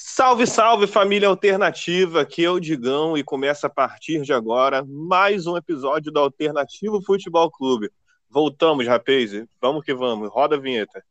[0.00, 5.44] Salve, salve família alternativa, aqui é o Digão e começa a partir de agora mais
[5.44, 7.90] um episódio do Alternativo Futebol Clube.
[8.30, 11.02] Voltamos, rapaz, vamos que vamos, roda a vinheta.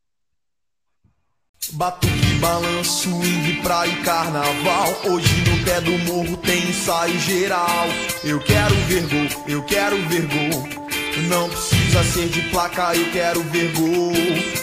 [1.73, 4.87] Batuque, balanço, swing, praia e carnaval.
[5.11, 7.87] Hoje no pé do morro tem ensaio geral.
[8.23, 10.86] Eu quero ver gol, eu quero ver gol.
[11.23, 14.13] Não precisa ser de placa, eu quero ver gol.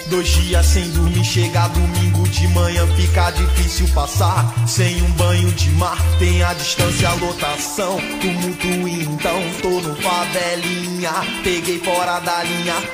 [0.08, 4.54] Dois dias sem dormir, chega domingo de manhã, fica difícil passar.
[4.66, 7.98] Sem um banho de mar, tem a distância, a lotação.
[8.20, 11.12] Tumulto então, tô no favelinha,
[11.42, 12.93] peguei fora da linha.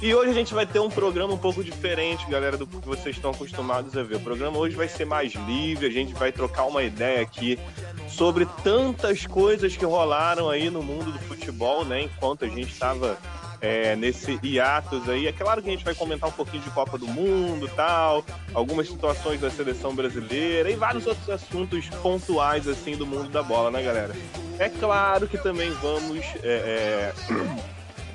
[0.00, 3.16] E hoje a gente vai ter um programa um pouco diferente, galera, do que vocês
[3.16, 4.16] estão acostumados a ver.
[4.16, 7.58] O programa hoje vai ser mais livre, a gente vai trocar uma ideia aqui
[8.06, 12.02] sobre tantas coisas que rolaram aí no mundo do futebol, né?
[12.02, 13.16] Enquanto a gente estava
[13.60, 15.26] é, nesse hiatus aí.
[15.26, 18.22] É claro que a gente vai comentar um pouquinho de Copa do Mundo tal,
[18.52, 23.70] algumas situações da seleção brasileira e vários outros assuntos pontuais assim do mundo da bola,
[23.70, 24.14] né, galera?
[24.58, 27.12] É claro que também vamos é, é,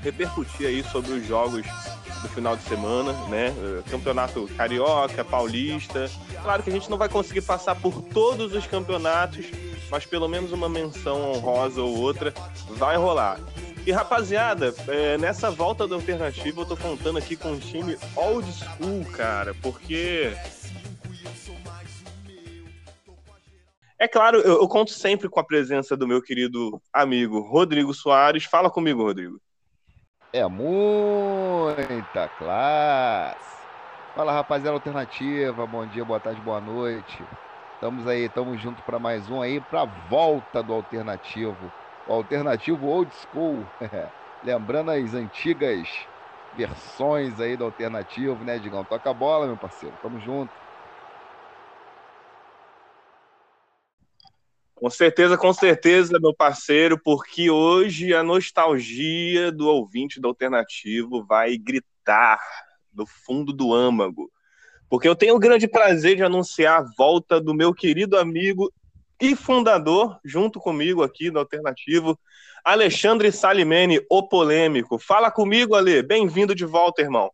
[0.02, 1.66] repercutir aí sobre os jogos
[2.22, 3.54] do final de semana, né?
[3.90, 6.10] Campeonato Carioca, Paulista.
[6.42, 9.46] Claro que a gente não vai conseguir passar por todos os campeonatos,
[9.90, 12.34] mas pelo menos uma menção honrosa ou outra
[12.70, 13.40] vai rolar.
[13.86, 18.48] E rapaziada, é, nessa volta da alternativa eu tô contando aqui com um time old
[18.54, 20.32] school, cara, porque.
[23.98, 28.46] É claro, eu, eu conto sempre com a presença do meu querido amigo Rodrigo Soares.
[28.46, 29.40] Fala comigo, Rodrigo.
[30.34, 33.68] É muita classe.
[34.14, 37.28] Fala rapaziada alternativa, bom dia, boa tarde, boa noite.
[37.74, 41.74] Estamos aí, estamos juntos para mais um aí, para volta do alternativo.
[42.06, 43.74] O alternativo old school.
[44.42, 46.08] Lembrando as antigas
[46.52, 48.86] versões aí do alternativo, né, Digão?
[48.86, 49.98] Toca a bola, meu parceiro.
[50.02, 50.61] Tamo junto.
[54.82, 61.56] Com certeza, com certeza, meu parceiro, porque hoje a nostalgia do ouvinte do Alternativo vai
[61.56, 62.42] gritar
[62.92, 64.32] do fundo do âmago.
[64.90, 68.74] Porque eu tenho o grande prazer de anunciar a volta do meu querido amigo
[69.22, 72.20] e fundador, junto comigo aqui no Alternativo,
[72.66, 74.98] Alexandre Salimene, o polêmico.
[74.98, 76.02] Fala comigo, Ale.
[76.02, 77.32] Bem-vindo de volta, irmão.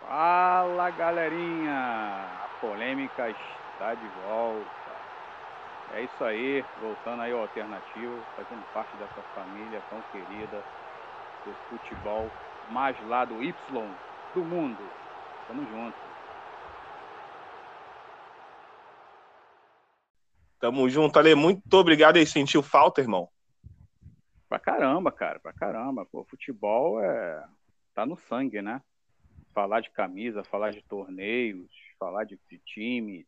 [0.00, 1.74] Fala, galerinha.
[1.74, 4.81] A polêmica está de volta.
[5.92, 10.56] É isso aí, voltando aí ao alternativo, fazendo parte dessa família tão querida
[11.44, 12.30] do futebol
[12.70, 13.52] mais lá do Y
[14.34, 14.78] do mundo.
[15.46, 15.96] Tamo junto.
[20.58, 21.34] Tamo junto, Ale.
[21.34, 22.26] Muito obrigado aí.
[22.26, 23.28] Sentiu falta, irmão?
[24.48, 26.06] Pra caramba, cara, pra caramba.
[26.06, 27.44] Pô, futebol é.
[27.94, 28.80] tá no sangue, né?
[29.52, 33.26] Falar de camisa, falar de torneios, falar de, de time,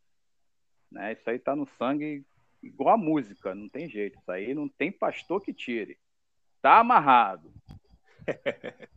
[0.91, 1.13] né?
[1.13, 2.25] Isso aí tá no sangue
[2.67, 4.19] igual a música, não tem jeito.
[4.19, 5.99] Isso aí não tem pastor que tire.
[6.61, 7.53] Tá amarrado.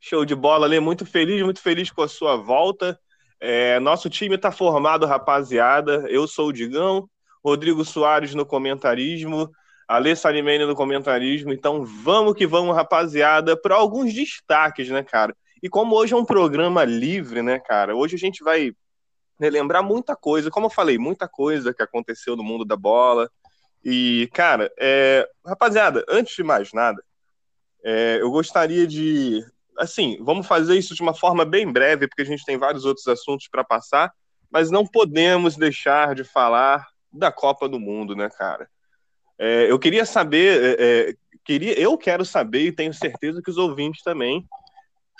[0.00, 0.80] Show de bola, Lê.
[0.80, 2.98] Muito feliz, muito feliz com a sua volta.
[3.40, 6.06] É, nosso time está formado, rapaziada.
[6.08, 7.08] Eu sou o Digão,
[7.44, 9.50] Rodrigo Soares no comentarismo,
[9.86, 11.52] Alê Salimene no comentarismo.
[11.52, 15.34] Então vamos que vamos, rapaziada, para alguns destaques, né, cara?
[15.62, 17.96] E como hoje é um programa livre, né, cara?
[17.96, 18.72] Hoje a gente vai
[19.38, 23.30] relembrar muita coisa, como eu falei, muita coisa que aconteceu no mundo da bola.
[23.84, 25.28] E, cara, é...
[25.46, 27.02] rapaziada, antes de mais nada,
[27.84, 28.18] é...
[28.20, 29.44] eu gostaria de.
[29.78, 33.06] Assim, vamos fazer isso de uma forma bem breve, porque a gente tem vários outros
[33.06, 34.12] assuntos para passar,
[34.50, 38.68] mas não podemos deixar de falar da Copa do Mundo, né, cara?
[39.38, 39.70] É...
[39.70, 44.02] eu queria saber, é, é, queria, eu quero saber, e tenho certeza que os ouvintes
[44.02, 44.44] também,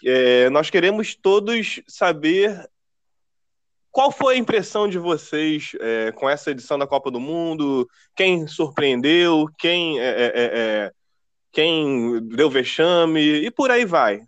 [0.05, 2.69] é, nós queremos todos saber
[3.91, 7.89] qual foi a impressão de vocês é, com essa edição da Copa do Mundo?
[8.15, 9.47] Quem surpreendeu?
[9.59, 10.93] Quem, é, é, é, é
[11.53, 13.21] quem deu vexame?
[13.21, 14.21] E por aí vai.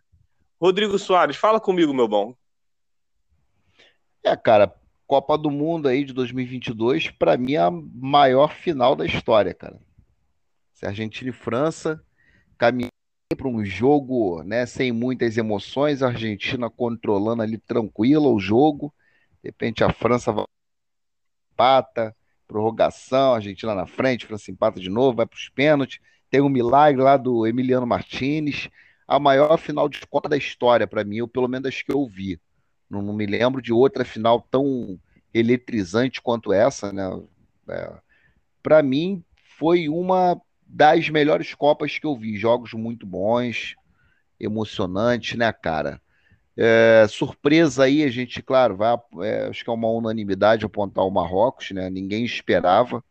[0.60, 2.34] Rodrigo Soares, fala comigo, meu bom.
[4.22, 4.74] É, cara,
[5.06, 9.78] Copa do Mundo aí de 2022, para mim é a maior final da história, cara.
[10.74, 12.02] Se Argentina e França
[12.56, 12.90] caminhando
[13.36, 18.92] para um jogo, né, sem muitas emoções, a Argentina controlando ali tranquila o jogo,
[19.42, 20.32] de repente a França
[21.52, 22.14] empata,
[22.46, 26.00] prorrogação, a Argentina na frente, França empata de novo, vai para os pênaltis.
[26.30, 28.68] Tem um milagre lá do Emiliano Martinez.
[29.06, 32.06] A maior final de Copa da história para mim, ou pelo menos das que eu
[32.06, 32.40] vi.
[32.88, 34.98] Não, não, me lembro de outra final tão
[35.32, 37.08] eletrizante quanto essa, né?
[37.68, 37.92] É,
[38.62, 39.24] para mim,
[39.58, 42.36] foi uma das melhores Copas que eu vi.
[42.36, 43.74] Jogos muito bons,
[44.38, 46.00] emocionantes, né, cara?
[46.56, 51.10] É, surpresa aí, a gente, claro, vai, é, acho que é uma unanimidade apontar o
[51.10, 51.88] Marrocos, né?
[51.88, 53.02] Ninguém esperava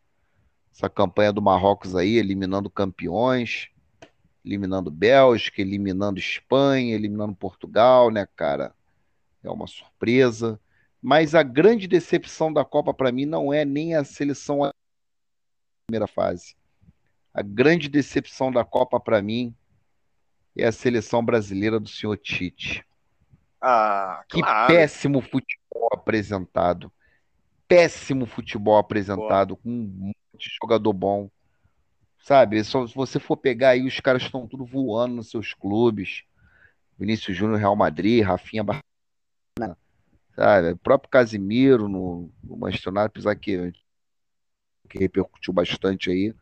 [0.72, 3.68] essa campanha do Marrocos aí, eliminando campeões,
[4.44, 8.74] eliminando Bélgica, eliminando Espanha, eliminando Portugal, né, cara?
[9.42, 10.60] É uma surpresa.
[11.02, 14.72] Mas a grande decepção da Copa para mim não é nem a seleção da
[15.86, 16.54] primeira fase.
[17.32, 19.54] A grande decepção da Copa para mim
[20.56, 22.84] é a seleção brasileira do senhor Tite.
[23.60, 24.74] Ah, que claro.
[24.74, 26.90] péssimo futebol apresentado.
[27.68, 29.62] Péssimo futebol apresentado, Boa.
[29.62, 31.30] com um monte de jogador bom.
[32.22, 36.24] Sabe, só, se você for pegar aí, os caras estão tudo voando nos seus clubes.
[36.98, 39.78] Vinícius Júnior, Real Madrid, Rafinha Barcelona,
[40.34, 40.72] sabe?
[40.72, 43.72] O próprio Casimiro no, no Manchester United, apesar que,
[44.88, 46.34] que repercutiu bastante aí,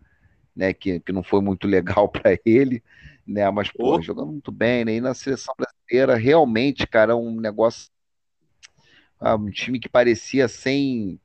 [0.56, 0.72] né?
[0.74, 2.82] Que, que não foi muito legal para ele,
[3.28, 3.48] né?
[3.50, 4.02] Mas, pô, oh.
[4.02, 4.94] jogando muito bem, né?
[4.94, 7.90] E na seleção brasileira, realmente, cara, um negócio.
[9.20, 11.20] Ah, um time que parecia sem,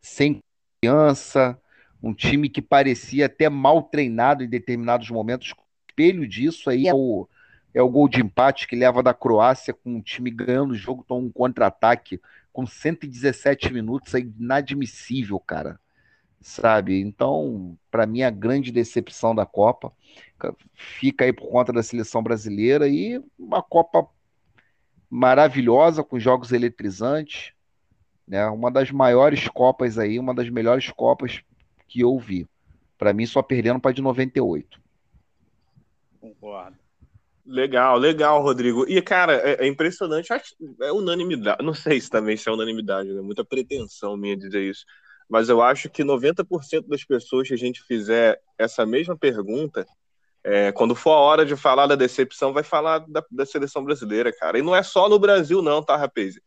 [0.00, 0.40] sem
[0.82, 1.58] confiança,
[2.02, 5.54] um time que parecia até mal treinado em determinados momentos.
[5.88, 7.28] Espelho disso aí é o,
[7.72, 11.04] é o gol de empate que leva da Croácia com o time ganhando o jogo,
[11.06, 12.20] toma um contra-ataque
[12.52, 15.78] com 117 minutos, é inadmissível, cara.
[16.46, 17.00] Sabe?
[17.00, 19.92] Então, para mim, a grande decepção da Copa
[20.74, 24.08] fica aí por conta da seleção brasileira e uma Copa
[25.10, 27.52] maravilhosa, com jogos eletrizantes,
[28.28, 28.46] né?
[28.46, 31.42] Uma das maiores Copas aí, uma das melhores Copas
[31.88, 32.46] que eu vi.
[32.96, 34.80] Para mim, só perdendo para de 98.
[36.20, 36.76] Concordo.
[37.44, 38.88] Legal, legal, Rodrigo.
[38.88, 41.64] E, cara, é, é impressionante, acho, é unanimidade.
[41.64, 43.20] Não sei se também se é unanimidade, né?
[43.20, 44.86] Muita pretensão minha dizer isso.
[45.28, 49.86] Mas eu acho que 90% das pessoas que a gente fizer essa mesma pergunta,
[50.44, 54.32] é, quando for a hora de falar da decepção, vai falar da, da, seleção brasileira,
[54.32, 54.58] cara.
[54.58, 56.38] E não é só no Brasil, não, tá, rapaz?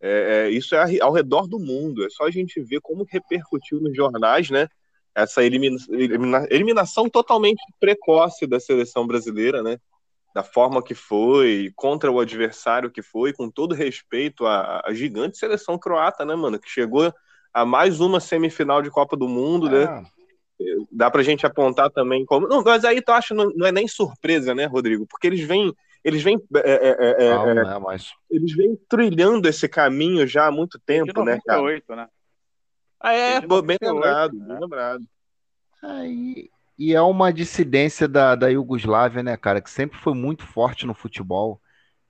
[0.00, 2.04] É, é, isso é ao redor do mundo.
[2.04, 4.68] É só a gente ver como repercutiu nos jornais, né?
[5.14, 9.78] essa elimina, elimina, eliminação totalmente precoce da seleção brasileira, né?
[10.34, 15.36] Da forma que foi, contra o adversário que foi, com todo respeito à, à gigante
[15.36, 16.58] seleção croata, né, mano?
[16.58, 17.12] Que chegou
[17.52, 19.82] a mais uma semifinal de Copa do Mundo, né?
[19.82, 19.86] é.
[19.86, 20.06] né?
[20.90, 22.46] Dá pra gente apontar também como.
[22.46, 25.06] Não, mas aí tu acha não, não é nem surpresa, né, Rodrigo?
[25.06, 25.74] Porque eles vêm.
[26.04, 26.40] Eles vêm.
[26.56, 28.12] É, é, é, é não, não é mais.
[28.30, 32.02] Eles vêm trilhando esse caminho já há muito tempo, de 98, né, cara?
[32.02, 32.08] né?
[33.00, 34.46] Ah, é, bem lembrado, né?
[34.46, 35.04] bem lembrado.
[35.82, 40.84] Aí, e é uma dissidência da, da Iugoslávia, né, cara, que sempre foi muito forte
[40.84, 41.60] no futebol.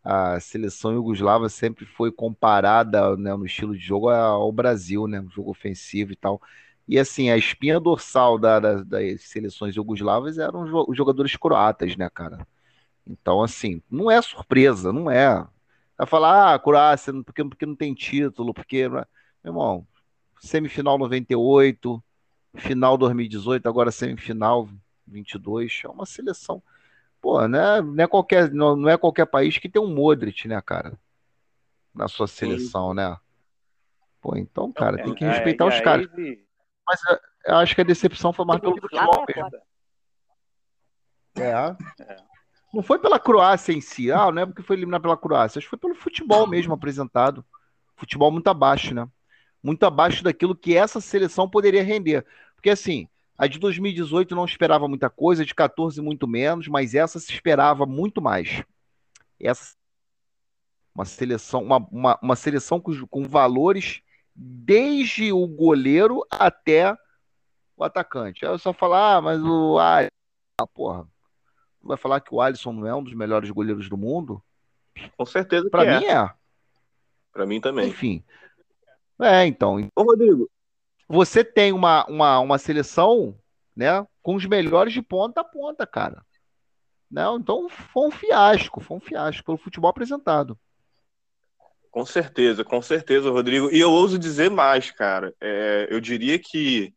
[0.05, 5.31] A seleção iugoslava sempre foi comparada, né, no estilo de jogo ao Brasil, né, no
[5.31, 6.41] jogo ofensivo e tal.
[6.89, 12.11] E assim, a espinha dorsal da, da, das seleções iugoslavas eram os jogadores croatas, né,
[12.11, 12.47] cara?
[13.07, 15.47] Então, assim, não é surpresa, não é.
[15.97, 18.89] Vai falar, ah, Croácia, porque, porque não tem título, porque.
[18.89, 19.07] Meu
[19.45, 19.87] irmão,
[20.41, 22.03] semifinal 98,
[22.57, 24.69] final 2018, agora semifinal
[25.07, 26.63] 22, é uma seleção.
[27.23, 30.61] Pô, né, não, é qualquer, não, não é qualquer país que tem um Modric, né,
[30.61, 30.99] cara?
[31.95, 32.97] Na sua seleção, Sim.
[32.97, 33.17] né?
[34.21, 36.09] Pô, então, cara, tem que é, respeitar é, os caras.
[36.87, 37.01] Mas
[37.47, 39.51] eu acho que a decepção foi mais pelo futebol mesmo.
[41.37, 42.03] É.
[42.03, 42.17] é.
[42.75, 45.67] Não foi pela Croácia em si, ah, não é porque foi eliminado pela Croácia, acho
[45.67, 47.45] que foi pelo futebol mesmo apresentado.
[47.97, 49.09] Futebol muito abaixo, né?
[49.63, 52.27] muito abaixo daquilo que essa seleção poderia render.
[52.57, 56.95] Porque assim, a de 2018 não esperava muita coisa, a de 14 muito menos, mas
[56.95, 58.63] essa se esperava muito mais.
[59.41, 59.75] Essa
[60.95, 64.03] uma seleção, uma, uma, uma seleção com, com valores
[64.35, 66.95] desde o goleiro até
[67.77, 68.45] o atacante.
[68.45, 70.07] Aí eu só falar, ah, mas o ah,
[70.75, 71.09] porra,
[71.83, 74.43] vai falar que o Alisson não é um dos melhores goleiros do mundo?
[75.17, 76.13] Com certeza Para mim é.
[76.13, 76.31] é.
[77.33, 77.89] Para mim também.
[77.89, 78.23] Enfim,
[79.23, 79.77] é, então.
[79.95, 80.51] Ô, Rodrigo.
[81.09, 83.37] Você tem uma, uma, uma seleção,
[83.77, 86.25] né, com os melhores de ponta a ponta, cara.
[87.11, 90.59] Não, então foi um fiasco, foi um fiasco pelo futebol apresentado.
[91.91, 93.71] Com certeza, com certeza, Rodrigo.
[93.71, 95.35] E eu ouso dizer mais, cara.
[95.39, 96.95] É, eu diria que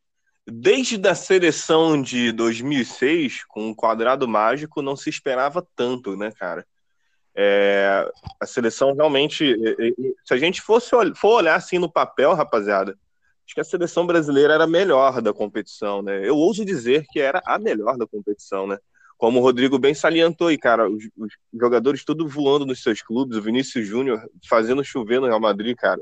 [0.47, 6.65] desde a seleção de 2006, com o quadrado mágico, não se esperava tanto, né, cara?
[7.35, 8.09] É,
[8.39, 9.53] a seleção realmente,
[10.23, 12.97] se a gente fosse for olhar assim no papel, rapaziada,
[13.45, 16.27] acho que a seleção brasileira era a melhor da competição, né?
[16.27, 18.77] Eu ouso dizer que era a melhor da competição, né?
[19.17, 23.37] Como o Rodrigo bem salientou aí, cara, os, os jogadores tudo voando nos seus clubes,
[23.37, 26.01] o Vinícius Júnior fazendo chover no Real Madrid, cara.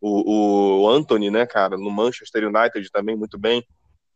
[0.00, 3.66] O, o Anthony, né, cara, no Manchester United também muito bem.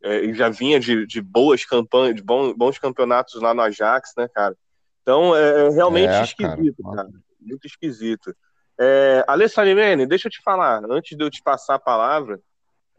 [0.01, 4.27] É, já vinha de, de boas campanhas, de bons, bons campeonatos lá no Ajax, né,
[4.33, 4.55] cara?
[5.01, 6.95] Então é, é realmente é, esquisito, cara.
[6.95, 7.09] cara.
[7.41, 8.33] Muito esquisito.
[8.79, 9.75] É, Alessandro
[10.07, 12.39] deixa eu te falar, antes de eu te passar a palavra,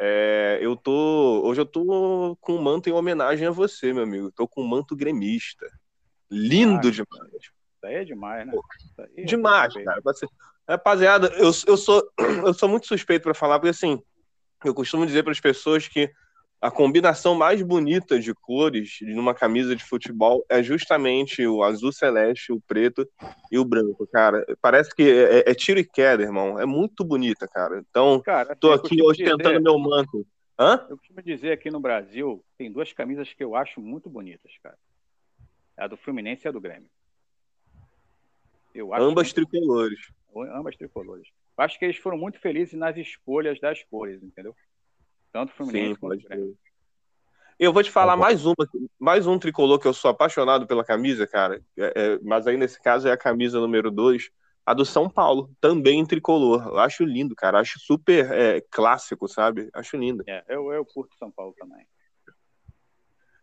[0.02, 1.42] é, eu tô.
[1.44, 4.32] Hoje eu tô com um manto em homenagem a você, meu amigo.
[4.32, 5.66] Tô com um manto gremista.
[6.30, 7.34] Lindo ah, demais.
[7.34, 7.52] Isso
[7.84, 8.54] aí é demais, né?
[9.14, 10.00] É demais, cara.
[10.66, 12.10] Rapaziada, eu, eu, sou,
[12.46, 14.02] eu sou muito suspeito para falar, porque assim,
[14.64, 16.10] eu costumo dizer para as pessoas que
[16.60, 22.52] a combinação mais bonita de cores numa camisa de futebol é justamente o azul celeste,
[22.52, 23.08] o preto
[23.50, 24.44] e o branco, cara.
[24.60, 26.58] Parece que é, é, é tiro e queda, irmão.
[26.58, 27.82] É muito bonita, cara.
[27.88, 30.26] Então, cara, tô aqui hoje dizer, meu manto.
[30.58, 30.86] Hã?
[30.90, 34.76] Eu costumo dizer aqui no Brasil, tem duas camisas que eu acho muito bonitas, cara.
[35.78, 36.90] É a do Fluminense e a do Grêmio.
[38.74, 39.34] Eu acho ambas muito...
[39.34, 39.98] tricolores.
[40.54, 41.26] Ambas tricolores.
[41.56, 44.54] Eu acho que eles foram muito felizes nas escolhas das cores, entendeu?
[45.32, 46.56] Tanto Fluminense Sim, quanto Grêmio.
[47.58, 48.54] Eu vou te falar mais uma,
[48.98, 51.62] mais um tricolor que eu sou apaixonado pela camisa, cara.
[51.76, 54.30] É, é, mas aí nesse caso é a camisa número 2,
[54.64, 56.66] a do São Paulo, também em tricolor.
[56.68, 57.60] Eu acho lindo, cara.
[57.60, 59.68] Acho super é, clássico, sabe?
[59.74, 60.24] Acho lindo.
[60.26, 61.86] É, eu, eu curto São Paulo também.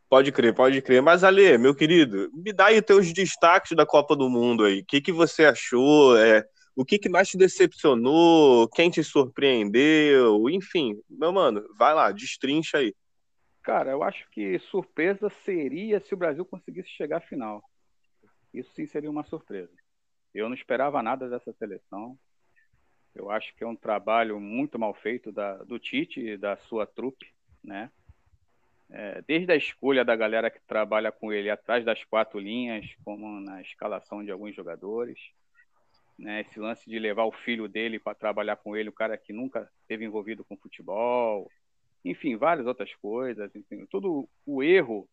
[0.10, 1.02] Pode crer, pode crer.
[1.02, 4.80] Mas, Ale, meu querido, me dá aí teus destaques da Copa do Mundo aí.
[4.80, 6.18] O que, que você achou?
[6.18, 8.70] É, o que, que mais te decepcionou?
[8.70, 10.48] Quem te surpreendeu?
[10.48, 12.94] Enfim, meu mano, vai lá, destrincha aí.
[13.64, 17.64] Cara, eu acho que surpresa seria se o Brasil conseguisse chegar à final.
[18.54, 19.74] Isso sim seria uma surpresa.
[20.36, 22.16] Eu não esperava nada dessa seleção.
[23.16, 26.86] Eu acho que é um trabalho muito mal feito da, do Tite e da sua
[26.86, 27.92] trupe, né?
[28.92, 33.42] É, desde a escolha da galera que trabalha com ele atrás das quatro linhas, como
[33.42, 35.20] na escalação de alguns jogadores,
[36.18, 39.32] né, esse lance de levar o filho dele para trabalhar com ele, o cara que
[39.32, 41.50] nunca esteve envolvido com futebol,
[42.04, 45.08] enfim, várias outras coisas, enfim, todo o erro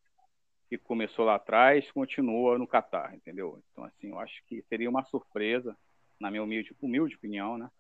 [0.69, 3.63] que começou lá atrás continua no Catar, entendeu?
[3.71, 5.77] Então, assim, eu acho que seria uma surpresa,
[6.19, 7.71] na minha humilde, humilde opinião, né,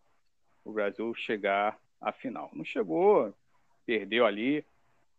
[0.64, 2.50] o Brasil chegar à final.
[2.52, 3.35] Não chegou,
[3.87, 4.64] perdeu ali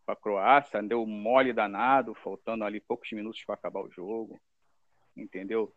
[0.06, 4.40] para a Croácia, deu mole danado, faltando ali poucos minutos para acabar o jogo,
[5.18, 5.74] entendeu?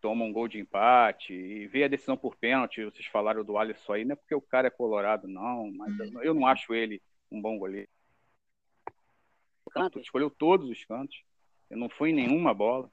[0.00, 2.84] Toma um gol de empate e vê a decisão por pênalti.
[2.84, 6.22] Vocês falaram do Alisson aí, não é porque o cara é colorado, não, mas uhum.
[6.22, 7.88] eu não acho ele um bom goleiro.
[9.70, 11.22] Canto, escolheu todos os cantos,
[11.70, 12.90] não foi em nenhuma bola,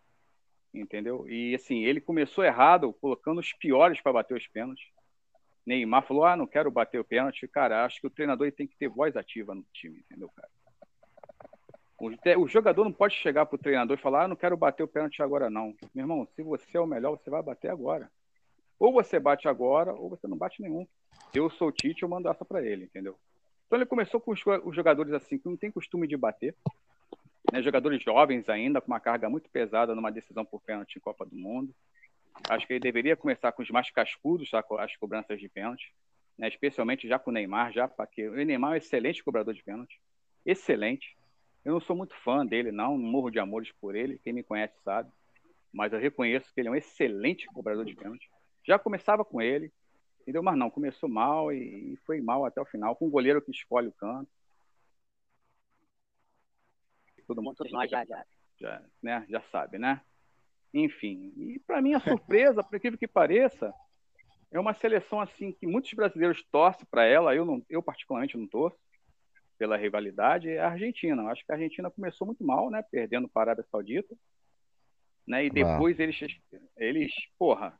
[0.71, 1.27] entendeu?
[1.27, 4.85] E assim, ele começou errado, colocando os piores para bater os pênaltis.
[5.65, 7.47] Neymar falou: Ah, não quero bater o pênalti.
[7.47, 10.49] Cara, acho que o treinador tem que ter voz ativa no time, entendeu, cara?
[11.99, 14.87] O, jogador não pode chegar para o treinador e falar: ah, não quero bater o
[14.87, 15.75] pênalti agora, não.
[15.95, 18.09] Meu irmão, se você é o melhor, você vai bater agora.
[18.79, 20.87] Ou você bate agora, ou você não bate nenhum.
[21.33, 23.17] Eu sou o Tite, eu mando essa para ele, entendeu?
[23.65, 26.55] Então ele começou com os jogadores assim, que não tem costume de bater.
[27.51, 27.63] Né?
[27.63, 31.35] Jogadores jovens ainda, com uma carga muito pesada numa decisão por pênalti em Copa do
[31.35, 31.73] Mundo.
[32.47, 34.63] Acho que ele deveria começar com os mais cascudos, tá?
[34.77, 35.91] as cobranças de pênalti.
[36.37, 36.47] Né?
[36.47, 39.99] Especialmente já com o Neymar, já, porque o Neymar é um excelente cobrador de pênalti.
[40.45, 41.16] Excelente
[41.67, 44.41] eu não sou muito fã dele, não, não morro de amores por ele, quem me
[44.41, 45.11] conhece sabe.
[45.73, 48.31] Mas eu reconheço que ele é um excelente cobrador de pênalti.
[48.65, 49.69] Já começava com ele,
[50.21, 50.41] entendeu?
[50.41, 53.89] Mas não, começou mal e foi mal até o final, com o goleiro que escolhe
[53.89, 54.31] o canto.
[57.27, 58.25] Todo mundo, nós já, já,
[58.57, 59.99] já, né, já sabe, né?
[60.73, 63.73] Enfim, e para mim a surpresa, por incrível que pareça,
[64.49, 68.47] é uma seleção assim que muitos brasileiros torcem para ela, eu, não, eu particularmente não
[68.47, 68.79] torço,
[69.57, 71.21] pela rivalidade é a Argentina.
[71.21, 72.83] Eu acho que a Argentina começou muito mal, né?
[72.89, 74.15] Perdendo para a Arábia Saudita.
[75.25, 75.45] Né?
[75.45, 76.03] E depois ah.
[76.03, 76.19] eles,
[76.77, 77.77] eles, porra,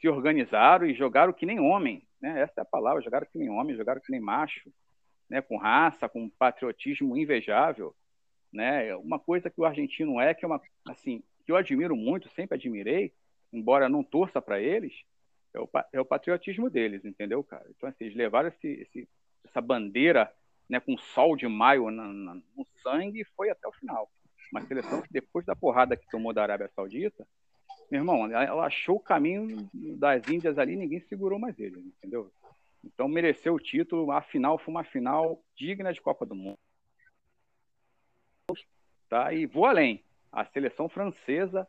[0.00, 2.06] se organizaram e jogaram que nem homem.
[2.20, 2.40] Né?
[2.40, 4.70] Essa é a palavra, jogaram que nem homem, jogaram que nem macho,
[5.28, 5.40] né?
[5.40, 7.94] com raça, com patriotismo invejável.
[8.52, 8.94] Né?
[8.96, 12.56] Uma coisa que o argentino é, que é uma, assim, que eu admiro muito, sempre
[12.56, 13.12] admirei,
[13.52, 14.92] embora não torça para eles,
[15.54, 17.64] é o, é o patriotismo deles, entendeu, cara?
[17.70, 19.08] Então, assim, eles levaram esse, esse,
[19.44, 20.30] essa bandeira
[20.68, 24.10] né, com sol de maio na, na, no sangue, e foi até o final.
[24.52, 27.26] Uma seleção que depois da porrada que tomou da Arábia Saudita,
[27.90, 32.30] meu irmão, ela achou o caminho das Índias ali, ninguém segurou mais ele, entendeu?
[32.84, 36.58] Então mereceu o título, a final foi uma final digna de Copa do Mundo.
[39.08, 39.32] Tá?
[39.32, 40.02] E vou além.
[40.32, 41.66] A seleção francesa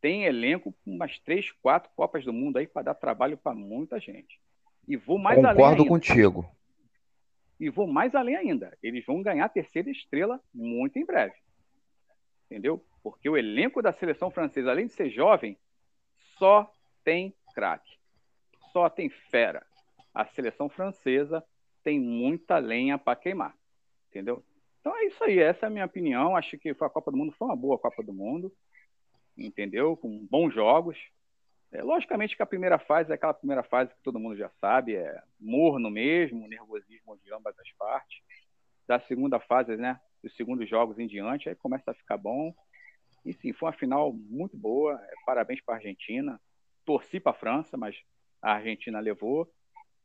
[0.00, 3.98] tem elenco com umas três, quatro Copas do Mundo aí para dar trabalho para muita
[3.98, 4.40] gente.
[4.86, 5.76] E vou mais Concordo além.
[5.76, 6.55] Concordo contigo.
[7.58, 8.76] E vou mais além ainda.
[8.82, 11.34] Eles vão ganhar a terceira estrela muito em breve.
[12.46, 12.84] Entendeu?
[13.02, 15.58] Porque o elenco da seleção francesa, além de ser jovem,
[16.38, 16.70] só
[17.02, 17.96] tem craque.
[18.72, 19.64] Só tem fera.
[20.12, 21.42] A seleção francesa
[21.82, 23.56] tem muita lenha para queimar.
[24.10, 24.44] Entendeu?
[24.80, 25.38] Então é isso aí.
[25.38, 26.36] Essa é a minha opinião.
[26.36, 28.52] Acho que a Copa do Mundo foi uma boa Copa do Mundo.
[29.36, 29.96] Entendeu?
[29.96, 30.98] Com bons jogos.
[31.72, 34.96] É, logicamente que a primeira fase é aquela primeira fase que todo mundo já sabe,
[34.96, 38.20] é morno mesmo, nervosismo de ambas as partes.
[38.86, 42.54] Da segunda fase, né, dos segundos jogos em diante, aí começa a ficar bom.
[43.24, 44.94] E sim, foi uma final muito boa.
[45.02, 46.40] É, parabéns para a Argentina.
[46.84, 47.96] Torci para a França, mas
[48.40, 49.52] a Argentina levou.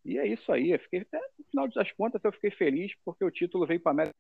[0.03, 0.72] E é isso aí.
[0.72, 3.91] Eu fiquei, até no final das contas, eu fiquei feliz porque o título veio para
[3.91, 4.15] a América.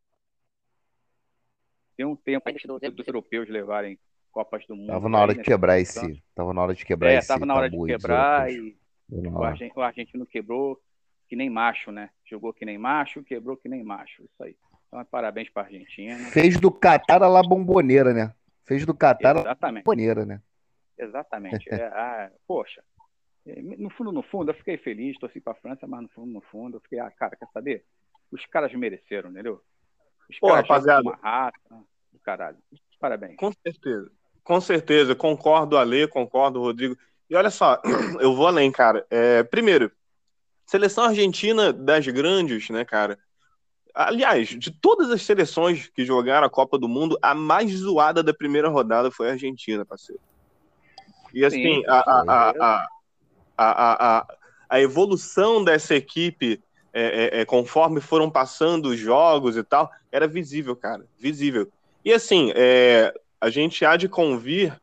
[1.97, 2.51] Tem um tempo
[2.91, 3.99] dos europeus levarem
[4.31, 4.87] Copas do Mundo.
[4.87, 6.23] Tava na hora de quebrar esse.
[6.33, 7.27] Tava na hora de quebrar é, esse.
[7.27, 8.77] Tava na hora de quebrar e
[9.09, 10.81] o, argentino, o argentino quebrou
[11.27, 12.09] que nem macho, né?
[12.25, 14.23] Jogou que nem macho, quebrou que nem macho.
[14.23, 14.55] Isso aí.
[14.87, 16.17] Então, parabéns para a Argentina.
[16.31, 18.33] Fez do Catar a la bomboneira, né?
[18.65, 20.41] Fez do Catar a la bomboneira, né?
[20.97, 21.69] Exatamente.
[21.73, 22.83] É, ah, poxa,
[23.45, 26.31] é, no fundo, no fundo, eu fiquei feliz, torci para a França, mas no fundo,
[26.31, 27.85] no fundo, eu fiquei, ah, cara, quer saber?
[28.31, 29.61] Os caras mereceram, entendeu?
[30.29, 31.01] Os Pô, caras rapaziada.
[31.01, 32.57] uma raça do caralho.
[32.99, 33.35] Parabéns.
[33.35, 34.11] Com certeza.
[34.43, 36.97] Com certeza, concordo, Ale, concordo, Rodrigo.
[37.29, 37.81] E olha só,
[38.19, 39.05] eu vou além, cara.
[39.09, 39.91] É, primeiro,
[40.65, 43.19] seleção argentina das grandes, né, cara?
[43.93, 48.33] Aliás, de todas as seleções que jogaram a Copa do Mundo, a mais zoada da
[48.33, 50.21] primeira rodada foi a Argentina, parceiro.
[51.33, 52.87] E assim, Sim, a, a, a,
[53.57, 54.27] a, a,
[54.69, 56.61] a evolução dessa equipe,
[56.93, 61.69] é, é, é, conforme foram passando os jogos e tal, era visível, cara, visível.
[62.03, 64.79] E assim, é, a gente há de convir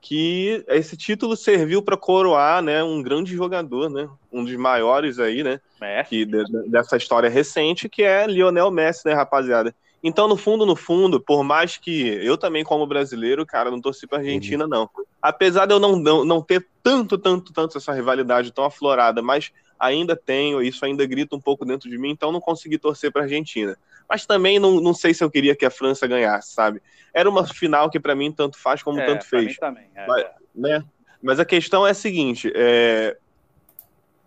[0.00, 5.42] que esse título serviu para coroar, né, um grande jogador, né, um dos maiores aí,
[5.42, 6.10] né, Messi.
[6.10, 9.74] que, de, dessa história recente, que é Lionel Messi, né, rapaziada.
[10.02, 14.06] Então, no fundo, no fundo, por mais que eu também, como brasileiro, cara, não torci
[14.06, 14.90] pra Argentina, não.
[15.22, 19.50] Apesar de eu não, não, não ter tanto, tanto, tanto essa rivalidade tão aflorada, mas
[19.80, 23.22] ainda tenho, isso ainda grita um pouco dentro de mim, então não consegui torcer pra
[23.22, 23.78] Argentina.
[24.08, 26.82] Mas também não, não sei se eu queria que a França ganhasse, sabe?
[27.12, 29.56] Era uma final que para mim tanto faz como É, tanto fez.
[29.56, 29.88] também.
[29.94, 30.06] é.
[30.06, 30.84] Mas, né?
[31.22, 33.16] Mas a questão é a seguinte: é...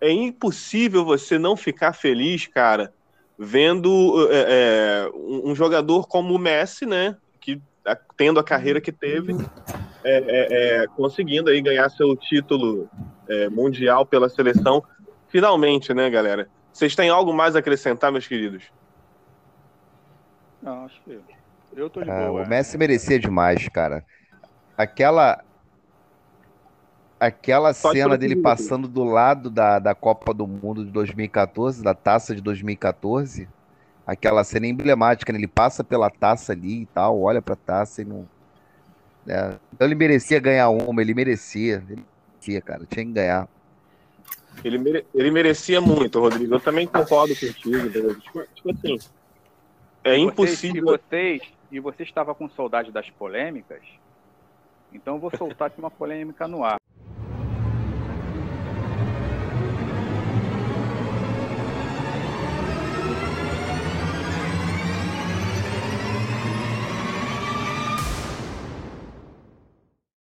[0.02, 2.92] é impossível você não ficar feliz, cara,
[3.38, 7.16] vendo é, é, um jogador como o Messi, né?
[7.40, 7.62] Que
[8.18, 9.34] tendo a carreira que teve,
[10.04, 12.90] é, é, é, conseguindo aí ganhar seu título
[13.28, 14.84] é, mundial pela seleção,
[15.30, 16.50] finalmente, né, galera?
[16.74, 18.66] Vocês têm algo mais a acrescentar, meus queridos?
[20.68, 21.18] Não, acho que
[21.78, 22.44] eu tô de Ah, boa.
[22.44, 24.04] o Messi merecia demais, cara.
[24.78, 25.42] Aquela
[27.20, 32.36] aquela cena dele passando do lado da, da Copa do Mundo de 2014, da taça
[32.36, 33.48] de 2014,
[34.06, 35.40] aquela cena emblemática, né?
[35.40, 38.28] Ele passa pela taça ali e tal, olha pra taça e não.
[39.26, 39.58] né?
[39.74, 41.84] Então ele merecia ganhar uma, ele merecia.
[41.90, 42.04] Ele
[42.34, 43.48] merecia, cara, tinha que ganhar.
[44.64, 46.56] Ele, mere- ele merecia muito, Rodrigo.
[46.56, 47.90] Eu também concordo contigo.
[48.20, 48.98] Tipo, tipo assim,
[50.08, 50.84] é vocês- impossível.
[50.84, 51.42] E vocês,
[51.72, 53.82] e você estava com saudade das polêmicas?
[54.94, 56.78] Então eu vou soltar aqui uma polêmica no ar.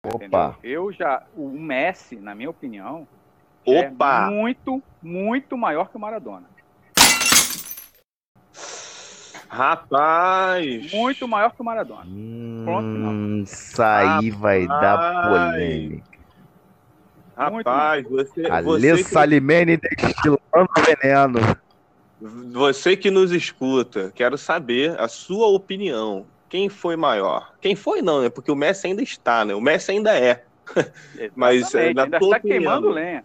[0.06, 0.58] Opa?
[0.62, 3.08] Eu já, o Messi, na minha opinião,
[3.64, 4.26] Opa!
[4.26, 6.53] é muito, muito maior que o Maradona.
[9.54, 10.92] Rapaz!
[10.92, 12.02] Muito maior que o Maradona.
[12.64, 15.52] Pronto, hum, isso aí vai dar Rapaz.
[15.52, 16.18] polêmica.
[17.36, 21.38] Rapaz, você, Alê você, que, Salimene destilando veneno.
[22.52, 26.26] você que nos escuta, quero saber a sua opinião.
[26.48, 27.52] Quem foi maior?
[27.60, 28.28] Quem foi não, né?
[28.28, 29.54] Porque o Messi ainda está, né?
[29.54, 30.44] O Messi ainda é,
[31.34, 33.24] Mas, Exatamente, na ainda tua está opinião, queimando lenha.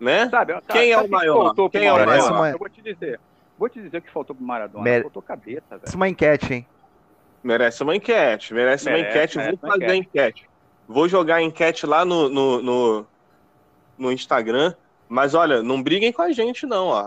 [0.00, 0.28] né?
[0.28, 1.54] Sabe, cara, Quem é sabe o maior?
[1.70, 2.52] Quem é o maior?
[2.52, 3.20] Eu vou te dizer.
[3.58, 4.84] Vou te dizer o que faltou pro Maradona.
[4.84, 5.82] Mere- Faltou cabeça, velho.
[5.84, 6.66] Isso é uma enquete, hein?
[7.42, 9.36] Merece uma enquete, merece, uma Merece, enquete.
[9.38, 10.50] merece Vou uma fazer a enquete.
[10.86, 13.06] Vou jogar a enquete lá no, no, no,
[13.96, 14.74] no Instagram.
[15.08, 16.88] Mas olha, não briguem com a gente, não.
[16.88, 16.98] ó.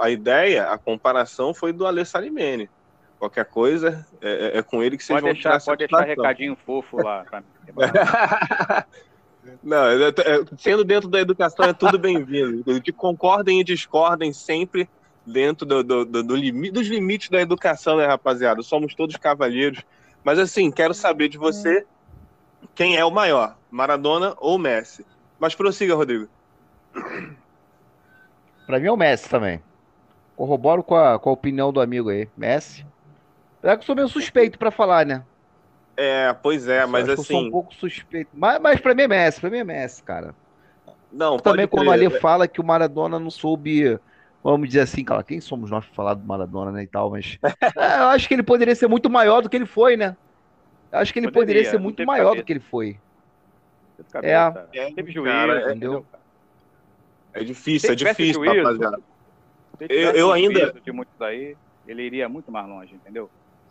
[0.00, 2.70] A, a ideia, a comparação foi do Alê Salimene.
[3.18, 6.00] Qualquer coisa, é, é- é com ele que vocês Pode vão deixar, tirar pode deixar
[6.02, 7.46] recadinho fofo lá pra mim.
[9.62, 12.80] Não, é- é- sendo dentro da educação é tudo bem-vindo.
[12.80, 14.88] De concordem e discordem sempre
[15.32, 18.62] dentro do, do, do- do limi- dos limites da educação, né, rapaziada?
[18.62, 19.82] Somos todos cavalheiros.
[20.24, 21.86] Mas assim, quero saber de você
[22.74, 25.06] quem é o maior, Maradona ou Messi.
[25.38, 26.28] Mas prossiga, Rodrigo.
[28.66, 29.62] Pra mim é o Messi também.
[30.36, 32.28] Corroboro com a, com a opinião do amigo aí.
[32.36, 32.84] Messi.
[33.58, 35.24] Apesar que eu sou meio suspeito pra falar, né?
[35.96, 38.30] É, pois é, Eu mas que Eu sou um assim, pouco suspeito.
[38.32, 40.34] Mas, mas pra mim é Messi, pra mim é Messi, cara.
[41.12, 41.92] não, Também quando crer.
[41.92, 43.98] Ale fala que o Maradona não soube,
[44.42, 47.38] vamos dizer assim, cara, quem somos nós pra falar do Maradona, né, e tal, mas
[47.76, 50.16] é, eu acho que ele poderia ser muito maior do que ele foi, né?
[50.90, 52.42] Eu acho que ele Poderia, poderia ser muito maior cabeça.
[52.42, 52.98] do que ele foi.
[54.10, 56.06] Cabeça, é, teve juízo, cara, é, entendeu?
[57.34, 59.00] É difícil, é difícil, juízo, rapaziada.
[59.80, 60.72] Eu, eu ainda.
[60.72, 63.28] De muitos aí, ele iria muito mais longe, entendeu?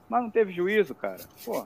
[0.07, 1.17] Mas não teve juízo, cara.
[1.43, 1.65] Pô.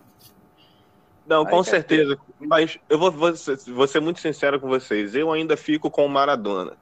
[1.28, 2.18] Não, com certeza.
[2.40, 3.34] Mas eu vou, vou,
[3.68, 5.14] vou ser muito sincero com vocês.
[5.16, 6.78] Eu ainda fico com o Maradona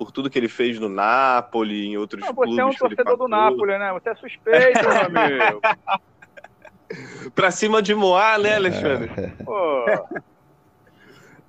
[0.00, 2.54] por tudo que ele fez no Napoli, em outros não, clubes.
[2.54, 3.92] Você é um torcedor do Napoli, né?
[3.92, 5.60] Você é suspeito, meu amigo.
[7.36, 9.10] pra cima de Moá, né, Alexandre?
[9.44, 9.84] Pô.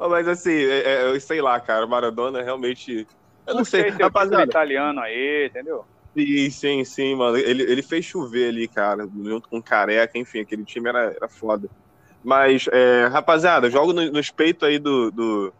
[0.09, 3.07] Mas assim, é, é, sei lá, cara, Maradona realmente.
[3.47, 4.43] Eu não sei, sei rapaziada.
[4.43, 5.85] italiano aí, entendeu?
[6.13, 7.37] Sim, sim, sim, mano.
[7.37, 11.29] Ele, ele fez chover ali, cara, junto com o Careca, enfim, aquele time era, era
[11.29, 11.69] foda.
[12.21, 15.53] Mas, é, rapaziada, jogo no, nos peitos aí do, do,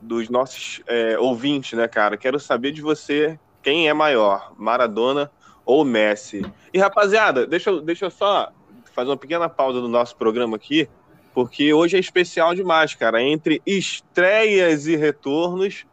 [0.00, 2.16] dos nossos é, ouvintes, né, cara?
[2.16, 5.30] Quero saber de você quem é maior, Maradona
[5.64, 6.44] ou Messi.
[6.72, 8.50] E, rapaziada, deixa, deixa eu só
[8.94, 10.88] fazer uma pequena pausa do nosso programa aqui,
[11.34, 13.22] porque hoje é especial demais, cara.
[13.22, 15.84] Entre estreias e retornos,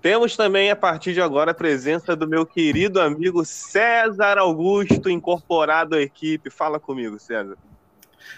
[0.00, 5.96] temos também, a partir de agora, a presença do meu querido amigo César Augusto, incorporado
[5.96, 6.50] à equipe.
[6.50, 7.56] Fala comigo, César.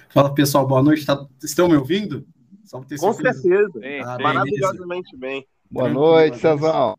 [0.08, 0.66] Fala, pessoal.
[0.66, 1.04] Boa noite.
[1.04, 1.24] Tá...
[1.42, 2.26] Estão me ouvindo?
[2.70, 3.80] Com certeza.
[3.80, 5.44] Bem, ah, Maravilhosamente bem.
[5.68, 6.96] Boa noite, Cezão.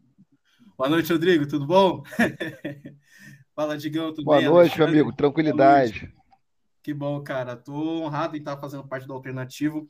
[0.78, 1.48] Boa noite, Rodrigo.
[1.48, 2.04] Tudo bom?
[3.56, 4.14] Fala, Digão.
[4.14, 4.50] Tudo Boa bem?
[4.50, 5.14] noite, meu amigo.
[5.14, 6.14] Tranquilidade.
[6.84, 7.56] Que bom, cara.
[7.56, 9.88] Tô honrado em estar fazendo parte do Alternativo.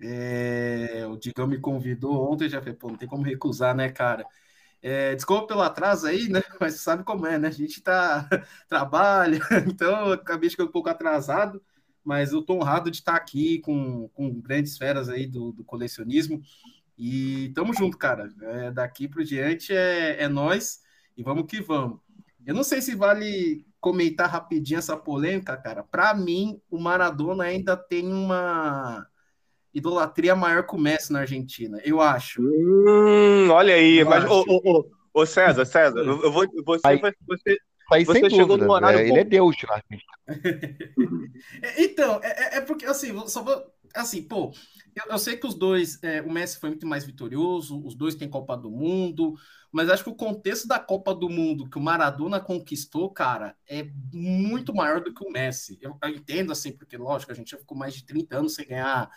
[0.00, 1.04] É...
[1.10, 4.24] O Digão me convidou ontem, já falei, pô, não tem como recusar, né, cara?
[4.80, 6.42] É, desculpa pelo atraso aí, né?
[6.60, 7.48] Mas sabe como é, né?
[7.48, 8.28] A gente tá
[8.68, 11.60] trabalha, então eu acabei ficando um pouco atrasado
[12.04, 16.42] mas eu estou honrado de estar aqui com, com grandes feras aí do, do colecionismo.
[16.96, 18.32] E tamo junto, cara.
[18.42, 20.80] É, daqui por diante é, é nós
[21.16, 21.98] e vamos que vamos.
[22.46, 25.82] Eu não sei se vale comentar rapidinho essa polêmica, cara.
[25.82, 29.06] Para mim, o Maradona ainda tem uma
[29.72, 31.80] idolatria maior que o Messi na Argentina.
[31.84, 32.40] Eu acho.
[32.40, 37.58] Hum, olha aí, eu mas, ô, ô, ô, César, César, eu vou, você, você,
[37.90, 38.98] aí você chegou no horário.
[38.98, 39.82] É, ele é Deus, lá.
[41.78, 44.52] então, é, é, é, porque assim, só vou, assim, pô,
[44.94, 48.14] eu, eu sei que os dois, é, o Messi foi muito mais vitorioso, os dois
[48.14, 49.34] têm Copa do Mundo,
[49.72, 53.86] mas acho que o contexto da Copa do Mundo que o Maradona conquistou, cara, é
[54.12, 55.78] muito maior do que o Messi.
[55.80, 58.66] Eu, eu entendo assim, porque lógico, a gente já ficou mais de 30 anos sem
[58.66, 59.10] ganhar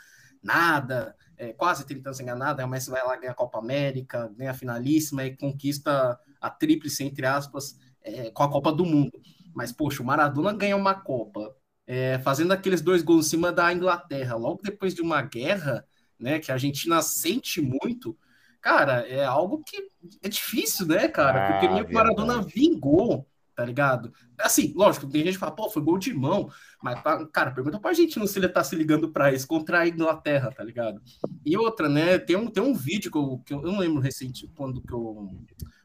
[0.43, 3.35] nada, é, quase 30 anos sem ganhar nada, aí o Messi vai lá ganhar a
[3.35, 8.71] Copa América, ganha a finalíssima e conquista a tríplice, entre aspas, é, com a Copa
[8.71, 9.11] do Mundo.
[9.53, 11.53] Mas, poxa, o Maradona ganha uma Copa
[11.85, 15.85] é, fazendo aqueles dois gols em cima da Inglaterra, logo depois de uma guerra,
[16.19, 18.17] né, que a Argentina sente muito,
[18.61, 19.89] cara, é algo que
[20.21, 21.47] é difícil, né, cara?
[21.47, 24.11] Ah, porque meio que o Maradona vingou, tá ligado?
[24.37, 26.49] Assim, lógico, tem gente que fala, pô, foi gol de mão,
[26.83, 30.51] mas, cara, pergunta pra Argentina se ele tá se ligando pra isso contra a Inglaterra,
[30.51, 31.01] tá ligado?
[31.45, 34.01] E outra, né, tem um, tem um vídeo que eu, que eu, eu não lembro
[34.01, 35.31] recente, quando que eu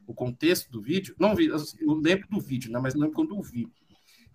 [0.07, 3.35] o contexto do vídeo, não vi, eu lembro do vídeo, né, mas não lembro quando
[3.35, 3.67] eu vi,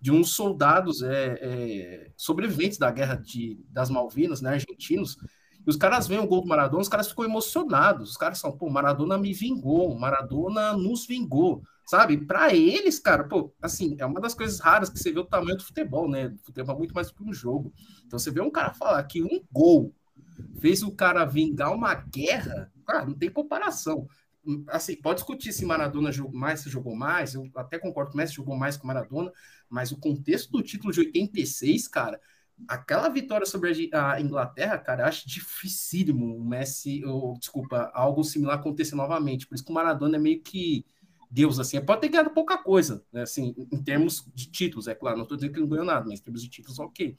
[0.01, 5.17] de uns soldados é, é, sobreviventes da guerra de, das Malvinas, né, argentinos,
[5.65, 8.51] e os caras veem o gol do Maradona, os caras ficam emocionados, os caras são,
[8.51, 12.17] pô, Maradona me vingou, Maradona nos vingou, sabe?
[12.17, 15.57] Para eles, cara, pô, assim, é uma das coisas raras que você vê o tamanho
[15.57, 16.27] do futebol, né?
[16.27, 17.73] O futebol é muito mais do que um jogo.
[18.05, 19.93] Então você vê um cara falar que um gol
[20.59, 24.07] fez o cara vingar uma guerra, cara, não tem comparação
[24.67, 28.17] assim, pode discutir se Maradona jogou mais, se jogou mais, eu até concordo que o
[28.17, 29.31] Messi jogou mais que Maradona,
[29.69, 32.19] mas o contexto do título de 86, cara,
[32.67, 38.95] aquela vitória sobre a Inglaterra, cara, acho dificílimo o Messi, ou, desculpa, algo similar acontecer
[38.95, 40.85] novamente, por isso que o Maradona é meio que
[41.31, 45.17] Deus, assim, pode ter ganhado pouca coisa, né, assim, em termos de títulos, é claro,
[45.17, 47.15] não estou dizendo que ele não ganhou nada, mas em termos de títulos, ok.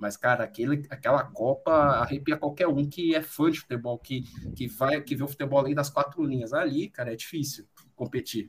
[0.00, 4.24] Mas, cara, aquele, aquela Copa arrepia qualquer um que é fã de futebol, que,
[4.56, 6.54] que vai, que vê o futebol além das quatro linhas.
[6.54, 8.46] Ali, cara, é difícil competir.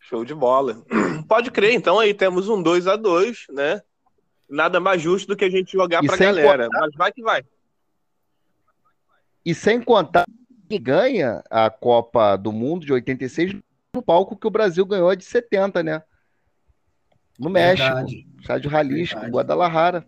[0.00, 0.84] Show de bola.
[1.28, 3.80] Pode crer, então aí temos um 2 a 2 né?
[4.48, 6.64] Nada mais justo do que a gente jogar para a galera.
[6.64, 6.80] Contar...
[6.80, 7.44] Mas vai que vai.
[9.46, 10.26] E sem contar
[10.68, 13.54] que ganha a Copa do Mundo de 86
[13.94, 16.02] no palco que o Brasil ganhou de 70, né?
[17.38, 18.26] No México, Verdade.
[18.40, 20.04] estádio Jalisco, Guadalajara.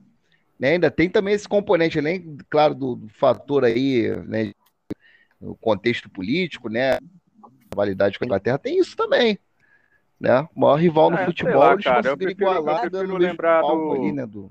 [0.62, 0.74] Né?
[0.74, 4.52] Ainda tem também esse componente, além, claro, do, do fator aí, né,
[5.40, 7.00] o contexto político, né, a
[7.68, 9.36] rivalidade com a Inglaterra, tem isso também.
[10.20, 10.46] Né?
[10.54, 13.92] O maior rival no é, futebol, lá, eles cara, conseguiram igualar dando lembrar do...
[13.92, 14.48] ali, né, do...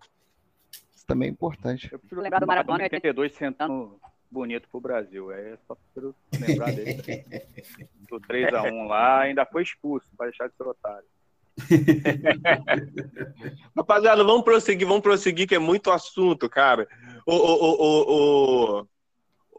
[0.93, 1.87] Isso também é importante.
[1.89, 3.97] Eu prefiro lembrar do Maradona 82 sentando
[4.29, 5.31] bonito pro Brasil.
[5.31, 6.13] É só prefiro
[6.45, 7.01] lembrar dele.
[8.09, 11.07] do 3x1 lá, ainda foi expulso para deixar de ser otário.
[13.75, 16.87] Rapaziada, vamos prosseguir, vamos prosseguir, que é muito assunto, cara.
[17.25, 18.87] O, o, o,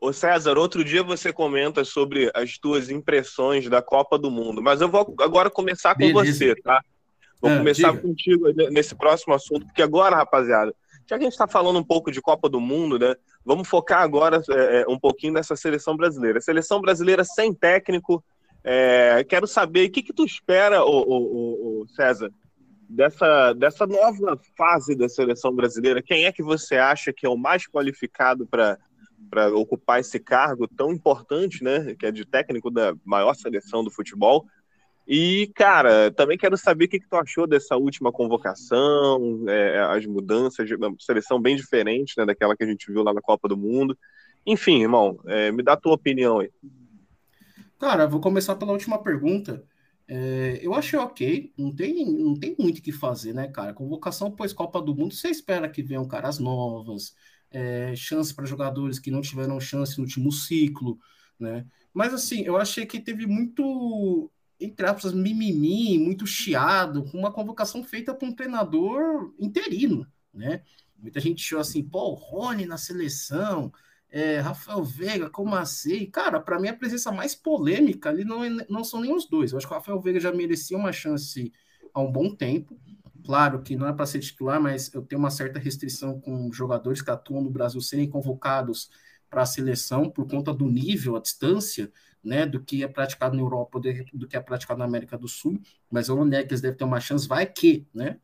[0.00, 4.80] o, César, outro dia você comenta sobre as tuas impressões da Copa do Mundo, mas
[4.80, 6.32] eu vou agora começar com Beleza.
[6.32, 6.82] você, tá?
[7.40, 8.02] Vou ah, começar diga.
[8.02, 10.74] contigo nesse próximo assunto, porque agora, rapaziada,
[11.08, 13.14] já que a gente está falando um pouco de Copa do Mundo, né?
[13.44, 16.40] Vamos focar agora é, é, um pouquinho nessa seleção brasileira.
[16.40, 18.22] Seleção brasileira sem técnico.
[18.64, 22.30] É, quero saber o que, que tu espera, o, o, o César,
[22.88, 26.02] dessa, dessa nova fase da seleção brasileira.
[26.02, 28.78] Quem é que você acha que é o mais qualificado para
[29.54, 34.44] ocupar esse cargo tão importante, né, que é de técnico da maior seleção do futebol.
[35.08, 40.06] E, cara, também quero saber o que, que tu achou dessa última convocação, é, as
[40.06, 43.56] mudanças, uma seleção bem diferente né, daquela que a gente viu lá na Copa do
[43.56, 43.98] Mundo.
[44.46, 46.50] Enfim, irmão, é, me dá a tua opinião aí.
[47.82, 49.66] Cara, vou começar pela última pergunta.
[50.06, 53.74] É, eu achei ok, não tem, não tem muito o que fazer, né, cara?
[53.74, 57.12] Convocação pós-Copa do Mundo, você espera que venham caras novas,
[57.50, 60.96] é, chance para jogadores que não tiveram chance no último ciclo,
[61.40, 61.66] né?
[61.92, 67.82] Mas assim, eu achei que teve muito, entre aspas, mimimi, muito chiado, com uma convocação
[67.82, 70.62] feita por um treinador interino, né?
[70.96, 73.72] Muita gente achou assim, pô, Rony na seleção,
[74.12, 76.04] é, Rafael Veiga, como assim?
[76.10, 79.52] Cara, para mim a presença mais polêmica ali não, é, não são nem os dois.
[79.52, 81.50] Eu acho que o Rafael Veiga já merecia uma chance
[81.94, 82.78] há um bom tempo.
[83.24, 87.00] Claro que não é para ser titular, mas eu tenho uma certa restrição com jogadores
[87.00, 88.90] que atuam no Brasil serem convocados
[89.30, 91.90] para a seleção por conta do nível, a distância,
[92.22, 93.80] né, do que é praticado na Europa,
[94.12, 95.58] do que é praticado na América do Sul.
[95.90, 98.18] Mas eu não nego que eles devem ter uma chance, vai que, né?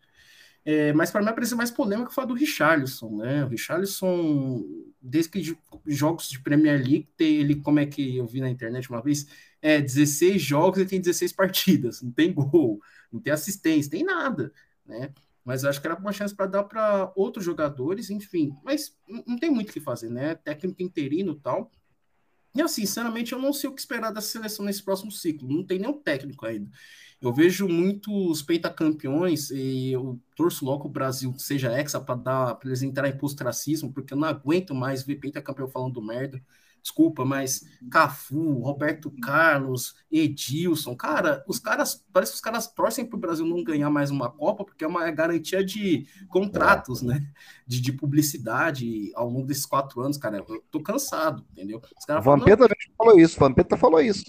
[0.71, 3.43] É, mas para mim a presença mais polêmica foi a do Richarlison, né?
[3.43, 4.63] O Richarlison,
[5.01, 8.51] desde que de, jogos de Premier League, tem ele, como é que eu vi na
[8.51, 9.27] internet uma vez,
[9.63, 14.53] é 16 jogos e tem 16 partidas, não tem gol, não tem assistência, tem nada
[14.89, 15.13] né?
[15.45, 18.55] Mas acho que era uma chance para dar para outros jogadores, enfim.
[18.63, 18.95] Mas
[19.27, 20.35] não tem muito o que fazer, né?
[20.35, 21.71] Técnico interino e tal.
[22.55, 25.49] E assim, sinceramente, eu não sei o que esperar da seleção nesse próximo ciclo.
[25.49, 26.71] Não tem nenhum técnico ainda.
[27.21, 32.69] Eu vejo muitos pentacampeões e eu torço logo o Brasil seja hexa para dar para
[32.69, 36.41] eles entrarem em postracismo, porque eu não aguento mais ver pentacampeão falando merda
[36.89, 43.17] desculpa, mas Cafu, Roberto Carlos, Edilson, cara, os caras, parece que os caras torcem para
[43.17, 47.21] o Brasil não ganhar mais uma Copa, porque é uma garantia de contratos, né?
[47.67, 50.39] De, de publicidade ao longo desses quatro anos, cara.
[50.39, 51.81] Eu tô cansado, entendeu?
[51.99, 54.25] Os caras Vampeta falam, falou isso, Vampeta falou isso.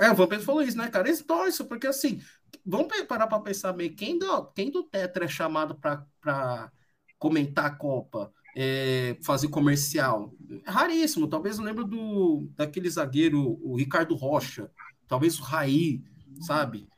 [0.00, 1.08] É, o Vampeta falou isso, né, cara?
[1.08, 2.20] Eles torcem, porque assim,
[2.64, 6.72] vamos parar para pensar bem, quem do, quem do Tetra é chamado para
[7.18, 8.32] comentar a Copa?
[8.60, 10.34] é, fazer comercial.
[10.66, 11.28] É raríssimo.
[11.28, 14.68] Talvez eu lembro do daquele zagueiro, o Ricardo Rocha,
[15.06, 16.02] talvez o Raí,
[16.40, 16.88] sabe?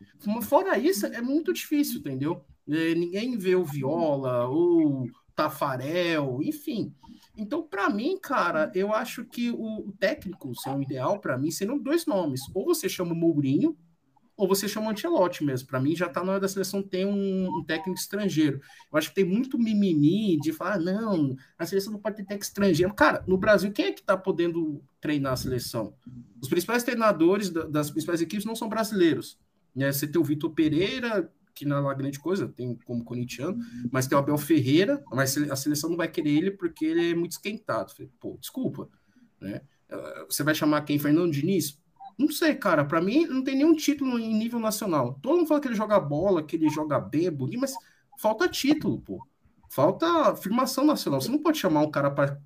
[0.43, 2.43] Fora isso, é muito difícil, entendeu?
[2.67, 5.07] É, ninguém vê o Viola, ou
[5.41, 6.95] Tafarel, enfim.
[7.35, 11.51] Então, para mim, cara, eu acho que o técnico, se é o ideal para mim,
[11.51, 12.43] seriam dois nomes.
[12.55, 13.75] Ou você chama o Mourinho,
[14.37, 15.67] ou você chama o Ancelotti mesmo.
[15.67, 18.61] Para mim, já está na hora da seleção ter um, um, técnico estrangeiro.
[18.93, 22.45] Eu acho que tem muito mimimi de falar, não, a seleção não pode ter técnico
[22.45, 22.93] estrangeiro.
[22.93, 25.95] Cara, no Brasil, quem é que está podendo treinar a seleção?
[26.41, 29.39] Os principais treinadores das principais equipes não são brasileiros.
[29.75, 29.91] Né?
[29.91, 33.59] Você tem o Vitor Pereira, que não é grande coisa, tem como corintiano,
[33.93, 37.15] mas tem o Abel Ferreira, mas a seleção não vai querer ele porque ele é
[37.15, 37.93] muito esquentado.
[37.93, 38.89] Falei, Pô, desculpa.
[39.39, 39.61] Né?
[40.27, 40.99] Você vai chamar quem?
[40.99, 41.79] Fernando Diniz?
[42.19, 42.83] Não sei, cara.
[42.83, 45.19] Para mim, não tem nenhum título em nível nacional.
[45.21, 47.75] Todo mundo fala que ele joga bola, que ele joga bem, é mas
[48.19, 49.23] falta título, pô.
[49.69, 51.21] Falta afirmação nacional.
[51.21, 52.41] Você não pode chamar um cara para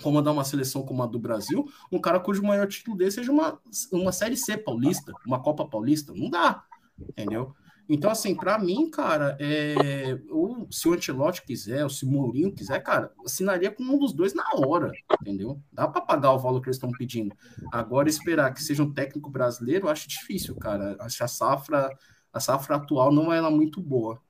[0.00, 3.60] comandar uma seleção como a do Brasil, um cara cujo maior título dele seja uma,
[3.92, 6.12] uma Série C paulista, uma Copa Paulista.
[6.14, 6.64] Não dá,
[6.98, 7.54] entendeu?
[7.88, 12.54] Então, assim, para mim, cara, é, ou se o Antelote quiser, ou se o Mourinho
[12.54, 15.60] quiser, cara, assinaria com um dos dois na hora, entendeu?
[15.72, 17.34] Dá para pagar o valor que eles estão pedindo.
[17.72, 20.96] Agora, esperar que seja um técnico brasileiro, acho difícil, cara.
[21.00, 21.90] Acho a safra,
[22.32, 24.20] a safra atual não é lá muito boa.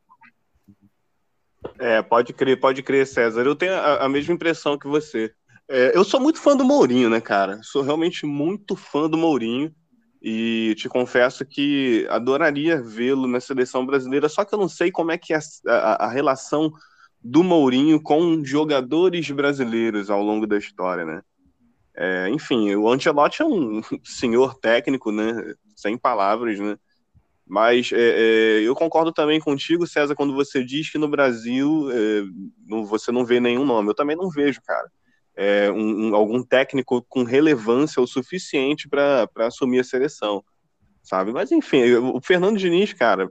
[1.79, 3.43] É, pode crer, pode crer, César.
[3.43, 5.33] Eu tenho a, a mesma impressão que você.
[5.69, 7.61] É, eu sou muito fã do Mourinho, né, cara?
[7.63, 9.73] Sou realmente muito fã do Mourinho.
[10.25, 15.11] E te confesso que adoraria vê-lo na seleção brasileira, só que eu não sei como
[15.11, 16.73] é que é a, a, relação
[17.21, 21.23] do Mourinho com jogadores brasileiros ao longo da história, né?
[21.97, 25.55] É, enfim, o Ancelotti é um senhor técnico, né?
[25.75, 26.77] Sem palavras, né?
[27.45, 32.23] Mas é, é, eu concordo também contigo, César, quando você diz que no Brasil é,
[32.65, 33.89] não, você não vê nenhum nome.
[33.91, 34.89] Eu também não vejo, cara
[35.37, 40.45] é, um, um, algum técnico com relevância o suficiente para assumir a seleção,
[41.03, 41.33] sabe?
[41.33, 43.31] Mas enfim, o Fernando Diniz, cara,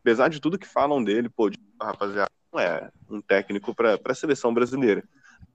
[0.00, 4.54] apesar de tudo que falam dele, pô, rapaziada, não é um técnico para a seleção
[4.54, 5.02] brasileira,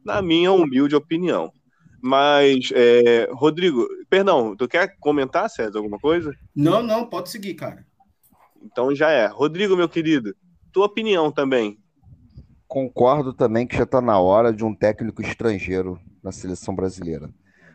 [0.03, 1.51] na minha humilde opinião.
[2.01, 6.33] Mas, é, Rodrigo, perdão, tu quer comentar, César, alguma coisa?
[6.55, 7.85] Não, não, pode seguir, cara.
[8.61, 9.27] Então já é.
[9.27, 10.33] Rodrigo, meu querido,
[10.71, 11.77] tua opinião também.
[12.69, 17.27] Concordo também que já está na hora de um técnico estrangeiro na seleção brasileira.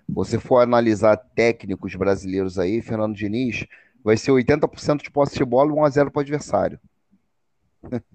[0.08, 3.66] Você for analisar técnicos brasileiros aí, Fernando Diniz,
[4.04, 6.78] vai ser 80% de posse de bola e 1x0 para o adversário.
[7.82, 8.06] Verdade.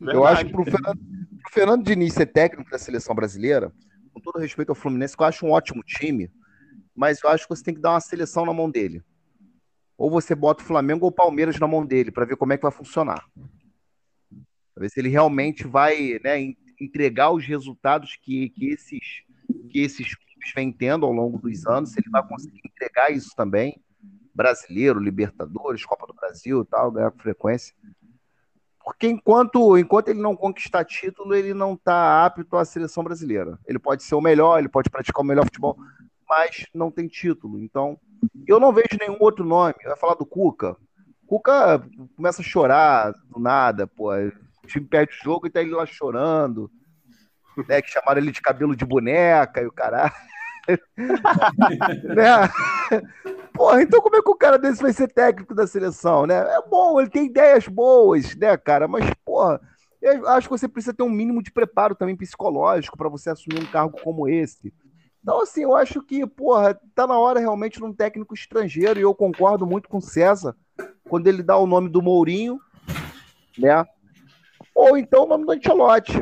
[0.00, 1.00] Eu acho que para o Fernando,
[1.50, 3.72] Fernando Diniz ser técnico da seleção brasileira,
[4.12, 6.30] com todo respeito ao Fluminense, que eu acho um ótimo time,
[6.94, 9.02] mas eu acho que você tem que dar uma seleção na mão dele.
[9.98, 12.56] Ou você bota o Flamengo ou o Palmeiras na mão dele, para ver como é
[12.56, 13.24] que vai funcionar.
[14.74, 19.22] Para ver se ele realmente vai né, entregar os resultados que, que, esses,
[19.70, 23.30] que esses clubes vêm tendo ao longo dos anos, se ele vai conseguir entregar isso
[23.36, 23.80] também.
[24.34, 27.74] Brasileiro, Libertadores, Copa do Brasil tal, ganhar com frequência.
[28.84, 33.58] Porque enquanto, enquanto ele não conquistar título, ele não está apto à seleção brasileira.
[33.66, 35.78] Ele pode ser o melhor, ele pode praticar o melhor futebol,
[36.28, 37.58] mas não tem título.
[37.60, 37.98] Então,
[38.46, 39.74] eu não vejo nenhum outro nome.
[39.84, 40.76] Vai falar do Cuca.
[41.26, 41.82] Cuca
[42.14, 44.10] começa a chorar do nada, pô.
[44.64, 46.70] O time perde o jogo e tá ele lá chorando.
[47.68, 50.12] Né, que chamaram ele de cabelo de boneca e o caralho.
[52.02, 52.48] né?
[53.52, 56.34] Porra, então como é que o cara desse vai ser técnico da seleção, né?
[56.34, 58.88] É bom, ele tem ideias boas, né, cara?
[58.88, 59.60] Mas, porra,
[60.02, 63.62] eu acho que você precisa ter um mínimo de preparo também psicológico para você assumir
[63.62, 64.74] um cargo como esse.
[65.22, 69.02] Então, assim, eu acho que, porra, tá na hora realmente de um técnico estrangeiro, e
[69.02, 70.54] eu concordo muito com o César,
[71.08, 72.60] quando ele dá o nome do Mourinho,
[73.56, 73.86] né?
[74.74, 76.12] Ou então o nome do Ancelotti.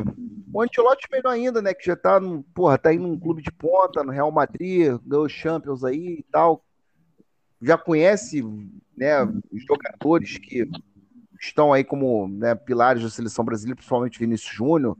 [0.53, 1.73] O Ancelotti melhor ainda, né?
[1.73, 5.27] Que já tá, num, porra, tá aí num clube de ponta, no Real Madrid, ganhou
[5.27, 6.63] Champions aí e tal.
[7.59, 8.43] Já conhece,
[8.95, 10.69] né, os jogadores que
[11.39, 14.97] estão aí como né, pilares da seleção brasileira, principalmente Vinícius Júnior,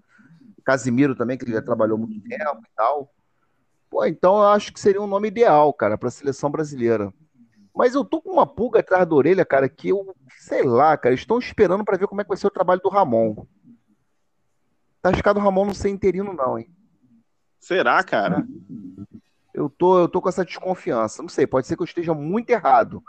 [0.63, 3.13] Casimiro também, que ele já trabalhou muito tempo e tal.
[3.89, 7.13] Pô, então eu acho que seria um nome ideal, cara, para a seleção brasileira.
[7.75, 11.15] Mas eu tô com uma pulga atrás da orelha, cara, que eu, sei lá, cara,
[11.15, 13.45] estão esperando para ver como é que vai ser o trabalho do Ramon.
[15.01, 16.69] Tá arriscado o Ramon não ser interino, não, hein?
[17.59, 18.45] Será, cara?
[19.53, 21.21] Eu tô, eu tô com essa desconfiança.
[21.21, 23.03] Não sei, pode ser que eu esteja muito errado.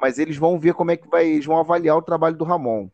[0.00, 1.26] Mas eles vão ver como é que vai.
[1.26, 2.88] Eles vão avaliar o trabalho do Ramon.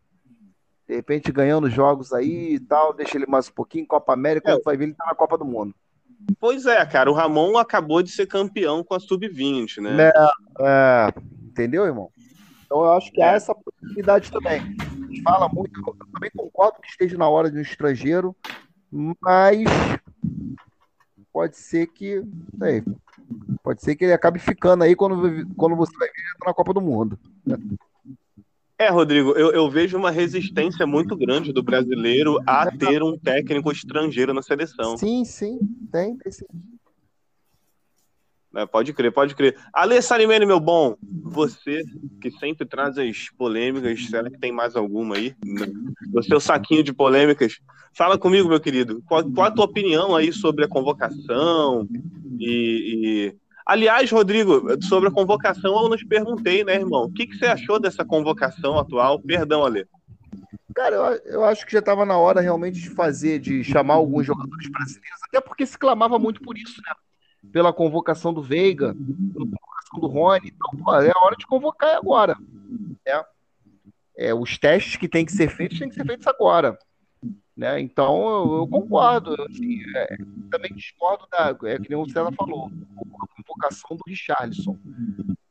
[0.87, 4.61] De repente, ganhando jogos aí e tal, deixa ele mais um pouquinho, Copa América, é.
[4.63, 5.75] vai ver, ele tá na Copa do Mundo.
[6.39, 10.09] Pois é, cara, o Ramon acabou de ser campeão com a Sub-20, né?
[10.09, 10.13] É,
[10.61, 11.13] é,
[11.47, 12.11] entendeu, irmão?
[12.65, 14.61] Então eu acho que há essa possibilidade também.
[14.61, 18.35] A gente fala muito, eu também concordo que esteja na hora de um estrangeiro,
[19.21, 19.65] mas
[21.33, 22.23] pode ser que.
[22.61, 22.83] Aí,
[23.63, 26.73] pode ser que ele acabe ficando aí quando, quando você vai ver tá na Copa
[26.73, 27.19] do Mundo.
[28.85, 33.73] É, Rodrigo, eu, eu, vejo uma resistência muito grande do brasileiro a ter um técnico
[33.73, 34.99] estrangeiro na seleção.
[34.99, 35.59] Sim, sim,
[35.91, 36.45] tem, tem sim.
[38.55, 39.57] É, pode crer, pode crer.
[39.73, 41.83] Ale Salimene, meu bom, você
[42.21, 45.35] que sempre traz as polêmicas, será que tem mais alguma aí?
[46.13, 47.59] No seu saquinho de polêmicas.
[47.95, 49.03] Fala comigo, meu querido.
[49.07, 51.89] Qual, qual a tua opinião aí sobre a convocação?
[52.39, 57.05] E, e, Aliás, Rodrigo, sobre a convocação, eu te perguntei, né, irmão?
[57.05, 59.19] O que, que você achou dessa convocação atual?
[59.19, 59.87] Perdão, Ale.
[60.75, 64.27] Cara, eu, eu acho que já estava na hora realmente de fazer, de chamar alguns
[64.27, 66.93] jogadores brasileiros, até porque se clamava muito por isso, né?
[67.53, 68.95] pela convocação do Veiga,
[69.33, 70.55] pela convocação do Rony.
[70.55, 72.37] Então, pô, é a hora de convocar agora.
[73.07, 73.25] Né?
[74.17, 76.79] É, os testes que tem que ser feitos têm que ser feitos agora.
[77.57, 77.81] Né?
[77.81, 79.41] Então, eu, eu concordo.
[79.45, 80.17] Assim, é,
[80.51, 81.57] também discordo da.
[81.69, 82.71] É que nem o César falou,
[83.21, 84.77] a convocação do Richarlison.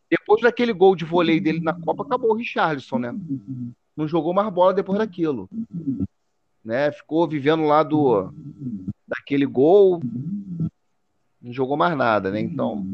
[0.09, 3.15] Depois daquele gol de vôlei dele na Copa, acabou o Richarlison, né?
[3.95, 5.49] Não jogou mais bola depois daquilo.
[6.63, 6.91] Né?
[6.91, 8.31] Ficou vivendo lá do
[9.07, 10.01] daquele gol,
[11.41, 12.39] não jogou mais nada, né?
[12.39, 12.85] Então.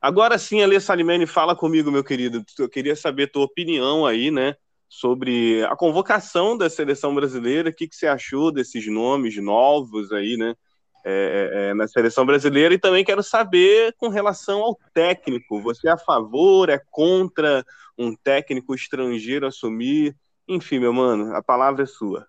[0.00, 2.44] Agora sim, Alê Salimene, fala comigo, meu querido.
[2.58, 4.56] Eu queria saber tua opinião aí, né?
[4.90, 7.70] Sobre a convocação da seleção brasileira.
[7.70, 10.54] O que, que você achou desses nomes novos aí, né?
[11.02, 15.62] É, é, é, na seleção brasileira e também quero saber com relação ao técnico.
[15.62, 17.64] Você é a favor, é contra
[17.96, 20.14] um técnico estrangeiro assumir?
[20.46, 22.26] Enfim, meu mano, a palavra é sua.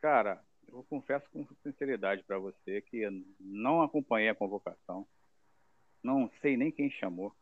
[0.00, 3.08] Cara, eu confesso com sinceridade para você que
[3.40, 5.06] não acompanhei a convocação.
[6.02, 7.34] Não sei nem quem chamou.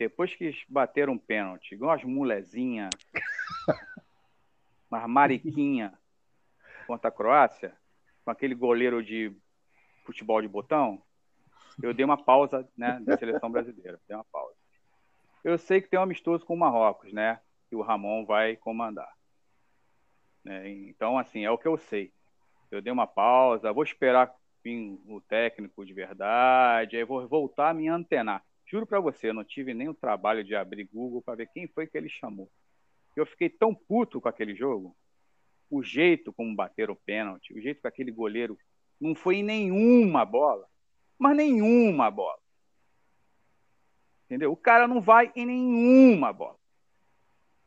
[0.00, 2.88] Depois que bateram um pênalti, igual as mulezinhas,
[4.90, 5.92] uma mariquinha
[6.86, 7.76] contra a Croácia,
[8.24, 9.30] com aquele goleiro de
[10.06, 11.02] futebol de botão,
[11.82, 14.00] eu dei uma pausa né, da seleção brasileira.
[14.08, 14.56] Dei uma pausa.
[15.44, 17.38] Eu sei que tem um amistoso com o Marrocos, né?
[17.68, 19.14] Que o Ramon vai comandar.
[20.42, 20.66] Né?
[20.88, 22.10] Então, assim, é o que eu sei.
[22.70, 24.34] Eu dei uma pausa, vou esperar
[24.64, 28.42] vir o técnico de verdade, aí vou voltar a me antenar.
[28.70, 31.66] Juro para você, eu não tive nem o trabalho de abrir Google para ver quem
[31.66, 32.48] foi que ele chamou.
[33.16, 34.96] Eu fiquei tão puto com aquele jogo,
[35.68, 38.56] o jeito como bateram o pênalti, o jeito que aquele goleiro
[39.00, 40.68] não foi em nenhuma bola,
[41.18, 42.38] mas nenhuma bola.
[44.26, 44.52] Entendeu?
[44.52, 46.56] O cara não vai em nenhuma bola.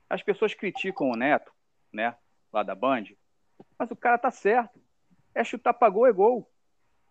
[0.09, 1.51] As pessoas criticam o Neto,
[1.91, 2.15] né,
[2.49, 3.07] lá da Band,
[3.77, 4.81] mas o cara tá certo.
[5.35, 6.49] É chutar para gol, é gol.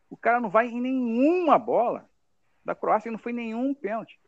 [0.09, 2.11] O cara não vai em nenhuma bola
[2.65, 4.19] da Croácia e não foi nenhum pênalti.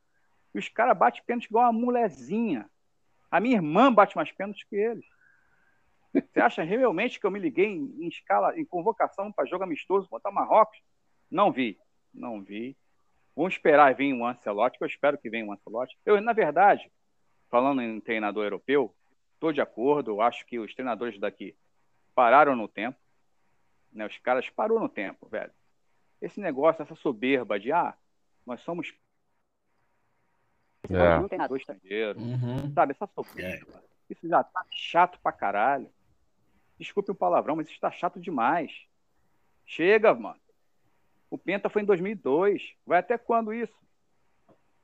[0.55, 2.68] E os caras batem pênalti igual uma molezinha.
[3.30, 5.05] A minha irmã bate mais pênalti que eles.
[6.12, 10.09] Você acha realmente que eu me liguei em, em escala, em convocação para jogo amistoso
[10.09, 10.78] contra Marrocos?
[11.28, 11.76] Não vi,
[12.12, 12.76] não vi.
[13.35, 15.99] Vamos esperar vir um Ancelotti, que eu espero que venha um Ancelotti.
[16.07, 16.91] Eu, na verdade,
[17.51, 18.95] falando em treinador europeu,
[19.32, 20.12] estou de acordo.
[20.12, 21.57] Eu acho que os treinadores daqui
[22.14, 22.99] pararam no tempo.
[23.93, 24.07] Né?
[24.07, 25.53] Os caras parou no tempo, velho.
[26.20, 27.97] Esse negócio, essa soberba de ah,
[28.47, 28.95] nós somos
[30.90, 31.18] é.
[31.18, 32.72] um treinador estrangeiro, uhum.
[32.74, 32.92] sabe?
[32.92, 33.78] Essa soberba.
[33.78, 34.12] É.
[34.12, 35.90] Isso já tá chato pra caralho.
[36.78, 38.86] Desculpe o palavrão, mas isso tá chato demais.
[39.64, 40.40] Chega, mano.
[41.30, 42.74] O Penta foi em 2002.
[42.86, 43.74] Vai até quando isso?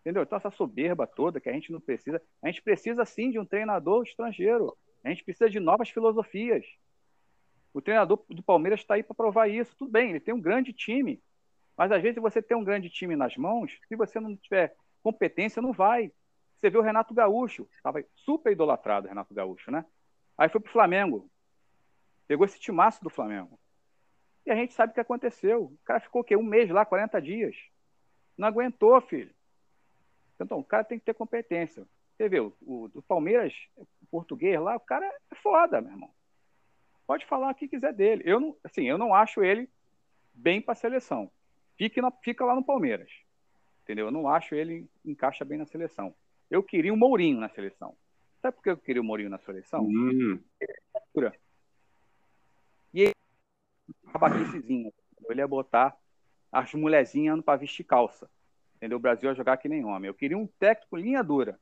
[0.01, 0.23] Entendeu?
[0.23, 2.23] Então, essa soberba toda que a gente não precisa.
[2.43, 4.77] A gente precisa sim de um treinador estrangeiro.
[5.05, 6.65] A gente precisa de novas filosofias.
[7.73, 9.77] O treinador do Palmeiras está aí para provar isso.
[9.77, 11.23] Tudo bem, ele tem um grande time.
[11.81, 15.63] Mas às vezes você tem um grande time nas mãos, se você não tiver competência,
[15.63, 16.13] não vai.
[16.61, 19.87] Você vê o Renato Gaúcho, estava super idolatrado, Renato Gaúcho, né?
[20.37, 21.31] Aí foi pro Flamengo.
[22.29, 23.59] Pegou esse timaço do Flamengo.
[24.45, 25.73] E a gente sabe o que aconteceu.
[25.73, 26.37] O cara ficou o quê?
[26.37, 27.57] Um mês lá, 40 dias.
[28.37, 29.35] Não aguentou, filho.
[30.39, 31.87] Então, o cara tem que ter competência.
[32.15, 36.11] Você vê, o, o, o Palmeiras, o português lá, o cara é foda, meu irmão.
[37.07, 38.23] Pode falar o que quiser dele.
[38.27, 39.67] Eu não, assim, eu não acho ele
[40.35, 41.33] bem para seleção.
[41.81, 43.11] Fique na, fica lá no Palmeiras.
[43.83, 44.09] Entendeu?
[44.09, 46.15] Eu não acho ele encaixa bem na seleção.
[46.51, 47.97] Eu queria um Mourinho na seleção.
[48.43, 49.85] Sabe por que eu queria o Mourinho na seleção?
[49.87, 50.39] Uhum.
[52.93, 53.15] E ele,
[54.13, 54.93] abaquicezinho.
[55.31, 55.97] Ele ia botar
[56.53, 58.29] as mulherzinhas para vestir calça.
[58.77, 58.99] Entendeu?
[58.99, 60.09] O Brasil ia jogar que nem homem.
[60.09, 61.59] Eu queria um técnico linha dura.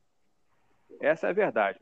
[0.99, 1.79] Essa é a verdade.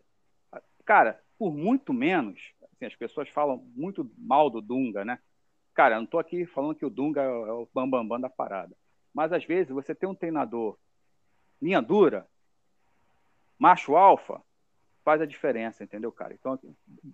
[0.86, 5.18] Cara, por muito menos, assim, as pessoas falam muito mal do Dunga, né?
[5.78, 8.30] Cara, eu não estou aqui falando que o Dunga é o bambambam bam, bam da
[8.32, 8.76] parada.
[9.14, 10.76] Mas às vezes você tem um treinador
[11.62, 12.28] linha dura,
[13.60, 14.42] macho alfa,
[15.06, 16.34] faz a diferença, entendeu, cara?
[16.34, 16.60] Então,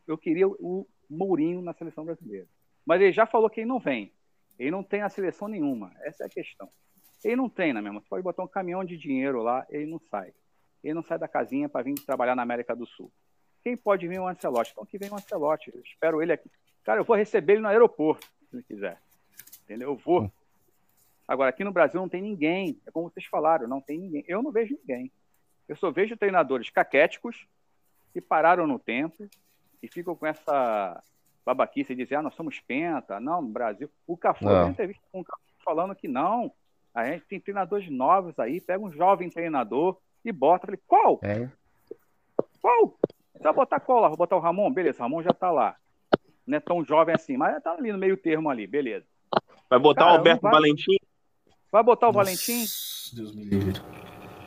[0.08, 2.48] eu queria o Mourinho na seleção brasileira.
[2.86, 4.14] Mas ele já falou que ele não vem.
[4.58, 5.92] Ele não tem a seleção nenhuma.
[6.00, 6.70] Essa é a questão.
[7.22, 8.00] Ele não treina mesmo.
[8.00, 10.34] Você pode botar um caminhão de dinheiro lá, ele não sai.
[10.82, 13.12] Ele não sai da casinha para vir trabalhar na América do Sul.
[13.62, 14.72] Quem pode vir o Ancelotti?
[14.72, 15.70] Então que vem o Ancelotti.
[15.76, 16.50] Eu espero ele aqui.
[16.82, 19.00] Cara, eu vou receber ele no aeroporto, se ele quiser.
[19.64, 19.90] Entendeu?
[19.90, 20.32] Eu vou.
[21.28, 22.80] Agora, aqui no Brasil não tem ninguém.
[22.86, 24.24] É como vocês falaram, não tem ninguém.
[24.28, 25.12] Eu não vejo ninguém.
[25.68, 27.48] Eu só vejo treinadores caquéticos
[28.12, 29.28] que pararam no tempo
[29.82, 31.02] e ficam com essa
[31.46, 33.90] babaquice de dizer, ah, nós somos penta, não, no Brasil.
[34.06, 36.52] O Cafu, tem entrevista com o Cafu falando que não,
[36.94, 40.68] a gente tem treinadores novos aí, pega um jovem treinador e bota.
[40.68, 41.20] falei, qual?
[41.24, 41.50] É.
[42.62, 42.98] Qual?
[43.34, 44.08] Você vai botar qual lá?
[44.10, 44.72] Vou botar o Ramon?
[44.72, 45.76] Beleza, o Ramon já tá lá.
[46.46, 49.06] Não é tão jovem assim, mas tá ali no meio termo ali, beleza.
[49.70, 50.52] Vai botar Cara, o Alberto vai...
[50.52, 50.98] Valentim?
[51.72, 52.66] Vai botar o Nossa, Valentim?
[53.14, 53.82] Deus me livre.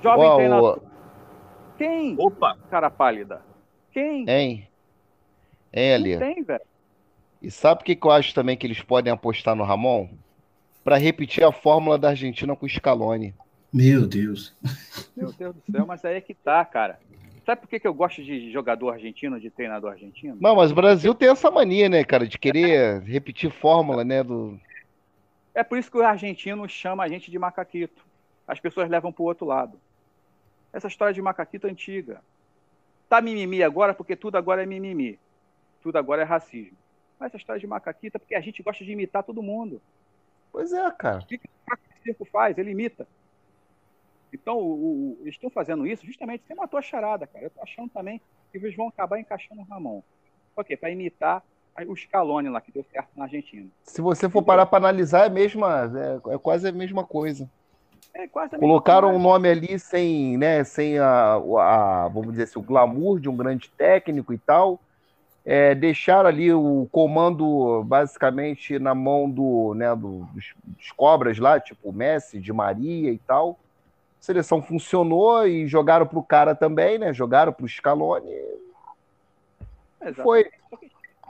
[0.02, 0.82] Jovem Uau, treinador.
[1.76, 2.16] Quem?
[2.18, 2.56] Opa!
[2.70, 3.42] Cara pálida.
[3.90, 4.28] Quem?
[4.28, 4.68] Hein?
[5.72, 6.18] Hein, ali?
[6.18, 6.64] Tem, velho.
[7.42, 10.08] E sabe o que, que eu acho também que eles podem apostar no Ramon?
[10.84, 13.34] Para repetir a fórmula da Argentina com o Scaloni.
[13.72, 14.54] Meu Deus.
[15.16, 16.98] Meu Deus do céu, mas aí é que tá, cara.
[17.46, 20.36] Sabe por que, que eu gosto de jogador argentino, de treinador argentino?
[20.40, 24.60] Não, mas o Brasil tem essa mania, né, cara, de querer repetir fórmula, né, do...
[25.54, 28.04] É por isso que o argentino chama a gente de macaquito.
[28.48, 29.80] As pessoas levam pro outro lado.
[30.72, 32.20] Essa história de macaquito é antiga.
[33.08, 35.16] Tá mimimi agora porque tudo agora é mimimi.
[35.80, 36.76] Tudo agora é racismo.
[37.18, 39.80] Mas essa história de macaquito é porque a gente gosta de imitar todo mundo.
[40.50, 41.20] Pois é, cara.
[41.20, 42.58] O que, que o circo faz?
[42.58, 43.06] Ele imita.
[44.32, 46.44] Então, o, o, eles estão fazendo isso justamente.
[46.46, 47.44] Você matou a charada, cara.
[47.44, 48.20] Eu tô achando também
[48.50, 50.02] que eles vão acabar encaixando o Ramon.
[50.64, 50.76] Quê?
[50.76, 51.42] Para imitar
[51.86, 53.66] o Scaloni lá, que deu certo na Argentina.
[53.82, 55.92] Se você for parar para analisar, é, mesma,
[56.28, 57.50] é, é quase a mesma coisa.
[58.14, 62.62] É quase Colocaram um nome ali sem, né, sem a, a, vamos dizer assim, o
[62.62, 64.80] glamour de um grande técnico e tal.
[65.44, 71.60] É, deixaram ali o comando basicamente na mão do, né, do, dos, dos, cobras lá,
[71.60, 73.58] tipo Messi, de Maria e tal.
[74.20, 77.12] A seleção funcionou e jogaram para o cara também, né?
[77.12, 78.32] Jogaram para o Scaloni.
[80.22, 80.50] Foi.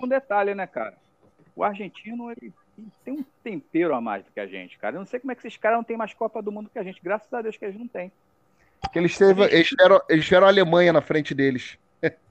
[0.03, 0.95] Um detalhe, né, cara?
[1.57, 2.53] o argentino ele,
[3.03, 4.97] tem um tempero a mais do que a gente, cara.
[4.97, 6.79] Eu não sei como é que esses caras não têm mais Copa do Mundo que
[6.79, 7.01] a gente.
[7.03, 8.13] Graças a Deus que eles não têm.
[8.93, 11.79] Que eles, teve, eles, tiveram, eles tiveram a Alemanha na frente deles.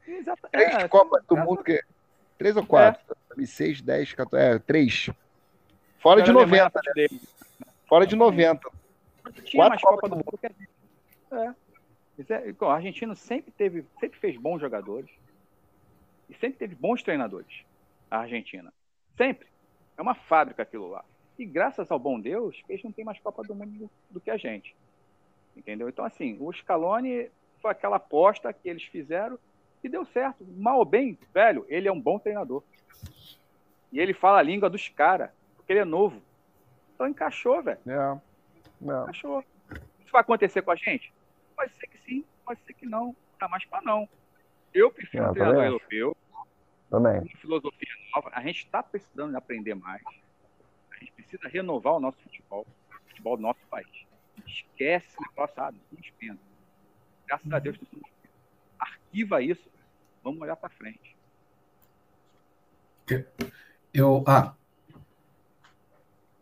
[0.07, 0.41] Exato.
[0.51, 1.63] Três é, Copas do Mundo.
[1.63, 1.81] Que...
[2.37, 3.01] Três ou quatro?
[3.09, 3.15] É.
[3.35, 4.45] 2006, 10, 14.
[4.45, 5.09] É, três.
[5.99, 6.81] Fora de 90.
[6.95, 7.07] Né?
[7.89, 8.69] Fora de 90.
[9.43, 10.69] Tinha mais Copa do Mundo que a gente.
[11.31, 12.55] É.
[12.59, 15.09] O argentino sempre teve, sempre fez bons jogadores
[16.29, 17.65] e sempre teve bons treinadores.
[18.09, 18.73] A Argentina,
[19.17, 19.47] sempre
[19.97, 21.03] é uma fábrica aquilo lá.
[21.37, 24.31] E graças ao bom Deus, eles não têm mais Copa do Mundo do, do que
[24.31, 24.75] a gente,
[25.55, 25.89] entendeu?
[25.89, 27.29] Então assim, o Scaloni
[27.61, 29.37] foi aquela aposta que eles fizeram
[29.83, 30.45] e deu certo.
[30.55, 32.63] Mal ou bem, velho, ele é um bom treinador.
[33.91, 36.21] E ele fala a língua dos caras, porque ele é novo.
[36.93, 37.79] Então encaixou, velho.
[37.85, 38.17] É.
[38.81, 39.01] é.
[39.03, 39.43] Encaixou.
[39.99, 41.13] Isso vai acontecer com a gente?
[41.55, 43.15] Pode ser que sim, pode ser que não.
[43.39, 44.07] Tá mais para não.
[44.73, 46.17] Eu prefiro é, um treinador europeu.
[46.89, 47.19] Também.
[47.19, 48.31] Uma filosofia nova.
[48.33, 50.03] A gente está precisando de aprender mais.
[50.91, 53.87] A gente precisa renovar o nosso futebol, o futebol do nosso país.
[54.45, 55.81] Esquece esse negócio, sabe?
[55.91, 56.39] Não espenda.
[57.27, 57.77] Graças a Deus,
[58.79, 59.69] arquiva isso.
[60.23, 61.15] Vamos olhar para frente.
[63.93, 64.55] Eu, ah,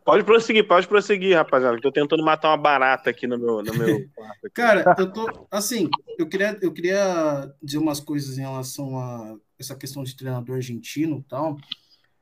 [0.04, 1.78] Pode prosseguir, pode prosseguir, rapaziada.
[1.78, 4.51] Estou tentando matar uma barata aqui no meu, no meu quarto.
[4.54, 5.47] Cara, eu tô.
[5.49, 10.58] Assim, eu queria, eu queria dizer umas coisas em relação a essa questão de treinador
[10.58, 11.58] argentino e tal.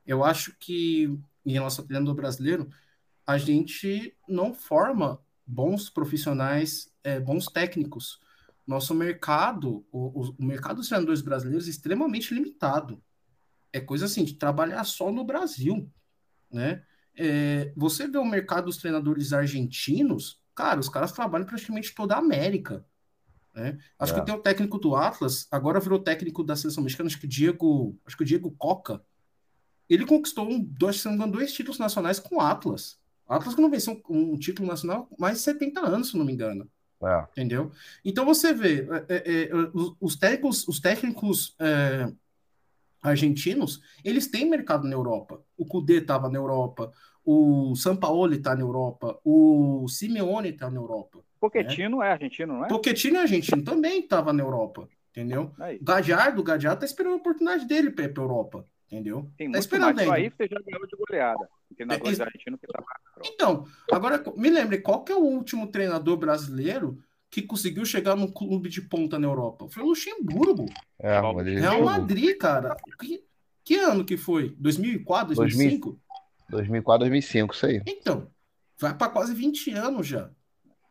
[0.06, 1.12] Eu acho que,
[1.44, 2.68] em relação ao treinador brasileiro,
[3.26, 8.20] a gente não forma bons profissionais, é, bons técnicos.
[8.64, 13.02] Nosso mercado, o, o mercado dos treinadores brasileiros é extremamente limitado.
[13.72, 15.90] É coisa assim, de trabalhar só no Brasil,
[16.50, 16.84] né?
[17.16, 22.18] É, você vê o mercado dos treinadores argentinos, cara, os caras trabalham praticamente toda a
[22.18, 22.84] América.
[23.54, 23.78] Né?
[23.98, 24.20] Acho é.
[24.20, 27.98] que tem o técnico do Atlas, agora virou técnico da seleção mexicana, acho que Diego,
[28.06, 29.02] acho que o Diego Coca.
[29.88, 32.98] Ele conquistou um, dois, dois títulos nacionais com o Atlas.
[33.28, 36.24] O Atlas que não venceu um, um, título nacional mais de 70 anos, se não
[36.24, 36.68] me engano.
[37.02, 37.26] É.
[37.32, 37.72] Entendeu?
[38.04, 39.50] Então você vê, é, é, é
[40.00, 41.56] os técnicos, os técnicos
[43.02, 45.42] argentinos, eles têm mercado na Europa.
[45.56, 46.92] O Cudê estava na Europa,
[47.24, 51.18] o Sampaoli está na Europa, o Simeone está na Europa.
[51.40, 52.08] Pochettino né?
[52.08, 52.68] é argentino, não é?
[52.68, 55.52] Pochettino é argentino, também estava na Europa, entendeu?
[55.58, 55.78] Aí.
[55.82, 59.28] Gajardo, o Gajardo tá esperando a oportunidade dele para ir para Europa, entendeu?
[59.36, 61.48] Tem tá esperando mais aí você já ganhou de goleada.
[61.78, 62.82] É, argentino que tá
[63.24, 67.02] Então, agora me lembre, qual que é o último treinador brasileiro
[67.32, 69.66] que conseguiu chegar num clube de ponta na Europa?
[69.70, 70.66] Foi o Luxemburgo.
[70.98, 72.76] É, Real Madrid, cara.
[73.00, 73.24] Que,
[73.64, 74.54] que ano que foi?
[74.58, 75.98] 2004, 2005?
[76.50, 77.82] 2004, 2005, isso aí.
[77.86, 78.28] Então,
[78.78, 80.30] vai para quase 20 anos já.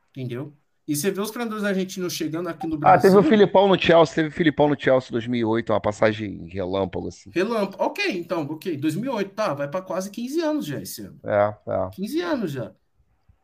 [0.09, 0.57] Entendeu?
[0.87, 2.97] E você vê os treinadores argentinos chegando aqui no Brasil.
[2.97, 7.07] Ah, teve o Filipão no Chelsea, teve o Filipão no Chelsea 2008, uma passagem relâmpago
[7.07, 7.29] assim.
[7.31, 7.83] Relâmpago.
[7.83, 11.19] OK, então, OK, 2008, tá, vai para quase 15 anos já esse ano.
[11.23, 11.89] É, é.
[11.91, 12.73] 15 anos já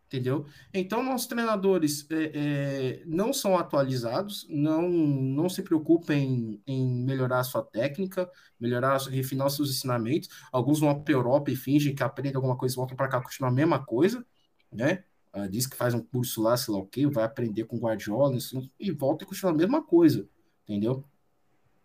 [0.07, 0.45] entendeu?
[0.73, 7.43] Então, nossos treinadores é, é, não são atualizados, não, não se preocupem em melhorar a
[7.43, 8.29] sua técnica,
[8.59, 10.29] melhorar, refinar seus ensinamentos.
[10.51, 13.51] Alguns vão para a Europa e fingem que aprendem alguma coisa, voltam para cá, continuam
[13.51, 14.25] a mesma coisa,
[14.71, 15.03] né?
[15.33, 18.35] Ah, diz que faz um curso lá, sei lá o quê, vai aprender com Guardiola
[18.79, 20.27] e volta e continua a mesma coisa,
[20.63, 21.03] entendeu?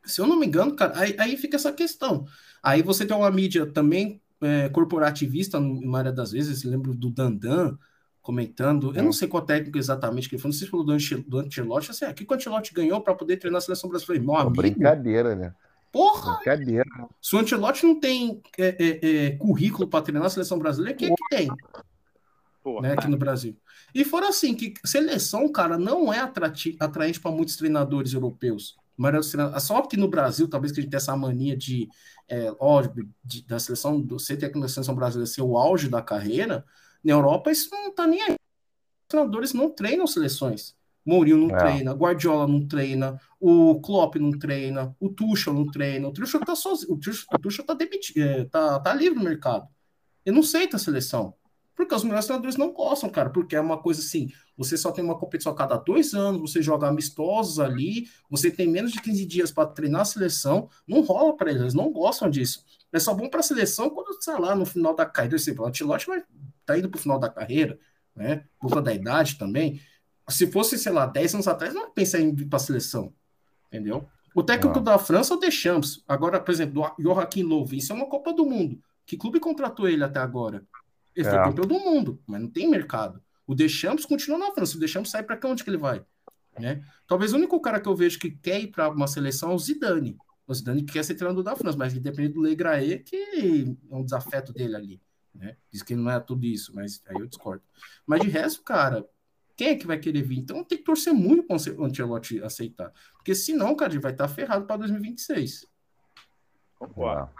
[0.04, 2.24] Se eu não me engano, cara, aí, aí fica essa questão.
[2.62, 7.76] Aí você tem uma mídia também é, corporativista, na maioria das vezes, lembro do Dandan,
[8.22, 8.94] comentando.
[8.94, 9.12] Eu não é.
[9.12, 10.52] sei qual técnico exatamente que ele falou.
[10.52, 11.28] Não sei se falou do, Ancelotti.
[11.28, 14.24] Do Ancelotti assim, aqui que o Ancelotti ganhou para poder treinar a seleção brasileira.
[14.24, 15.52] Meu amigo, brincadeira, né?
[15.90, 16.36] Porra!
[16.36, 16.84] Brincadeira.
[17.20, 21.08] Se o Ancelotti não tem é, é, é, currículo para treinar a seleção brasileira, quem
[21.08, 21.48] é que tem?
[22.80, 23.56] Né, aqui no Brasil.
[23.92, 28.76] E fora assim, que seleção, cara, não é atrati atraente para muitos treinadores europeus.
[28.96, 31.88] Mas só que no Brasil, talvez que a gente tenha essa mania de,
[32.28, 36.00] é, óbvio, de, da seleção, do ser técnico da seleção brasileira ser o auge da
[36.00, 36.64] carreira,
[37.04, 38.32] na Europa, isso não tá nem aí.
[38.32, 40.74] Os treinadores não treinam seleções.
[41.04, 41.58] Mourinho não é.
[41.58, 46.54] treina, Guardiola não treina, o Klopp não treina, o Tuchel não treina, o Tuchel tá
[46.54, 49.66] sozinho, o Tuchel, o Tuchel tá, demitido, é, tá, tá livre no mercado.
[50.24, 51.34] Ele não aceita a seleção.
[51.74, 55.02] Porque os melhores treinadores não gostam, cara, porque é uma coisa assim, você só tem
[55.02, 59.24] uma competição a cada dois anos, você joga amistosos ali, você tem menos de 15
[59.24, 62.64] dias para treinar a seleção, não rola para eles, eles não gostam disso.
[62.92, 66.06] É só bom para a seleção quando, sei lá, no final da carreira, o Antilote
[66.06, 66.22] vai
[66.64, 67.78] tá indo pro final da carreira,
[68.14, 68.44] né?
[68.58, 69.80] Por conta da idade também.
[70.28, 73.12] Se fosse, sei lá, 10 anos atrás, não pensar em ir para a seleção,
[73.68, 74.08] entendeu?
[74.34, 74.82] O técnico ah.
[74.82, 76.02] da França é o Deschamps.
[76.08, 78.82] Agora, por exemplo, o Joaquim Lowe, isso é uma Copa do Mundo.
[79.04, 80.64] Que clube contratou ele até agora?
[81.14, 81.30] Ele é.
[81.30, 83.22] foi campeão do mundo, mas não tem mercado.
[83.46, 84.76] O Deschamps continua na França.
[84.76, 86.02] O Deschamps sai para onde que ele vai?
[86.58, 86.82] Né?
[87.06, 89.58] Talvez o único cara que eu vejo que quer ir para uma seleção é o
[89.58, 90.16] Zidane.
[90.46, 94.52] O Zidane quer ser treinador da França, mas independente do Legraé, que é um desafeto
[94.52, 95.00] dele ali.
[95.34, 95.56] Né?
[95.70, 97.62] Diz que não é tudo isso, mas aí eu discordo.
[98.06, 99.06] Mas de resto, cara,
[99.56, 100.38] quem é que vai querer vir?
[100.38, 102.92] Então tem que torcer muito para o Ancelotti aceitar.
[103.14, 105.66] Porque senão, cara, ele vai estar ferrado para 2026.
[106.78, 107.30] Concordo.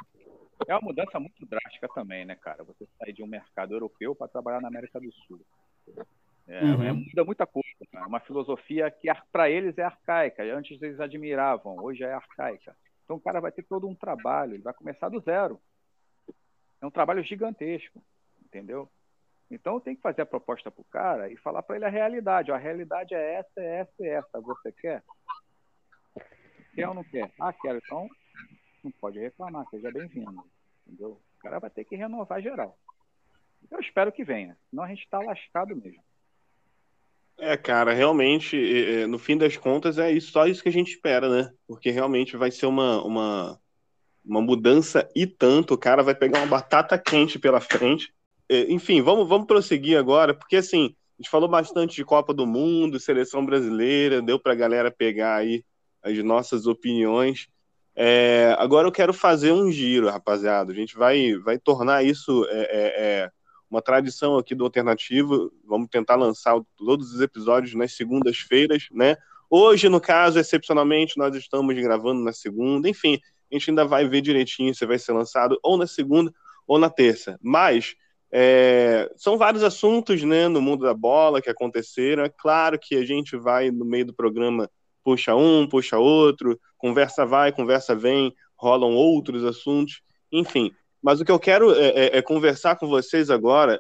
[0.69, 2.63] É uma mudança muito drástica também, né, cara?
[2.65, 5.45] Você sair de um mercado europeu para trabalhar na América do Sul.
[6.47, 6.83] É, uhum.
[6.83, 7.67] é, muda muita coisa.
[7.93, 10.43] É uma filosofia que para eles é arcaica.
[10.45, 12.77] Antes eles admiravam, hoje é arcaica.
[13.05, 15.61] Então o cara vai ter todo um trabalho, ele vai começar do zero.
[16.83, 18.03] É um trabalho gigantesco,
[18.45, 18.91] entendeu?
[19.49, 22.51] Então tem que fazer a proposta para o cara e falar para ele a realidade.
[22.51, 24.41] a realidade é essa, é essa e essa.
[24.41, 25.05] Você quer?
[26.75, 27.31] Quer ou não quer?
[27.39, 27.79] Ah, quero.
[27.79, 28.09] Então
[28.83, 30.43] não pode reclamar, seja bem-vindo.
[30.85, 31.21] Entendeu?
[31.39, 32.77] O cara vai ter que renovar geral.
[33.71, 36.03] Eu espero que venha, senão a gente está lascado mesmo.
[37.39, 41.29] É, cara, realmente, no fim das contas, é isso, só isso que a gente espera,
[41.29, 41.53] né?
[41.67, 43.62] Porque realmente vai ser uma, uma,
[44.25, 45.75] uma mudança e tanto.
[45.75, 48.13] O cara vai pegar uma batata quente pela frente.
[48.69, 53.01] Enfim, vamos, vamos prosseguir agora, porque assim, a gente falou bastante de Copa do Mundo,
[53.01, 55.65] seleção brasileira, deu para a galera pegar aí
[56.03, 57.49] as nossas opiniões.
[57.95, 60.73] É, agora eu quero fazer um giro, rapaziada.
[60.73, 63.31] A gente vai, vai tornar isso é, é, é
[63.71, 65.53] uma tradição aqui do Alternativo.
[65.65, 69.17] Vamos tentar lançar todos os episódios nas segundas-feiras, né?
[69.49, 72.89] Hoje, no caso, excepcionalmente, nós estamos gravando na segunda.
[72.89, 73.21] Enfim,
[73.53, 76.33] a gente ainda vai ver direitinho se vai ser lançado ou na segunda
[76.67, 77.39] ou na terça.
[77.43, 77.95] Mas
[78.33, 82.25] é, são vários assuntos né, no mundo da bola que aconteceram.
[82.25, 84.71] É claro que a gente vai, no meio do programa,
[85.05, 90.01] puxa um, puxa outro, conversa vai, conversa vem, rolam outros assuntos.
[90.33, 90.73] Enfim,
[91.03, 93.79] mas o que eu quero é, é, é conversar com vocês agora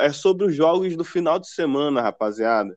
[0.00, 2.74] é sobre os jogos do final de semana, rapaziada.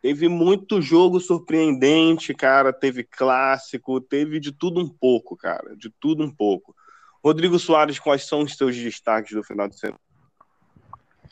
[0.00, 2.72] Teve muito jogo surpreendente, cara.
[2.72, 5.76] Teve clássico, teve de tudo um pouco, cara.
[5.76, 6.74] De tudo um pouco.
[7.22, 9.98] Rodrigo Soares, quais são os seus destaques do final de semana?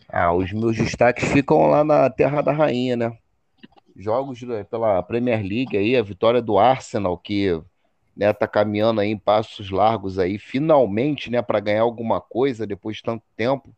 [0.09, 3.19] Ah, os meus destaques ficam lá na Terra da Rainha, né?
[3.97, 7.61] Jogos pela Premier League aí, a vitória do Arsenal, que
[8.17, 12.97] né, tá caminhando aí em passos largos aí, finalmente, né, para ganhar alguma coisa depois
[12.97, 13.75] de tanto tempo.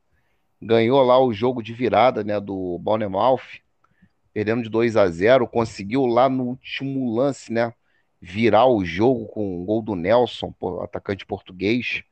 [0.60, 3.60] Ganhou lá o jogo de virada, né, do Bournemouth,
[4.38, 7.74] perdendo de 2 a 0, conseguiu lá no último lance, né,
[8.20, 12.04] virar o jogo com o gol do Nelson, atacante português.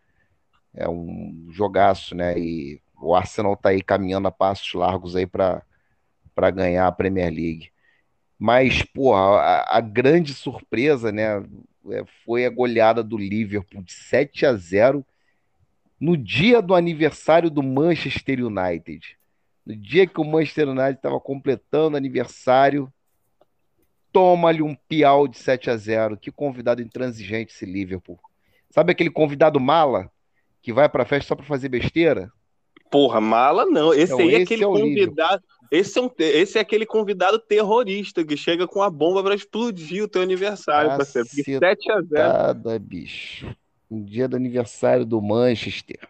[0.74, 2.37] É um jogaço, né?
[2.37, 5.62] E o Arsenal tá aí caminhando a passos largos aí para
[6.53, 7.70] ganhar a Premier League.
[8.37, 11.45] Mas, pô, a, a grande surpresa, né?
[11.93, 15.07] É, foi a goleada do Liverpool de 7 a 0
[16.01, 19.16] no dia do aniversário do Manchester United.
[19.67, 22.93] No dia que o Manchester United estava completando aniversário,
[24.12, 28.19] toma-lhe um piau de 7 a 0 Que convidado intransigente esse Liverpool.
[28.71, 30.11] Sabe aquele convidado mala
[30.62, 32.31] que vai para a festa só para fazer besteira?
[32.91, 33.93] Porra, mala não.
[33.93, 35.43] Esse então, aí é aquele é convidado.
[35.71, 40.05] Esse é, um, esse é aquele convidado terrorista que chega com a bomba para explodir
[40.05, 41.29] o teu aniversário, parceiro.
[41.29, 42.79] Porque 7x0.
[42.79, 43.57] bicho.
[43.91, 46.09] Um dia do aniversário do Manchester.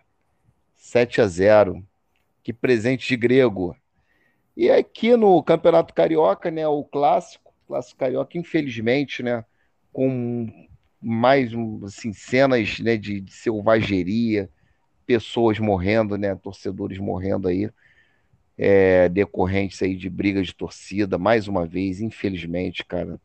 [0.77, 1.83] 7 a 0
[2.47, 3.77] Que presente de grego.
[4.57, 9.45] E aqui no Campeonato Carioca, né, o clássico, clássico carioca, infelizmente, né,
[9.93, 10.47] com
[11.03, 11.51] mais
[11.85, 14.49] assim, cenas né, de, de selvageria,
[15.05, 17.69] pessoas morrendo, né, torcedores morrendo aí
[18.57, 23.21] é, decorrentes aí de brigas de torcida, mais uma vez, infelizmente, cara,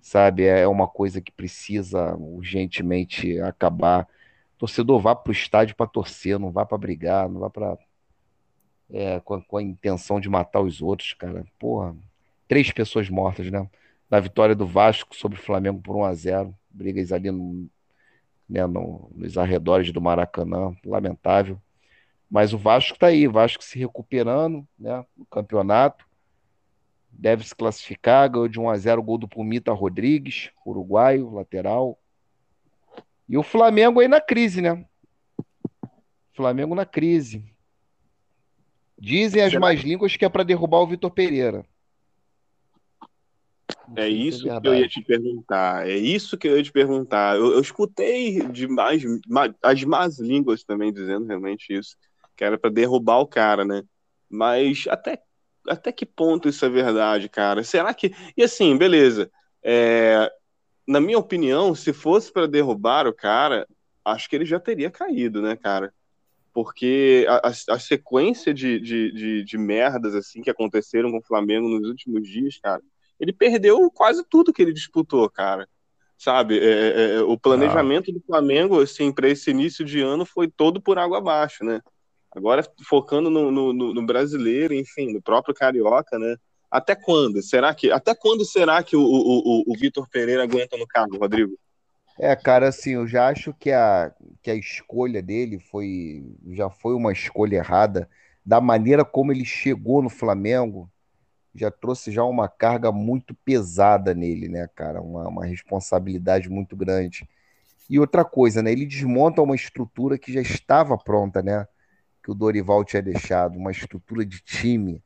[0.00, 4.08] sabe, é uma coisa que precisa urgentemente acabar.
[4.54, 7.76] O torcedor vá para o estádio para torcer, não vá para brigar, não vá para
[8.94, 11.44] é, com, com, a intenção de matar os outros, cara.
[11.58, 11.96] Porra,
[12.46, 13.68] três pessoas mortas, né?
[14.08, 17.68] Na vitória do Vasco sobre o Flamengo por 1 a 0 brigas ali no,
[18.48, 21.60] né, no, nos arredores do Maracanã, lamentável.
[22.30, 26.06] Mas o Vasco está aí, o Vasco se recuperando né, no campeonato.
[27.10, 31.98] Deve se classificar, ganhou de 1 a 0 o gol do Pumita Rodrigues, uruguaio, lateral.
[33.28, 34.84] E o Flamengo aí na crise, né?
[36.32, 37.53] Flamengo na crise.
[38.98, 41.64] Dizem as mais línguas que é para derrubar o Vitor Pereira.
[43.96, 45.88] É isso é que eu ia te perguntar.
[45.88, 47.36] É isso que eu ia te perguntar.
[47.36, 49.02] Eu, eu escutei de mais,
[49.62, 51.96] as más línguas também dizendo realmente isso
[52.36, 53.82] que era para derrubar o cara, né?
[54.28, 55.20] Mas até,
[55.68, 57.62] até que ponto isso é verdade, cara?
[57.62, 58.12] Será que.
[58.36, 59.30] E assim, beleza.
[59.62, 60.30] É...
[60.86, 63.66] Na minha opinião, se fosse para derrubar o cara,
[64.04, 65.92] acho que ele já teria caído, né, cara?
[66.54, 71.68] Porque a, a, sequência de, de, de, de merdas assim que aconteceram com o Flamengo
[71.68, 72.80] nos últimos dias, cara,
[73.20, 75.68] ele perdeu quase tudo que ele disputou, cara
[76.16, 76.58] sabe?
[76.58, 78.14] É, é, é o planejamento ah.
[78.14, 81.80] do Flamengo, assim, para esse início de ano foi todo por água abaixo, né?
[82.34, 86.36] Agora focando no, no, no, brasileiro, enfim, no próprio carioca, né?
[86.70, 87.40] Até quando?
[87.42, 91.16] Será que até quando será que o, o, o, o Vitor Pereira aguenta no cargo,
[91.16, 91.56] Rodrigo?
[92.18, 94.12] É, cara, assim, eu já acho que a,
[94.42, 98.08] que a escolha dele foi já foi uma escolha errada
[98.46, 100.88] da maneira como ele chegou no Flamengo
[101.54, 105.02] já trouxe já uma carga muito pesada nele, né, cara?
[105.02, 107.28] Uma, uma responsabilidade muito grande.
[107.90, 108.72] E outra coisa, né?
[108.72, 111.66] Ele desmonta uma estrutura que já estava pronta, né?
[112.24, 115.02] Que o Dorival tinha deixado, uma estrutura de time,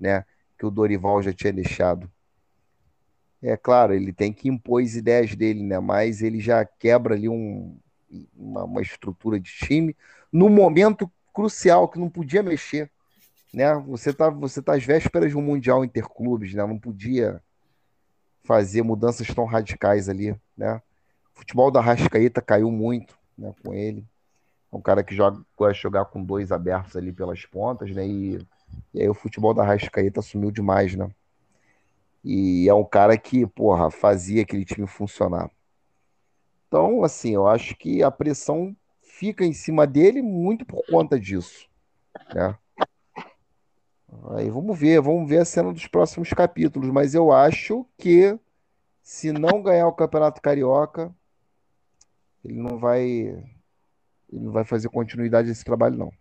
[0.00, 0.24] né?
[0.58, 2.10] Que o Dorival já tinha deixado.
[3.42, 5.78] É claro, ele tem que impor as ideias dele, né?
[5.78, 7.78] Mas ele já quebra ali um,
[8.36, 9.96] uma, uma estrutura de time
[10.32, 12.90] no momento crucial que não podia mexer
[13.52, 13.74] né?
[13.86, 16.64] Você tá, você tá às vésperas de um mundial interclubes, né?
[16.66, 17.42] Não podia
[18.44, 20.80] fazer mudanças tão radicais ali, né?
[21.34, 24.04] O futebol da Rascaeta caiu muito, né, com ele.
[24.72, 28.06] É um cara que joga, gosta de jogar com dois abertos ali pelas pontas, né?
[28.06, 28.46] E,
[28.92, 31.08] e aí o futebol da Rascaeta sumiu demais, né?
[32.24, 35.50] E é um cara que, porra, fazia aquele time funcionar.
[36.66, 41.68] Então, assim, eu acho que a pressão fica em cima dele muito por conta disso,
[42.34, 42.56] né?
[44.30, 48.38] Aí vamos ver, vamos ver a cena dos próximos capítulos, mas eu acho que
[49.02, 51.14] se não ganhar o Campeonato Carioca,
[52.44, 53.02] ele não vai
[54.30, 56.12] ele não vai fazer continuidade desse trabalho não.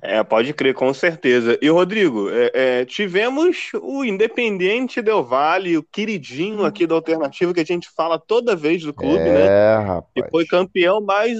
[0.00, 1.58] É, pode crer, com certeza.
[1.60, 7.60] E, Rodrigo, é, é, tivemos o Independente Del Vale, o queridinho aqui da Alternativa, que
[7.60, 9.76] a gente fala toda vez do clube, é, né?
[9.78, 10.12] Rapaz.
[10.14, 11.38] E foi campeão mais.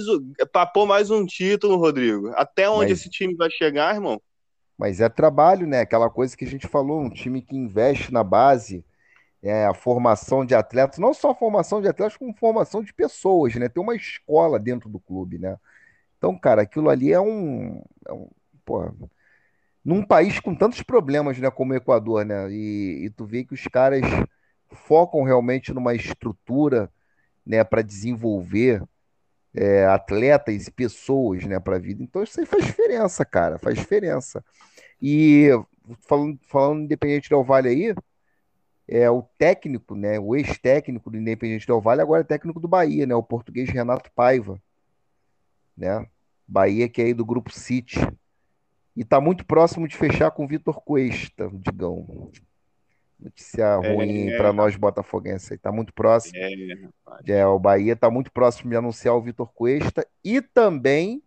[0.51, 2.33] papou mais um título, Rodrigo.
[2.35, 2.99] Até onde Mas...
[2.99, 4.21] esse time vai chegar, irmão?
[4.77, 5.79] Mas é trabalho, né?
[5.79, 8.83] Aquela coisa que a gente falou, um time que investe na base,
[9.41, 13.55] é, a formação de atletas, não só a formação de atletas, como formação de pessoas,
[13.55, 13.69] né?
[13.69, 15.57] Tem uma escola dentro do clube, né?
[16.17, 17.81] Então, cara, aquilo ali é um.
[18.05, 18.27] É um
[18.69, 18.93] porra,
[19.83, 22.51] num país com tantos problemas, né, como o Equador, né?
[22.51, 24.03] E, e tu vê que os caras
[24.71, 26.91] focam realmente numa estrutura,
[27.43, 28.83] né, para desenvolver
[29.55, 32.03] é, atletas e pessoas, né, para a vida.
[32.03, 34.45] Então isso aí faz diferença, cara, faz diferença.
[35.01, 35.49] E
[36.07, 37.95] falando, falando Independente Del Vale aí,
[38.87, 43.07] é o técnico, né, o ex-técnico do Independente Del Vale, agora é técnico do Bahia,
[43.07, 44.61] né, o português Renato Paiva,
[45.75, 46.05] né,
[46.47, 47.99] Bahia que é aí do grupo City.
[48.99, 52.29] E tá muito próximo de fechar com o Vitor Cuesta, Digão.
[53.17, 55.51] Notícia é, ruim é, para nós botafoguenses.
[55.51, 56.35] Está muito próximo.
[56.35, 61.23] É, é, o Bahia está muito próximo de anunciar o Vitor Cuesta e também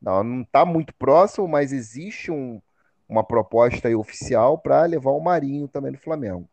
[0.00, 2.62] não não está muito próximo, mas existe um,
[3.08, 6.48] uma proposta oficial para levar o Marinho também no Flamengo.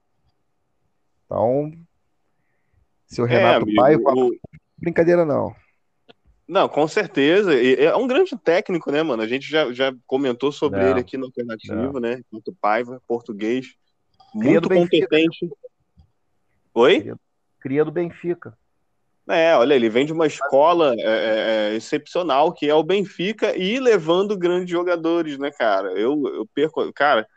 [1.28, 1.72] Então,
[3.06, 4.36] seu é, Renato é, Paiva, o...
[4.80, 5.56] brincadeira não.
[6.50, 7.54] Não, com certeza.
[7.54, 9.22] É um grande técnico, né, mano?
[9.22, 12.00] A gente já, já comentou sobre não, ele aqui no Alternativo, não.
[12.00, 12.22] né?
[12.32, 13.78] Renato Paiva, português
[14.34, 15.50] muito competente.
[16.74, 17.14] Oi?
[17.60, 18.58] Cria do Benfica.
[19.28, 23.56] É, olha, ele vem de uma escola é, é, é, excepcional, que é o Benfica,
[23.56, 25.92] e levando grandes jogadores, né, cara?
[25.92, 26.92] Eu, eu perco.
[26.94, 27.28] Cara,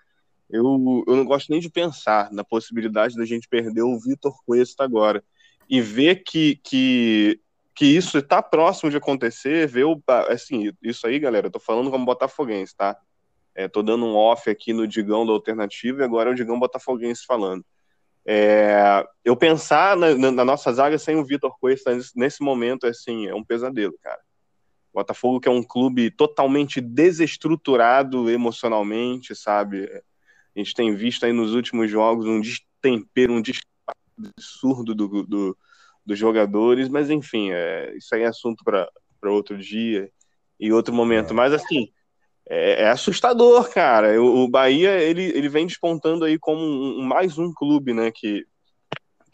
[0.48, 4.84] eu, eu não gosto nem de pensar na possibilidade da gente perder o Vitor Cuesta
[4.84, 5.22] agora.
[5.68, 7.40] E ver que, que,
[7.74, 10.00] que isso está próximo de acontecer, ver o.
[10.28, 12.96] Assim, isso aí, galera, eu tô falando como botafoguense, tá?
[13.54, 16.58] É, tô dando um off aqui no Digão da Alternativa e agora é o Digão
[16.58, 17.64] Botafoguense falando.
[18.24, 23.34] É, eu pensar na, na, nossa zaga sem o Vitor Cuesta nesse momento, assim, é
[23.34, 24.20] um pesadelo, cara.
[24.94, 29.84] Botafogo que é um clube totalmente desestruturado emocionalmente, sabe?
[30.54, 33.42] A gente tem visto aí nos últimos jogos um destempero, um
[34.18, 35.58] absurdo do, do,
[36.04, 38.88] dos jogadores, mas enfim, é, isso aí é assunto para
[39.30, 40.10] outro dia
[40.58, 41.30] e outro momento.
[41.30, 41.34] É.
[41.34, 41.88] Mas assim,
[42.48, 44.20] é, é, assustador, cara.
[44.20, 48.44] O, o, Bahia ele, ele vem despontando aí como um, mais um clube, né, que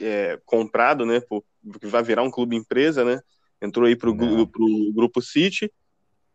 [0.00, 1.42] é comprado, né, por,
[1.80, 3.20] que vai virar um clube empresa, né?
[3.60, 5.72] Entrou aí pro, o pro grupo City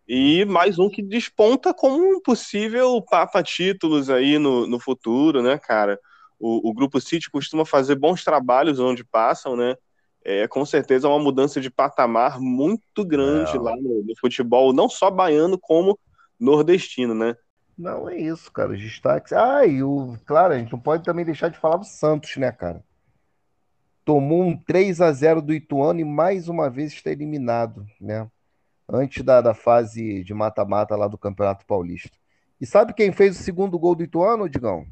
[0.07, 5.57] e mais um que desponta como um possível papa títulos aí no, no futuro, né,
[5.57, 5.97] cara?
[6.37, 9.75] O, o grupo City costuma fazer bons trabalhos onde passam, né?
[10.25, 15.11] É com certeza uma mudança de patamar muito grande lá no, no futebol, não só
[15.11, 15.99] baiano como
[16.39, 17.35] nordestino, né?
[17.77, 18.73] Não, é isso, cara.
[18.73, 19.33] Os destaques.
[19.33, 20.17] Ah, e o.
[20.25, 22.83] Claro, a gente não pode também deixar de falar do Santos, né, cara?
[24.05, 28.29] Tomou um 3 a 0 do Ituano e mais uma vez está eliminado, né?
[28.87, 32.11] Antes da, da fase de mata-mata lá do Campeonato Paulista.
[32.59, 34.85] E sabe quem fez o segundo gol do Ituano, Digão?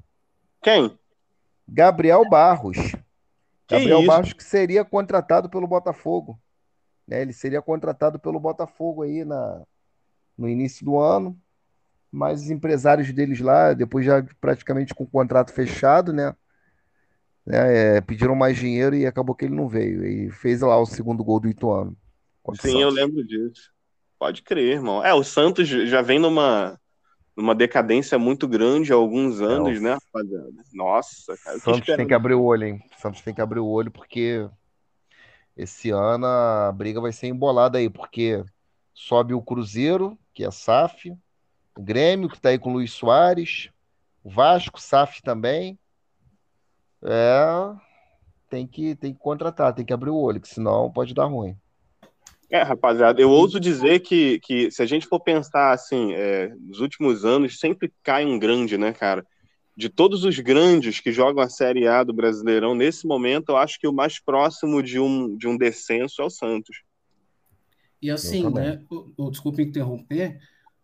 [0.62, 0.98] Quem?
[1.68, 2.78] Gabriel Barros.
[3.72, 4.08] Gabriel isso?
[4.08, 6.40] Barros que seria contratado pelo Botafogo.
[7.08, 7.22] Né?
[7.22, 9.62] Ele seria contratado pelo Botafogo aí na,
[10.38, 11.40] no início do ano.
[12.12, 16.36] Mas os empresários deles lá, depois já praticamente com o contrato fechado, né?
[17.46, 20.06] né é, pediram mais dinheiro e acabou que ele não veio.
[20.06, 21.96] E fez lá o segundo gol do Ituano.
[22.60, 23.72] Sim, eu lembro disso.
[24.20, 25.04] Pode crer, irmão.
[25.04, 26.81] É, o Santos já vem numa,
[27.36, 30.52] numa decadência muito grande há alguns é, anos, é, né, rapaziada?
[30.74, 31.60] Nossa, cara.
[31.60, 32.84] Santos tem que abrir o olho, hein?
[32.98, 34.48] Santos tem que abrir o olho porque
[35.56, 38.44] esse ano a briga vai ser embolada aí, porque
[38.94, 41.12] sobe o Cruzeiro, que é SAF,
[41.78, 43.70] o Grêmio, que tá aí com o Luiz Soares,
[44.24, 45.78] o Vasco, SAF também.
[47.04, 47.76] É,
[48.50, 51.58] tem que, tem que contratar, tem que abrir o olho, que senão pode dar ruim.
[52.52, 56.82] É, rapaziada, eu ouso dizer que, que se a gente for pensar assim, é, nos
[56.82, 59.26] últimos anos, sempre cai um grande, né, cara?
[59.74, 63.80] De todos os grandes que jogam a Série A do Brasileirão, nesse momento, eu acho
[63.80, 66.84] que o mais próximo de um, de um descenso é o Santos.
[68.02, 70.38] E assim, né, o, o, desculpa interromper,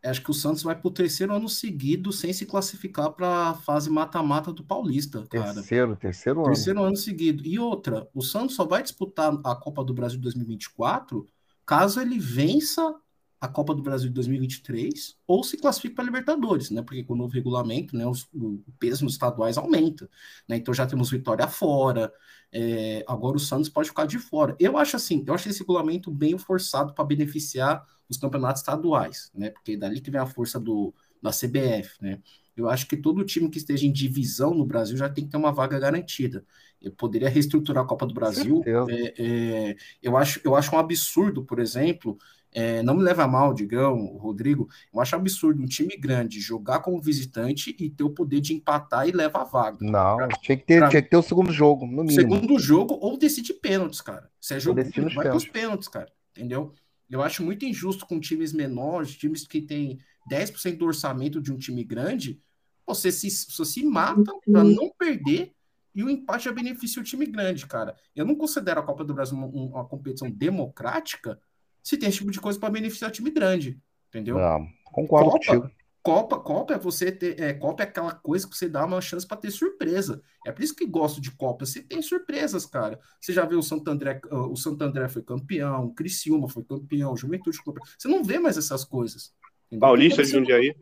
[0.06, 3.54] acho que o Santos vai para o terceiro ano seguido sem se classificar para a
[3.56, 5.56] fase mata-mata do Paulista, cara.
[5.56, 6.54] Terceiro, terceiro ano.
[6.54, 7.46] Terceiro ano seguido.
[7.46, 11.28] E outra, o Santos só vai disputar a Copa do Brasil 2024
[11.68, 12.96] caso ele vença
[13.40, 16.82] a Copa do Brasil de 2023 ou se classifique para a Libertadores, né?
[16.82, 20.10] Porque com o novo regulamento, né, os, o peso nos estaduais aumenta,
[20.50, 20.58] né?
[20.58, 22.12] Então já temos Vitória fora,
[22.52, 24.56] é, agora o Santos pode ficar de fora.
[24.60, 29.52] Eu acho assim, eu acho esse regulamento bem forçado para beneficiar os campeonatos estaduais, né?
[29.52, 32.22] Porque dali que vem a força do da CBF, né?
[32.58, 35.38] Eu acho que todo time que esteja em divisão no Brasil já tem que ter
[35.38, 36.44] uma vaga garantida.
[36.82, 38.64] Eu poderia reestruturar a Copa do Brasil.
[38.90, 42.18] É, é, eu, acho, eu acho um absurdo, por exemplo,
[42.54, 46.80] é, não me leva a mal, Digão, Rodrigo, eu acho absurdo um time grande jogar
[46.80, 49.78] como visitante e ter o poder de empatar e levar a vaga.
[49.82, 50.90] Não, pra, tinha, que ter, pra...
[50.90, 52.12] tinha que ter o segundo jogo, no mínimo.
[52.12, 54.30] Segundo jogo ou decide pênaltis, cara.
[54.42, 54.82] Se é jogo,
[55.14, 56.12] vai para os pênaltis, cara.
[56.32, 56.74] Entendeu?
[57.10, 60.00] Eu acho muito injusto com times menores, times que têm
[60.30, 62.42] 10% do orçamento de um time grande,
[62.88, 65.52] você se, você se mata para não perder
[65.94, 67.96] e o empate já beneficia o time grande, cara.
[68.16, 71.40] Eu não considero a Copa do Brasil uma, uma competição democrática
[71.84, 73.80] se tem esse tipo de coisa para beneficiar o time grande,
[74.10, 74.38] entendeu?
[74.38, 75.72] Não, concordo Copa, contigo.
[76.04, 79.28] Copa, Copa é você ter, é, Copa é aquela coisa que você dá uma chance
[79.28, 80.22] para ter surpresa.
[80.46, 81.66] É por isso que gosto de Copa.
[81.66, 83.00] Você tem surpresas, cara.
[83.20, 87.12] Você já viu o Santo André, o Santo André foi campeão, o Criciúma foi campeão,
[87.12, 87.86] o Juventude foi campeão.
[87.98, 89.34] Você não vê mais essas coisas.
[89.68, 89.82] Entendeu?
[89.82, 90.76] Paulista de Jundiaí.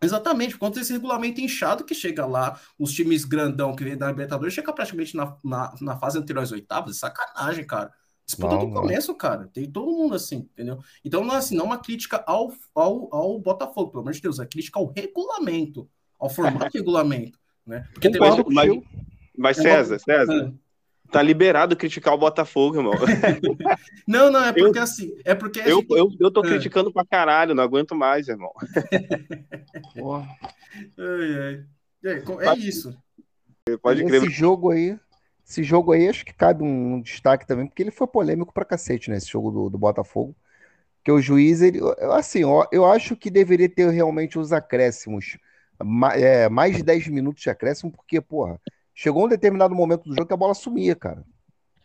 [0.00, 4.08] Exatamente, por conta desse regulamento inchado que chega lá, os times grandão que vem da
[4.08, 7.92] Libertadores chega praticamente na, na, na fase anterior às oitavas, é sacanagem, cara.
[8.24, 9.18] Disputa não, do começo, não.
[9.18, 9.48] cara.
[9.52, 10.78] Tem todo mundo assim, entendeu?
[11.04, 14.20] Então, não é assim, não é uma crítica ao, ao, ao Botafogo, pelo amor de
[14.20, 15.88] Deus, é crítica ao regulamento,
[16.18, 17.88] ao formato de regulamento, né?
[17.92, 18.82] Porque tem mas, mas,
[19.36, 20.52] mas César, César, é.
[21.10, 22.92] Tá liberado criticar o Botafogo, irmão.
[24.06, 25.16] não, não, é porque eu, assim.
[25.24, 25.90] É porque eu, gente...
[25.90, 26.48] eu, eu tô é.
[26.48, 28.52] criticando pra caralho, não aguento mais, irmão.
[29.96, 30.28] Porra.
[30.98, 31.64] Ai, ai.
[32.04, 32.96] É, é isso.
[33.82, 34.22] Pode crer.
[34.22, 34.98] Esse jogo aí.
[35.46, 39.10] Esse jogo aí, acho que cabe um destaque também, porque ele foi polêmico pra cacete,
[39.10, 39.16] né?
[39.16, 40.36] Esse jogo do, do Botafogo.
[41.02, 41.80] Que o juiz, ele,
[42.12, 45.38] assim, ó, eu acho que deveria ter realmente os acréscimos.
[46.16, 48.60] É, mais de 10 minutos de acréscimo, porque, porra,
[49.00, 51.24] Chegou um determinado momento do jogo que a bola sumia, cara.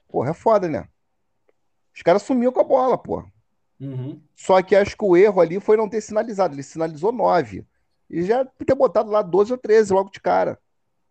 [0.10, 0.88] Porra, é foda, né?
[1.96, 3.32] Os caras sumiam com a bola, porra.
[3.80, 4.20] Uhum.
[4.36, 6.56] Só que acho que o erro ali foi não ter sinalizado.
[6.56, 7.68] Ele sinalizou 9.
[8.10, 10.58] E já ter botado lá 12 ou 13 logo de cara.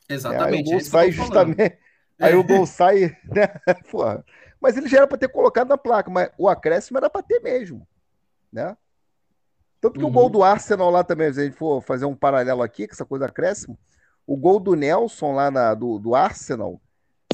[0.09, 0.53] Exatamente.
[0.53, 1.79] É, aí o gol é sai justamente.
[2.19, 3.47] Aí o gol sai, né?
[3.89, 4.25] Porra.
[4.61, 7.39] Mas ele já era para ter colocado na placa, mas o acréscimo era para ter
[7.39, 7.87] mesmo,
[8.53, 8.77] né?
[9.81, 10.11] Tanto que uhum.
[10.11, 12.93] o gol do Arsenal lá também, se a gente for fazer um paralelo aqui, com
[12.93, 13.79] essa coisa acréscimo,
[14.27, 16.81] o gol do Nelson lá na, do, do Arsenal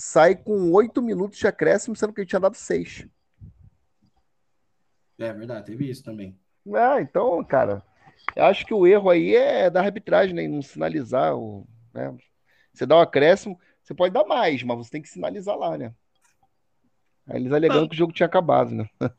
[0.01, 3.07] sai com oito minutos de acréscimo, sendo que ele tinha dado seis.
[5.18, 6.39] É verdade, teve isso também.
[6.74, 7.82] Ah, então, cara,
[8.36, 10.47] eu acho que o erro aí é da arbitragem, né?
[10.47, 11.36] Não sinalizar.
[11.36, 12.16] O, né?
[12.72, 15.76] Você dá o um acréscimo, você pode dar mais, mas você tem que sinalizar lá,
[15.76, 15.93] né?
[17.26, 17.89] Aí eles alegando ah.
[17.89, 18.89] que o jogo tinha acabado, né?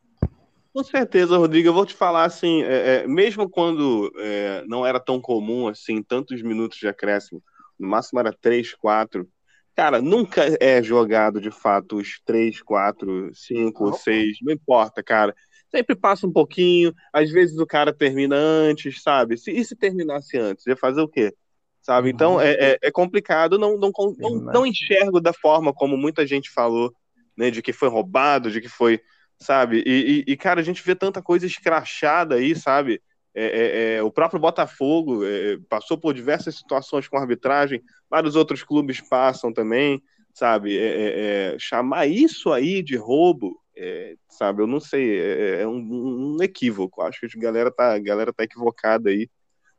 [0.74, 1.68] Com certeza, Rodrigo.
[1.68, 6.02] Eu vou te falar assim, é, é, mesmo quando é, não era tão comum assim,
[6.02, 7.44] tantos minutos de acréscimo,
[7.80, 9.28] no máximo era 3, 4.
[9.76, 15.34] Cara, nunca é jogado de fato os 3, 4, 5, 6, não importa, cara.
[15.72, 19.38] Sempre passa um pouquinho, às vezes o cara termina antes, sabe?
[19.38, 21.34] Se, e se terminasse antes, ia fazer o quê?
[21.82, 22.10] Sabe?
[22.10, 22.42] Então uhum.
[22.42, 26.94] é, é, é, complicado, não, não, não, não enxergo da forma como muita gente falou,
[27.38, 27.50] né?
[27.50, 29.00] De que foi roubado, de que foi,
[29.40, 29.82] sabe?
[29.86, 33.02] E, e, e cara, a gente vê tanta coisa escrachada aí, sabe?
[33.42, 38.64] É, é, é, o próprio Botafogo é, passou por diversas situações com arbitragem, vários outros
[38.64, 40.78] clubes passam também, sabe?
[40.78, 44.62] É, é, é chamar isso aí de roubo, é, sabe?
[44.62, 47.02] Eu não sei, é, é um, um, equívoco.
[47.02, 49.30] Acho que a galera tá, a galera tá equivocada aí.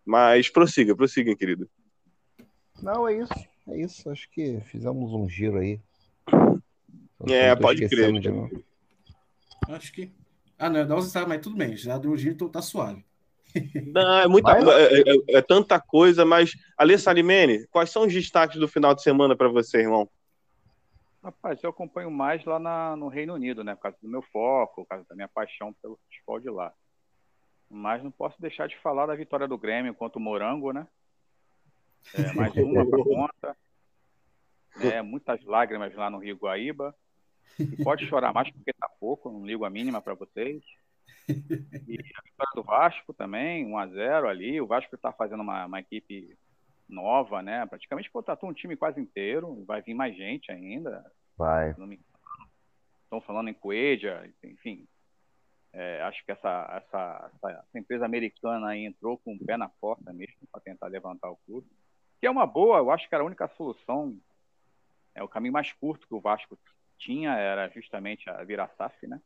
[0.07, 1.69] Mas prossiga, prossiga, querido.
[2.83, 3.49] Não, é isso.
[3.69, 4.09] É isso.
[4.09, 5.79] Acho que fizemos um giro aí.
[7.29, 8.11] é, pode crer.
[9.69, 10.11] Acho que.
[10.59, 11.77] Ah, não, não sabe, mas tudo bem.
[11.77, 13.05] Já deu um giro, então tá suave.
[13.87, 18.59] Não, é, muita, é, é, é, tanta coisa, mas Alê Salimene, quais são os destaques
[18.59, 20.09] do final de semana para você, irmão?
[21.23, 23.75] Rapaz, eu acompanho mais lá na, no Reino Unido, né?
[23.75, 26.73] Por causa do meu foco, por causa da minha paixão pelo futebol de lá.
[27.69, 30.89] Mas não posso deixar de falar da vitória do Grêmio contra o Morango, né?
[32.15, 33.57] É, mais uma para conta.
[34.81, 36.95] É, muitas lágrimas lá no Rio Guaíba.
[37.59, 40.63] E pode chorar mais porque tá pouco, não ligo a mínima para vocês.
[41.89, 44.61] E a vitória do Vasco também, 1 a 0 ali.
[44.61, 46.37] O Vasco está fazendo uma, uma, equipe
[46.89, 47.65] nova, né?
[47.67, 49.65] Praticamente contratou um time quase inteiro.
[49.65, 51.05] Vai vir mais gente ainda.
[51.37, 51.71] Vai.
[51.71, 54.87] Estão falando em Coelha, enfim.
[55.73, 60.47] É, acho que essa, essa, essa, empresa americana entrou com o pé na porta mesmo
[60.51, 61.67] para tentar levantar o clube.
[62.21, 64.19] Que é uma boa, eu acho que era a única solução.
[65.15, 66.59] É o caminho mais curto que o Vasco
[66.99, 69.21] tinha, era justamente a virar SAF, né?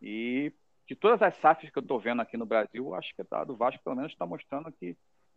[0.00, 0.52] E
[0.88, 3.54] de todas as SAFs que eu estou vendo aqui no Brasil, acho que a do
[3.54, 4.96] Vasco pelo menos está mostrando que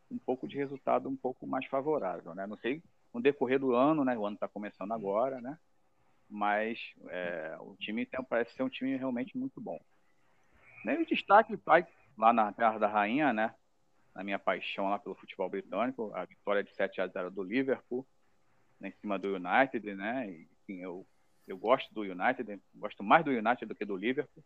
[0.09, 2.47] um pouco de resultado um pouco mais favorável, né?
[2.47, 2.81] Não sei
[3.13, 4.17] no decorrer do ano, né?
[4.17, 5.59] O ano está começando agora, né?
[6.29, 6.79] Mas
[7.09, 9.77] é, o time tem, parece ser um time realmente muito bom.
[10.85, 11.85] Nem o destaque vai
[12.17, 13.53] lá na Terra da Rainha, né?
[14.15, 18.07] Na minha paixão lá pelo futebol britânico, a vitória de 7 a 0 do Liverpool,
[18.79, 20.29] né, em cima do United, né?
[20.29, 21.05] E, enfim, eu,
[21.45, 24.43] eu gosto do United, gosto mais do United do que do Liverpool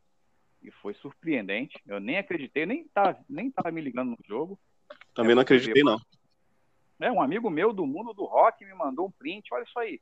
[0.68, 1.80] e foi surpreendente.
[1.86, 4.60] Eu nem acreditei, nem estava nem tava me ligando no jogo.
[5.14, 6.00] Também é, não acreditei, não.
[7.00, 10.02] É, um amigo meu do mundo do rock me mandou um print, olha isso aí.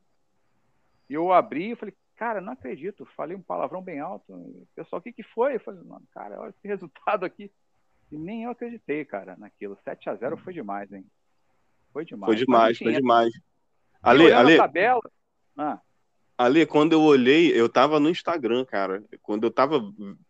[1.09, 3.05] E eu abri e falei, cara, não acredito.
[3.15, 4.67] Falei um palavrão bem alto.
[4.75, 5.55] Pessoal, o que, que foi?
[5.55, 7.51] Eu falei, mano, cara, olha esse resultado aqui.
[8.11, 9.77] E nem eu acreditei, cara, naquilo.
[9.83, 11.05] 7 a 0 foi demais, hein?
[11.91, 12.27] Foi demais.
[12.27, 13.33] Foi demais, foi demais.
[14.01, 14.57] Ale, Ale.
[14.57, 15.01] Tabela...
[15.57, 15.79] Ah.
[16.37, 19.03] Ali, quando eu olhei, eu tava no Instagram, cara.
[19.21, 19.81] Quando eu tava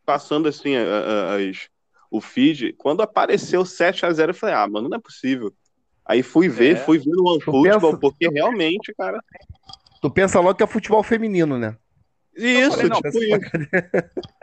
[0.06, 1.70] passando assim as,
[2.12, 5.54] o feed, quando apareceu 7 a 0 eu falei, ah, mano, não é possível.
[6.06, 6.80] Aí fui ver, é.
[6.80, 7.98] fui ver no OneFootball, pensa...
[7.98, 9.24] porque realmente, cara.
[10.02, 11.78] Tu pensa logo que é futebol feminino, né?
[12.36, 13.40] Isso, falei, tipo isso.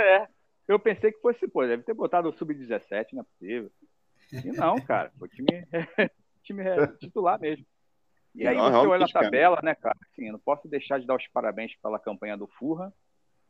[0.00, 0.26] É.
[0.66, 3.70] Eu pensei que fosse, pô, deve ter botado o Sub-17, não é possível.
[4.32, 5.66] E não, cara, o time,
[6.44, 6.62] time
[6.98, 7.66] titular mesmo.
[8.34, 9.66] E aí não, você olha a tabela, cara.
[9.66, 9.98] né, cara?
[10.02, 12.92] Assim, eu não posso deixar de dar os parabéns pela campanha do Furra,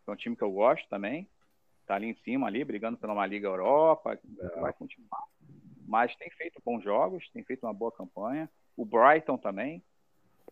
[0.04, 1.28] que é um time que eu gosto também.
[1.86, 4.60] Tá ali em cima, ali, brigando pela uma Liga Europa, é.
[4.60, 5.24] vai continuar.
[5.86, 8.48] Mas tem feito bons jogos, tem feito uma boa campanha.
[8.76, 9.82] O Brighton também,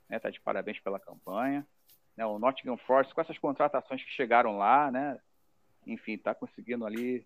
[0.09, 1.67] né, tá de parabéns pela campanha.
[2.17, 5.19] Né, o Nottingham Forest, com essas contratações que chegaram lá, né?
[5.87, 7.25] Enfim, tá conseguindo ali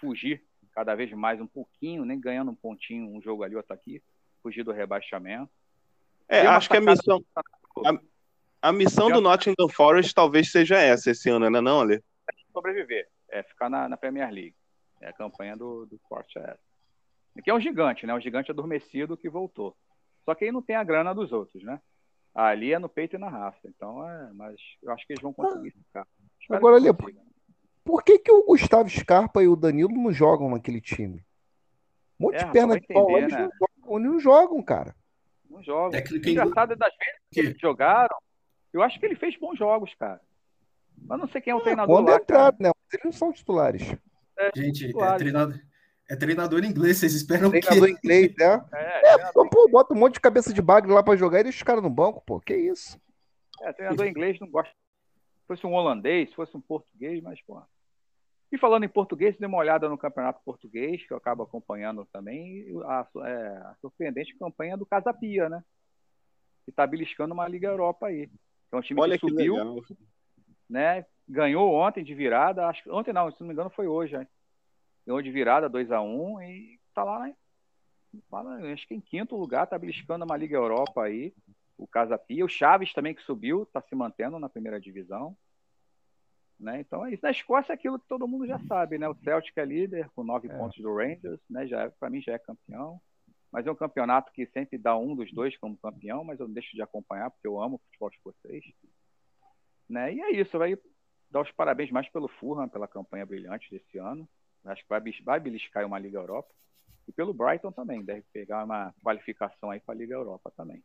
[0.00, 4.02] fugir cada vez mais um pouquinho, nem ganhando um pontinho, um jogo ali, outro aqui,
[4.42, 5.52] fugir do rebaixamento.
[6.32, 7.22] É, acho que a missão.
[7.84, 12.02] A, a missão do Nottingham Forest talvez seja essa esse ano, né, não, Ale?
[12.52, 13.06] Sobreviver.
[13.28, 14.54] É ficar na, na Premier League.
[15.02, 16.60] É a campanha do, do Forte é essa.
[17.36, 18.14] Aqui é um gigante, né?
[18.14, 19.76] Um gigante adormecido que voltou.
[20.24, 21.80] Só que aí não tem a grana dos outros, né?
[22.34, 23.60] Ali é no peito e na raça.
[23.64, 26.06] Então, é, mas eu acho que eles vão conseguir ficar.
[26.40, 26.88] Espero Agora, Ali,
[27.84, 31.24] por que, que o Gustavo Scarpa e o Danilo não jogam naquele time?
[32.18, 33.38] Um monte é, de perna de pau, eles, né?
[33.38, 34.94] não jogam, eles não jogam, cara.
[35.52, 35.90] Não jogam.
[35.90, 38.16] Técnico Engraçado é das vezes que eles jogaram,
[38.72, 40.20] eu acho que ele fez bons jogos, cara.
[40.96, 42.16] Mas não sei quem é o é, treinador quando lá.
[42.16, 42.70] Entrado, né?
[42.92, 43.82] Eles não são titulares.
[44.38, 45.14] É, Gente, é titulares.
[45.14, 45.60] É, treinador,
[46.08, 47.92] é treinador inglês, vocês esperam treinador que...
[47.92, 48.64] inglês, né?
[48.72, 51.58] É, é pô, bota um monte de cabeça de bagre lá pra jogar e deixa
[51.58, 52.40] os caras no banco, pô.
[52.40, 52.98] Que isso?
[53.60, 54.72] É, treinador inglês não gosta.
[54.72, 57.60] Se fosse um holandês, se fosse um português, mas, pô.
[58.52, 62.66] E falando em português, dê uma olhada no campeonato português, que eu acabo acompanhando também,
[62.84, 65.64] a, é, a surpreendente campanha do Casapia, né?
[66.66, 68.30] Que está beliscando uma Liga Europa aí.
[68.70, 69.78] É um time Olha que, que subiu, legal.
[70.68, 71.06] né?
[71.26, 74.28] Ganhou ontem de virada, acho ontem não, se não me engano foi hoje, né?
[75.06, 77.34] Ganhou de virada 2 a 1 um, e está lá, né?
[78.70, 81.32] acho que em quinto lugar, está beliscando uma Liga Europa aí,
[81.78, 82.44] o Casapia.
[82.44, 85.34] O Chaves também que subiu, está se mantendo na primeira divisão.
[86.62, 86.80] Né?
[86.80, 87.24] Então é isso.
[87.24, 89.08] Na Escócia é aquilo que todo mundo já sabe, né?
[89.08, 90.56] O Celtic é líder com nove é.
[90.56, 91.66] pontos do Rangers, né?
[91.66, 93.00] Já é, para mim já é campeão.
[93.50, 96.54] Mas é um campeonato que sempre dá um dos dois como campeão, mas eu não
[96.54, 98.64] deixo de acompanhar porque eu amo o futebol escocês.
[99.88, 100.14] Né?
[100.14, 100.78] E é isso, vai
[101.30, 104.26] dar os parabéns mais pelo Fulham, pela campanha brilhante desse ano.
[104.64, 106.48] Acho que vai, vai beliscar uma Liga Europa.
[107.08, 110.80] E pelo Brighton também, deve pegar uma qualificação aí para a Liga Europa também.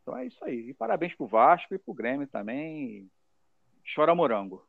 [0.00, 0.70] Então é isso aí.
[0.70, 3.08] E parabéns pro Vasco e pro Grêmio também.
[3.94, 4.66] Chora morango.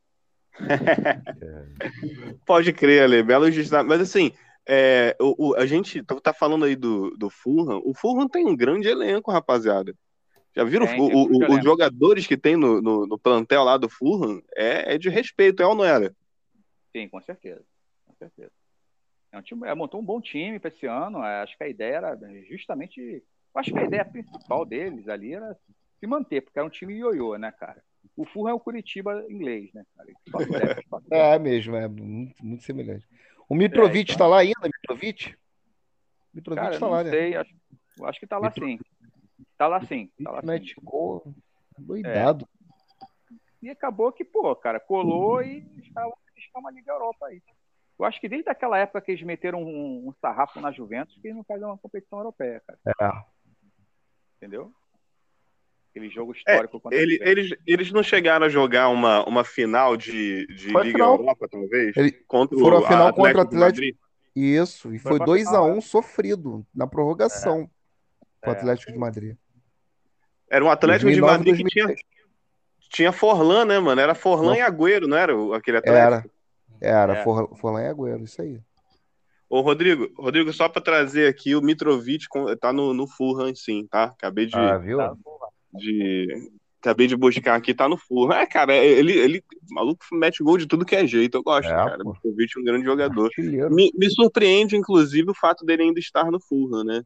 [2.45, 3.87] Pode crer, Ale, belo destaque.
[3.87, 4.31] Mas assim,
[4.67, 7.81] é, o, o, a gente tá, tá falando aí do, do Fulham.
[7.83, 9.93] O Fulham tem um grande elenco, rapaziada.
[10.55, 14.41] Já viram tem, o, os jogadores que tem no, no, no, plantel lá do Fulham?
[14.55, 16.15] É, é de respeito, é ou não era?
[16.95, 17.63] Sim, com certeza.
[18.05, 18.51] Com certeza.
[19.31, 21.21] É um time, é, montou um bom time para esse ano.
[21.23, 23.21] É, acho que a ideia era justamente.
[23.53, 25.57] Acho que a ideia principal deles ali era
[25.99, 27.83] se manter, porque era um time ioiô, né, cara?
[28.15, 30.09] O Fulham é o Curitiba inglês, né, cara?
[31.11, 33.07] é mesmo, é muito, muito semelhante.
[33.47, 34.29] O Mitrovic está é, então...
[34.29, 35.35] lá ainda, Mitrovic?
[36.33, 37.09] Mitrovic cara, tá lá, né?
[37.09, 37.55] sei, acho,
[38.03, 38.79] acho que tá lá sim.
[39.57, 40.11] Tá lá sim.
[40.23, 40.73] Tá lá sim.
[40.83, 41.33] Gol,
[41.77, 42.47] doidado.
[43.31, 43.35] É.
[43.61, 46.13] E acabou que, pô, cara, colou e estava
[46.55, 47.41] uma Liga Europa aí.
[47.97, 51.27] Eu acho que desde aquela época que eles meteram um, um sarrafo na Juventus, que
[51.27, 52.79] eles não fazem uma competição europeia, cara.
[53.01, 53.25] É.
[54.37, 54.73] Entendeu?
[55.95, 56.81] Aquele jogo é, histórico.
[56.91, 61.15] É, ele, eles, eles não chegaram a jogar uma, uma final de, de Liga final.
[61.15, 61.95] Europa, talvez?
[61.95, 63.97] Ele, contra foram a final contra o Atlético.
[64.35, 68.45] Isso, e foi 2x1 um sofrido na prorrogação é.
[68.45, 68.57] com o é.
[68.57, 69.37] Atlético de Madrid.
[70.49, 71.95] Era um Atlético 2009, de Madrid 2010.
[71.95, 74.01] que tinha, tinha Forlan, né, mano?
[74.01, 74.55] Era Forlan não.
[74.57, 76.29] e Agüero, não era aquele Atlético?
[76.81, 77.23] Era, era é.
[77.23, 78.59] Forlan e Agüero, isso aí.
[79.49, 82.25] Ô, Rodrigo, Rodrigo, só para trazer aqui, o Mitrovic
[82.59, 84.05] tá no, no Fulham, sim, tá?
[84.05, 84.57] Acabei de.
[84.57, 84.97] Ah, viu?
[84.97, 85.15] Tá
[85.77, 86.49] de
[86.85, 88.31] acabei de buscar aqui, tá no furro.
[88.31, 91.75] É, cara, ele, ele maluco mete gol de tudo que é jeito, eu gosto, é,
[91.75, 92.03] cara.
[92.03, 93.31] O é um grande jogador.
[93.71, 97.01] Me, me, surpreende, inclusive, o fato dele ainda estar no furro, né?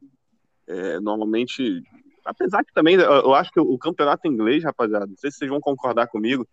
[0.68, 1.82] É, normalmente,
[2.24, 5.60] apesar que também, eu acho que o campeonato inglês, rapaziada, não sei se vocês vão
[5.60, 6.46] concordar comigo,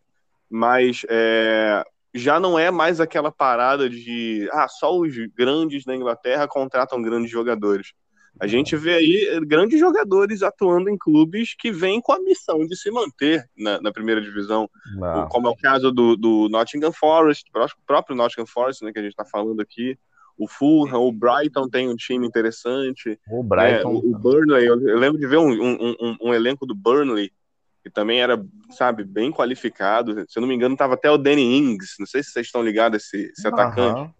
[0.50, 6.48] mas é, já não é mais aquela parada de, ah, só os grandes na Inglaterra
[6.48, 7.94] contratam grandes jogadores.
[8.40, 12.76] A gente vê aí grandes jogadores atuando em clubes que vêm com a missão de
[12.76, 15.28] se manter na, na primeira divisão, Não.
[15.30, 19.02] como é o caso do, do Nottingham Forest, o próprio Nottingham Forest, né, que a
[19.02, 19.98] gente está falando aqui,
[20.38, 23.20] o Fulham, o Brighton tem um time interessante.
[23.28, 23.94] O Brighton.
[23.94, 26.76] Né, o, o Burnley, eu, eu, lembro de ver um, um, um, um, elenco do
[26.76, 27.32] Burnley,
[27.84, 30.26] que também era, sabe, bem qualificado.
[30.30, 32.62] Se eu não me engano, estava até o Danny Ings, não sei se vocês estão
[32.62, 34.14] ligados esse, esse atacante.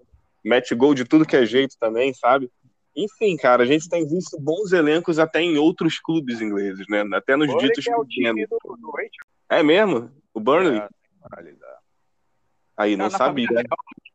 [0.44, 2.50] Mete gol de tudo que é jeito também, sabe?
[2.98, 7.04] Enfim, cara, a gente tem visto bons elencos até em outros clubes ingleses, né?
[7.14, 8.50] Até nos Burnley ditos é pequenos.
[8.50, 8.94] Do, do
[9.50, 10.12] é mesmo?
[10.34, 10.80] O Burnley?
[10.80, 10.90] É,
[12.76, 13.48] Aí, não, sabia.
[13.48, 13.64] Família, é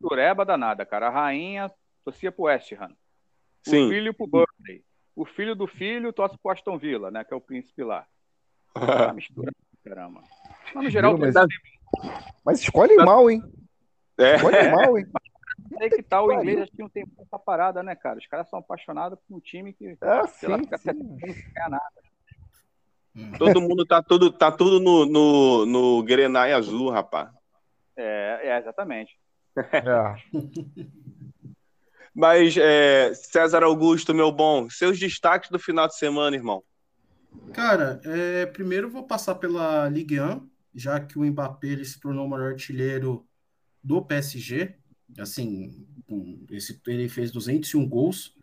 [0.01, 1.07] Tureba danada, cara.
[1.07, 1.71] A rainha
[2.03, 2.91] torcia pro West Ham.
[3.65, 3.89] O Sim.
[3.89, 4.83] filho pro Burnley.
[5.15, 7.23] O filho do filho torce pro Aston Villa, né?
[7.23, 8.05] Que é o príncipe lá.
[9.09, 9.51] É mistura,
[9.83, 10.23] caramba.
[10.73, 11.35] Mas no geral, mas,
[12.43, 13.41] mas escolhe mal, hein?
[14.17, 14.35] É.
[14.35, 14.71] Escolhe é.
[14.71, 15.05] mal, hein?
[15.79, 18.19] Aí que tá, o inglês acho que não tem essa parada, né, cara?
[18.19, 20.93] Os caras são apaixonados por um time que é, sim, lá, fica sim.
[20.93, 21.91] não ganha nada.
[23.37, 27.29] Todo mundo tá tudo, tá tudo no, no, no Grenai azul, rapaz.
[27.95, 29.17] É, é exatamente.
[29.55, 30.15] É.
[32.15, 36.63] Mas, é, César Augusto, meu bom, seus destaques do final de semana, irmão.
[37.53, 42.25] Cara, é, primeiro vou passar pela Ligue 1, já que o Mbappé ele se tornou
[42.25, 43.25] o maior artilheiro
[43.83, 44.75] do PSG,
[45.17, 45.85] assim,
[46.49, 48.35] esse, ele fez 201 gols,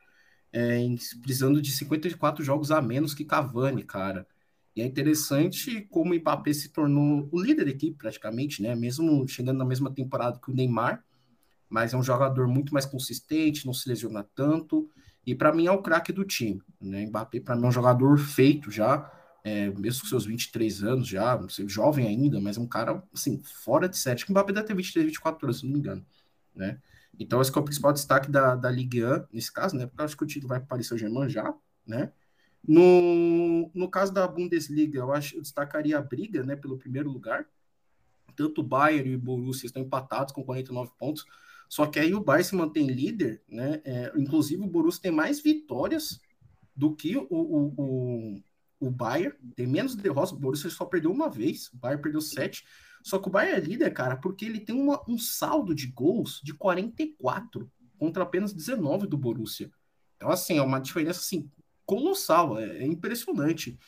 [0.53, 0.79] é,
[1.23, 4.27] precisando de 54 jogos a menos que Cavani, cara.
[4.75, 8.75] E é interessante como o Mbappé se tornou o líder da equipe, praticamente, né?
[8.75, 11.05] Mesmo chegando na mesma temporada que o Neymar,
[11.68, 14.88] mas é um jogador muito mais consistente, não se lesiona tanto.
[15.26, 17.07] E para mim é o craque do time, né?
[17.07, 19.11] Mbappé para mim é um jogador feito já,
[19.45, 23.88] é, mesmo com seus 23 anos já, jovem ainda, mas é um cara assim, fora
[23.88, 26.05] de que o Mbappé deve ter 23, 24 anos, se não me engano
[26.61, 26.78] né?
[27.18, 29.87] Então, esse é o principal destaque da, da Ligue 1, nesse caso, né?
[29.87, 31.53] Porque eu acho que o título vai para o Paris Saint-Germain já,
[31.87, 32.12] né?
[32.66, 37.46] No, no caso da Bundesliga, eu acho eu destacaria a briga, né, pelo primeiro lugar.
[38.37, 41.24] Tanto o Bayern e o Borussia estão empatados com 49 pontos.
[41.68, 43.80] Só que aí o Bayern se mantém líder, né?
[43.84, 46.20] É, inclusive o Borussia tem mais vitórias
[46.76, 48.42] do que o, o, o,
[48.80, 50.32] o Bayern, tem menos derrotas.
[50.32, 52.64] O Borussia só perdeu uma vez, o Bayern perdeu sete.
[53.03, 56.41] Só que o Bayern é líder, cara, porque ele tem uma, um saldo de gols
[56.43, 59.71] de 44 contra apenas 19 do Borussia.
[60.17, 61.51] Então, assim, é uma diferença assim,
[61.87, 63.79] colossal, é, é impressionante.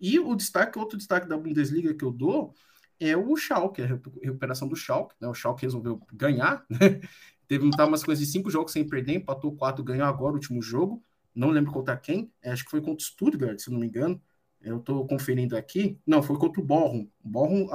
[0.00, 2.54] E o destaque, outro destaque da Bundesliga que eu dou
[2.98, 5.14] é o Schalke, a recuperação do Schalke.
[5.20, 5.28] Né?
[5.28, 7.00] O Schalke resolveu ganhar, né?
[7.46, 10.62] Teve tá, umas coisas de cinco jogos sem perder, empatou quatro, ganhou agora o último
[10.62, 11.02] jogo.
[11.34, 14.22] Não lembro contra quem, é, acho que foi contra o Stuttgart, se não me engano.
[14.60, 15.98] Eu estou conferindo aqui.
[16.06, 17.08] Não, foi contra o Borrom.
[17.24, 17.66] O Borrom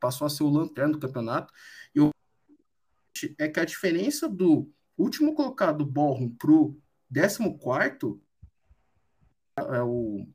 [0.00, 1.52] passou a ser o lanterna do campeonato.
[1.94, 2.10] E o
[3.38, 6.76] é que a diferença do último colocado Borrom para o
[7.12, 8.20] 14
[9.56, 10.26] é o,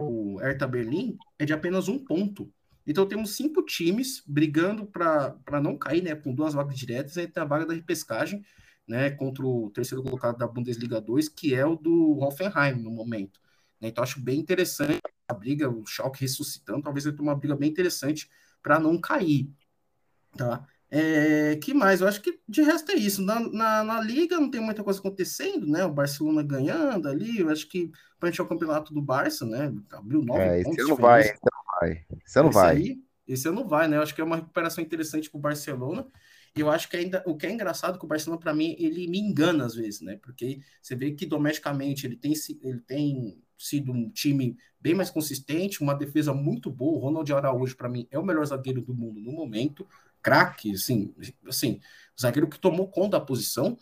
[0.00, 2.52] o Hertha Berlim é de apenas um ponto.
[2.86, 6.14] Então temos cinco times brigando para não cair, né?
[6.14, 8.42] Com duas vagas diretas, tem a vaga da repescagem,
[8.88, 9.10] né?
[9.10, 13.38] Contra o terceiro colocado da Bundesliga 2, que é o do Hoffenheim no momento.
[13.80, 13.88] Né?
[13.88, 17.70] Então acho bem interessante a briga, o Schalke ressuscitando, talvez vai ter uma briga bem
[17.70, 18.28] interessante
[18.62, 19.48] para não cair.
[20.36, 20.66] Tá?
[20.90, 22.00] É, que mais?
[22.00, 23.22] Eu acho que de resto é isso.
[23.22, 25.84] Na, na, na, Liga não tem muita coisa acontecendo, né?
[25.84, 27.38] O Barcelona ganhando ali.
[27.38, 29.72] Eu acho que para é o campeonato do Barça, né?
[29.92, 30.78] Abriu nove é, pontos.
[30.78, 32.06] Esse não vai, esse não vai.
[32.26, 32.76] Esse não vai.
[32.76, 33.98] Aí, esse não vai, né?
[33.98, 36.06] Eu acho que é uma recuperação interessante para o Barcelona.
[36.56, 38.74] E eu acho que ainda o que é engraçado é que o Barcelona, para mim,
[38.76, 40.18] ele me engana às vezes, né?
[40.20, 42.32] Porque você vê que domesticamente ele tem,
[42.62, 46.96] ele tem sido um time bem mais consistente, uma defesa muito boa.
[46.96, 49.86] O Ronald Araújo, para mim, é o melhor zagueiro do mundo no momento
[50.22, 51.14] craque, assim,
[51.46, 51.80] assim,
[52.20, 53.78] zagueiro que tomou conta da posição,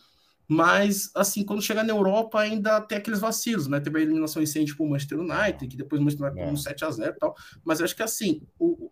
[0.46, 3.80] mas, assim, quando chega na Europa ainda tem aqueles vacilos, né?
[3.80, 6.52] Teve a eliminação recente pro Manchester United, que depois o Manchester United é.
[6.52, 8.90] um 7 a 0 e tal, mas acho que, assim, o,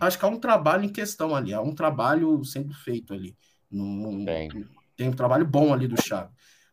[0.00, 3.34] acho que há um trabalho em questão ali, há um trabalho sendo feito ali.
[3.70, 4.24] Num,
[4.96, 6.30] tem um trabalho bom ali do Xavi.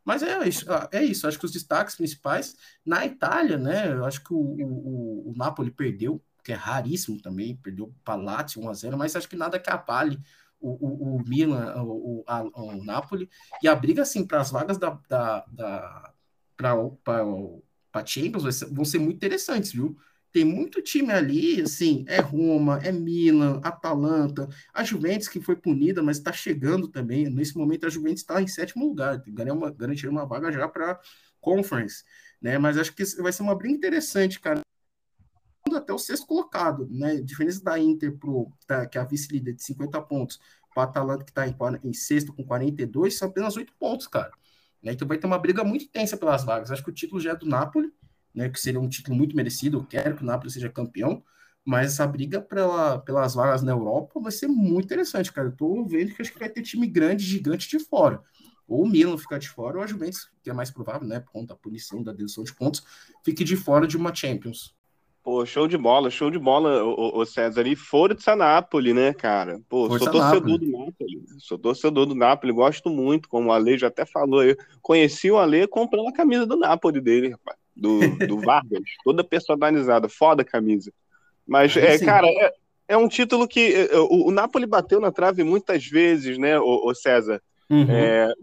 [0.10, 1.28] Mas é isso, é isso.
[1.28, 3.94] Acho que os destaques principais na Itália, né?
[3.94, 8.60] Eu acho que o, o, o Napoli perdeu que é raríssimo também, perdeu para Lazio
[8.60, 10.20] 1x0, mas acho que nada que abale
[10.60, 13.30] o, o, o Milan, o, a, o, Napoli,
[13.62, 16.14] e a briga assim para as vagas da, da, da
[16.58, 19.96] para Champions vão ser muito interessantes, viu?
[20.32, 26.04] Tem muito time ali, assim, é Roma, é Milan, Atalanta, a Juventus que foi punida,
[26.04, 27.30] mas está chegando também.
[27.30, 31.00] Nesse momento a Juventus está em sétimo lugar, garantir uma, garantir uma vaga já para
[31.42, 32.04] Conference,
[32.42, 32.58] né?
[32.58, 34.62] Mas acho que vai ser uma briga interessante, cara
[35.76, 37.22] até o sexto colocado, né?
[37.22, 40.40] Diferença da Inter, pro, tá, que é a vice-líder de 50 pontos,
[40.74, 44.32] para Atalanta, que está em, em, sexto com 42, são apenas 8 pontos, cara.
[44.82, 44.94] Né?
[44.94, 46.72] Então vai ter uma briga muito intensa pelas vagas.
[46.72, 47.92] Acho que o título já é do Napoli,
[48.40, 48.50] né?
[48.50, 49.78] Que seria um título muito merecido.
[49.78, 51.24] Eu quero que o Napoli seja campeão.
[51.66, 55.50] Mas essa briga pela, pelas vagas na Europa vai ser muito interessante, cara.
[55.50, 58.24] Eu tô vendo que acho que vai ter time grande, gigante de fora
[58.70, 61.32] ou o Milan ficar de fora, ou a Juventus, que é mais provável, né, por
[61.32, 62.84] conta da punição, da dedução de pontos,
[63.26, 64.78] fique de fora de uma Champions.
[65.22, 67.68] Pô, show de bola, show de bola, o, César.
[67.68, 69.60] E Forza Napoli, né, cara?
[69.68, 70.72] Pô, Forza sou torcedor Napoli.
[70.72, 71.26] do Napoli.
[71.40, 74.44] Sou torcedor do Napoli, gosto muito, como o Ale já até falou.
[74.44, 77.59] Eu conheci o Ale comprando a camisa do Napoli dele, rapaz.
[77.80, 80.92] Do, do Vargas, toda personalizada, foda a camisa.
[81.48, 82.54] Mas, é, cara, é,
[82.90, 86.60] é, um título que é, é, o, o, Napoli bateu na trave muitas vezes, né,
[86.60, 87.42] o, o César?
[87.70, 87.88] Uhum.
[87.90, 88.34] É,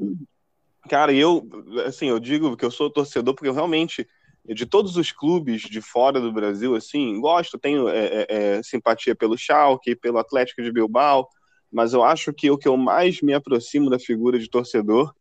[0.89, 1.49] cara, eu,
[1.87, 4.07] assim, eu digo que eu sou torcedor porque eu realmente
[4.55, 9.15] de todos os clubes de fora do Brasil, assim, gosto, tenho é, é, é, simpatia
[9.15, 11.29] pelo Schalke, pelo Atlético de Bilbao,
[11.73, 15.13] mas eu acho que o que eu mais me aproximo da figura de torcedor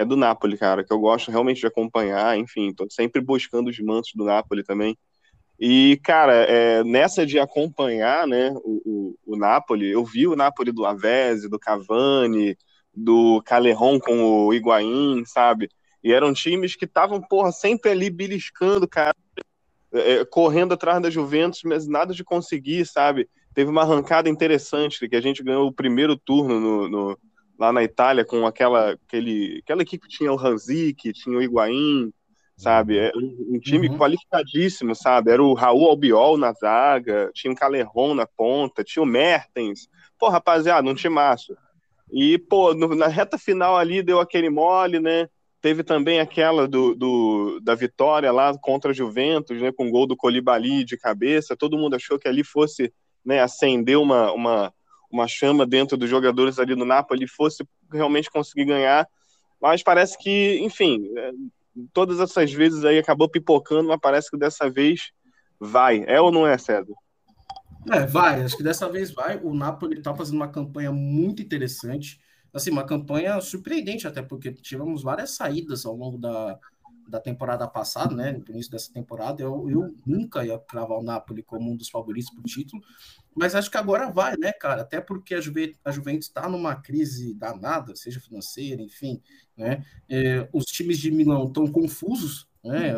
[0.00, 3.78] é do Napoli, cara, que eu gosto realmente de acompanhar, enfim, tô sempre buscando os
[3.80, 4.96] mantos do Napoli também.
[5.58, 8.80] E, cara, é, nessa de acompanhar, né, o,
[9.26, 12.56] o, o, Napoli, eu vi o Napoli do Lavezzi, do Cavani,
[12.94, 15.68] do Calerron com o Higuaín, sabe?
[16.02, 19.14] E eram times que estavam, porra, sempre ali beliscando, cara,
[19.92, 23.28] é, correndo atrás da Juventus, mas nada de conseguir, sabe?
[23.52, 27.18] Teve uma arrancada interessante, que a gente ganhou o primeiro turno no, no,
[27.60, 32.10] lá na Itália com aquela, aquele, aquela equipe que tinha o Ranzik, tinha o Higuaín,
[32.56, 32.96] sabe?
[32.96, 33.98] É um, um time uhum.
[33.98, 35.30] qualificadíssimo, sabe?
[35.30, 39.88] Era o Raul Albiol na zaga, tinha o Calerron na ponta, tinha o Mertens.
[40.18, 41.54] Pô, rapaziada, um timaço.
[42.10, 45.28] E, pô, no, na reta final ali deu aquele mole, né?
[45.60, 50.06] Teve também aquela do, do, da vitória lá contra a Juventus, né, com o gol
[50.06, 51.54] do Colibali de cabeça.
[51.54, 52.90] Todo mundo achou que ali fosse
[53.22, 54.72] né, acender uma, uma,
[55.10, 59.08] uma chama dentro dos jogadores ali do Napoli, fosse realmente conseguir ganhar.
[59.60, 61.32] Mas parece que, enfim, é,
[61.92, 65.10] todas essas vezes aí acabou pipocando, mas parece que dessa vez
[65.58, 66.04] vai.
[66.06, 66.94] É ou não é, César?
[67.90, 68.42] É, vai.
[68.42, 69.38] Acho que dessa vez vai.
[69.42, 72.20] O Napoli está fazendo uma campanha muito interessante
[72.52, 76.58] assim, uma campanha surpreendente, até porque tivemos várias saídas ao longo da,
[77.10, 78.32] da temporada passada, né?
[78.32, 82.30] No início dessa temporada, eu, eu nunca ia cravar o Napoli como um dos favoritos
[82.30, 82.82] para o título,
[83.34, 84.82] mas acho que agora vai, né, cara?
[84.82, 89.20] Até porque a, Juve, a Juventus está numa crise danada, seja financeira, enfim,
[89.56, 89.84] né?
[90.08, 92.94] É, os times de Milão estão confusos, né?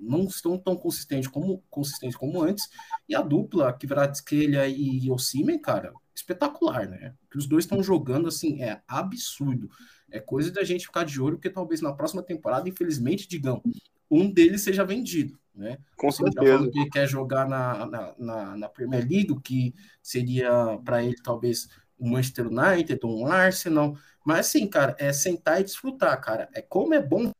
[0.00, 2.68] Não estão tão consistentes como, consistentes como antes,
[3.08, 7.14] e a dupla, Kvaratskhelia e Osimhen, cara, espetacular, né?
[7.30, 9.70] Que os dois estão jogando, assim, é absurdo.
[10.10, 13.62] É coisa da gente ficar de olho, porque talvez na próxima temporada, infelizmente, digam,
[14.10, 15.78] um deles seja vendido, né?
[15.96, 16.70] Com certeza.
[16.70, 21.68] Que quer jogar na, na, na, na Premier League, o que seria para ele talvez
[22.00, 23.96] um Manchester United, um Arsenal.
[24.24, 26.48] Mas assim, cara, é sentar e desfrutar, cara.
[26.54, 27.30] É como é bom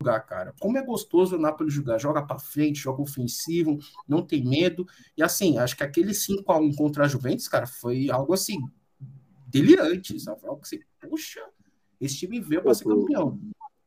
[0.00, 0.54] jogar, cara.
[0.58, 1.98] Como é gostoso o Napoli jogar.
[1.98, 3.78] Joga para frente, joga ofensivo,
[4.08, 4.86] não tem medo.
[5.16, 8.58] E assim, acho que aquele 5 a 1 contra a Juventus, cara, foi algo assim
[9.46, 10.46] delirante, sabe?
[10.46, 11.42] Algo assim, puxa,
[12.00, 13.38] esse time veio para ser campeão.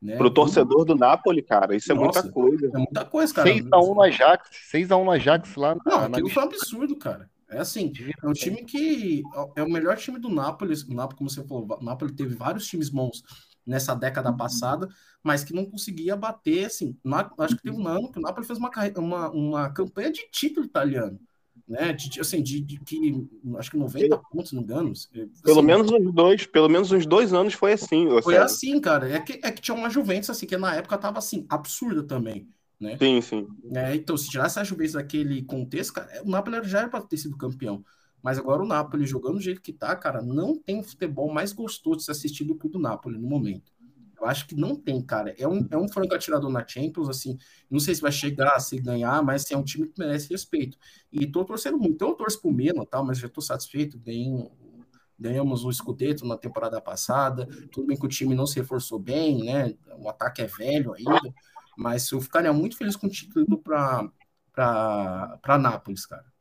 [0.01, 0.17] Né?
[0.17, 2.67] Pro torcedor do Napoli, cara, isso é Nossa, muita coisa.
[2.67, 3.49] É muita coisa, cara.
[3.49, 5.75] 6x1 no Ajax, 6x1 no Ajax lá.
[5.85, 6.33] Não, na, aquilo na...
[6.33, 7.29] foi um absurdo, cara.
[7.49, 9.23] É assim, é um time que
[9.55, 10.73] é o melhor time do Napoli.
[10.89, 13.23] O Napoli, como você falou, o Napoli teve vários times bons
[13.65, 14.89] nessa década passada,
[15.23, 16.97] mas que não conseguia bater, assim,
[17.37, 20.65] acho que teve um ano que o Napoli fez uma, uma, uma campanha de título
[20.65, 21.17] italiano
[21.73, 21.91] né?
[21.91, 23.27] De, assim, de, de, que
[23.57, 24.91] acho que 90 pontos, não me engano.
[24.91, 25.09] Assim,
[25.43, 28.07] pelo menos uns dois, pelo menos uns dois anos foi assim.
[28.21, 29.09] Foi assim, cara.
[29.09, 32.47] É que, é que tinha uma Juventus assim que na época tava assim absurda também,
[32.79, 32.95] né?
[32.99, 33.47] Sim, sim.
[33.73, 37.17] É, então, se tirasse a Juventus daquele contexto, cara, o Napoli já era para ter
[37.17, 37.83] sido campeão.
[38.21, 41.97] Mas agora o Napoli jogando do jeito que tá, cara, não tem futebol mais gostoso
[41.97, 43.72] de se assistir do que o do Napoli no momento.
[44.25, 45.33] Acho que não tem, cara.
[45.37, 47.37] É um, é um franco atirador na Champions, assim.
[47.69, 50.77] Não sei se vai chegar, se ganhar, mas assim, é um time que merece respeito.
[51.11, 51.93] E tô torcendo muito.
[51.93, 54.01] Então, eu torço pro Milan, tal, mas já tô satisfeito.
[55.19, 57.47] Ganhamos o escudeto na temporada passada.
[57.71, 59.75] Tudo bem que o time não se reforçou bem, né?
[59.99, 61.33] O ataque é velho ainda.
[61.77, 64.09] Mas eu ficaria muito feliz com o título para
[65.59, 66.32] Nápoles, cara.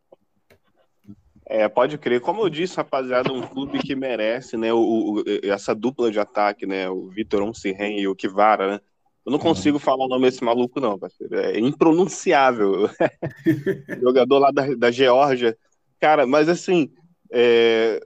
[1.55, 2.19] É, pode crer.
[2.19, 6.65] Como eu disse, rapaziada, um clube que merece, né, o, o essa dupla de ataque,
[6.65, 8.81] né, o Vitor Onsirren e o Kivara, né?
[9.25, 9.81] Eu não consigo uhum.
[9.81, 11.39] falar o nome desse maluco, não, parceiro.
[11.39, 12.89] É impronunciável.
[14.01, 15.55] Jogador lá da, da Geórgia.
[16.01, 16.91] Cara, mas assim,
[17.31, 18.01] é,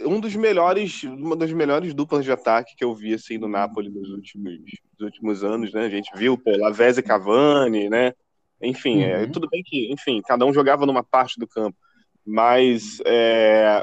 [0.00, 3.88] um dos melhores, uma das melhores duplas de ataque que eu vi assim no Napoli
[3.88, 5.86] nos últimos, nos últimos anos, né?
[5.86, 8.12] A gente viu, pô, Lavezzi e Cavani, né?
[8.60, 9.22] Enfim, é, uhum.
[9.22, 11.78] é, tudo bem que, enfim, cada um jogava numa parte do campo
[12.24, 13.82] mas é,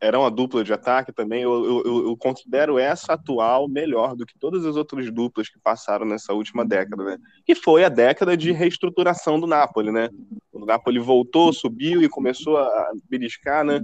[0.00, 1.42] era uma dupla de ataque também.
[1.42, 6.06] Eu, eu, eu, considero essa atual melhor do que todas as outras duplas que passaram
[6.06, 7.18] nessa última década, né?
[7.44, 10.08] Que foi a década de reestruturação do Napoli, né?
[10.52, 13.82] O Napoli voltou, subiu e começou a beliscar, né?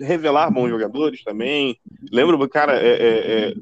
[0.00, 1.78] Revelar bons jogadores também.
[2.10, 3.54] Lembro, cara, é, é, é,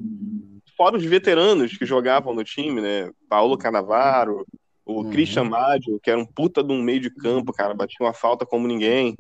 [0.76, 3.10] fora os veteranos que jogavam no time, né?
[3.28, 4.46] Paulo Canavaro,
[4.84, 5.10] o uhum.
[5.10, 8.44] Christian Maggio, que era um puta de um meio de campo, cara, batia uma falta
[8.44, 9.16] como ninguém.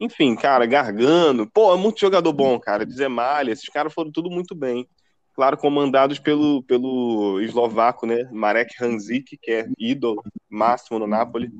[0.00, 1.48] Enfim, cara, Gargano.
[1.48, 2.84] Pô, é muito jogador bom, cara.
[3.08, 4.86] Malha, esses caras foram tudo muito bem.
[5.34, 8.28] Claro, comandados pelo, pelo eslovaco, né?
[8.32, 11.50] Marek Hanzik, que é ídolo máximo no Napoli.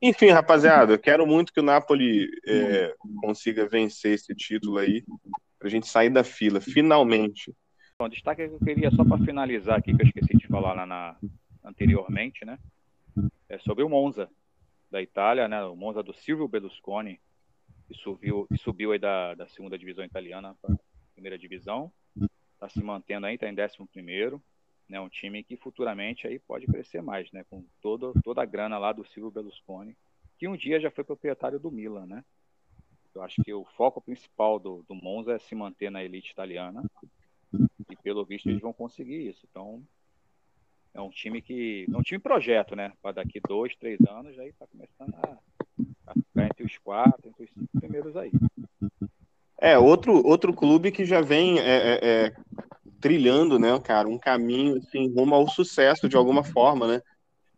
[0.00, 5.04] Enfim, rapaziada, quero muito que o Napoli é, consiga vencer esse título aí,
[5.58, 7.54] pra gente sair da fila, finalmente.
[7.96, 10.84] Bom, destaque que eu queria só para finalizar aqui, que eu esqueci de falar lá
[10.84, 11.16] na,
[11.64, 12.58] anteriormente, né?
[13.52, 14.30] É sobre o Monza
[14.90, 15.62] da Itália, né?
[15.64, 17.20] O Monza do Silvio Berlusconi,
[17.86, 20.74] que subiu, que subiu aí da, da segunda divisão italiana para
[21.12, 21.92] primeira divisão,
[22.54, 24.42] está se mantendo aí, está em décimo primeiro,
[24.88, 24.98] né?
[24.98, 27.44] Um time que futuramente aí pode crescer mais, né?
[27.44, 29.94] Com todo, toda a grana lá do Silvio Berlusconi,
[30.38, 32.24] que um dia já foi proprietário do Milan, né?
[33.14, 36.82] Eu acho que o foco principal do, do Monza é se manter na elite italiana
[37.90, 39.46] e pelo visto eles vão conseguir isso.
[39.50, 39.82] Então
[40.94, 41.86] é um time que.
[41.92, 42.92] É um time projeto, né?
[43.00, 45.38] Para daqui dois, três anos, aí tá começando a,
[46.08, 48.30] a, ficar entre os quatro, entre os cinco primeiros aí.
[49.58, 52.32] É, outro, outro clube que já vem é, é, é,
[53.00, 57.02] trilhando, né, cara, um caminho assim, rumo ao sucesso de alguma forma, né?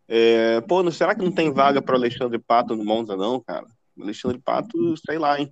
[0.07, 3.65] É, pô, será que não tem vaga para Alexandre Pato no Monza, não, cara?
[3.99, 5.51] Alexandre Pato, sei lá, hein?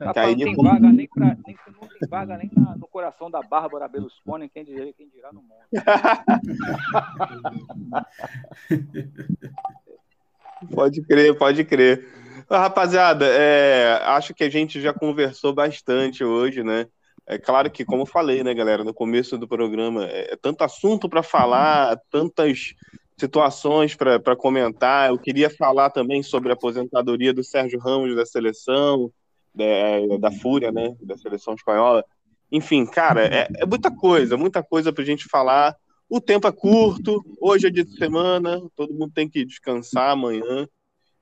[0.00, 0.68] Rapaz, não tem como...
[0.68, 4.64] vaga nem, pra, nem, não tem vaga nem na, no coração da Bárbara Berlusconi, quem
[4.64, 5.54] dirá, quem dirá no mundo.
[10.74, 12.06] pode crer, pode crer.
[12.50, 16.86] Rapaziada, é, acho que a gente já conversou bastante hoje, né?
[17.26, 20.64] É claro que, como eu falei, né, galera, no começo do programa, é, é tanto
[20.64, 22.74] assunto para falar, tantas
[23.18, 25.10] situações para comentar.
[25.10, 29.12] Eu queria falar também sobre a aposentadoria do Sérgio Ramos da seleção,
[29.58, 32.04] da, da Fúria, né, da seleção espanhola.
[32.50, 35.74] Enfim, cara, é, é muita coisa, muita coisa para a gente falar.
[36.08, 40.66] O tempo é curto, hoje é dia de semana, todo mundo tem que descansar amanhã.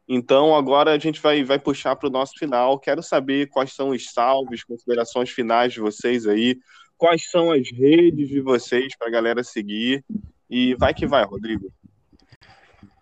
[0.08, 2.78] Então, agora a gente vai, vai puxar para o nosso final.
[2.78, 6.56] Quero saber quais são os salves, considerações finais de vocês aí,
[6.96, 10.04] quais são as redes de vocês para a galera seguir.
[10.48, 11.72] E vai que vai, Rodrigo.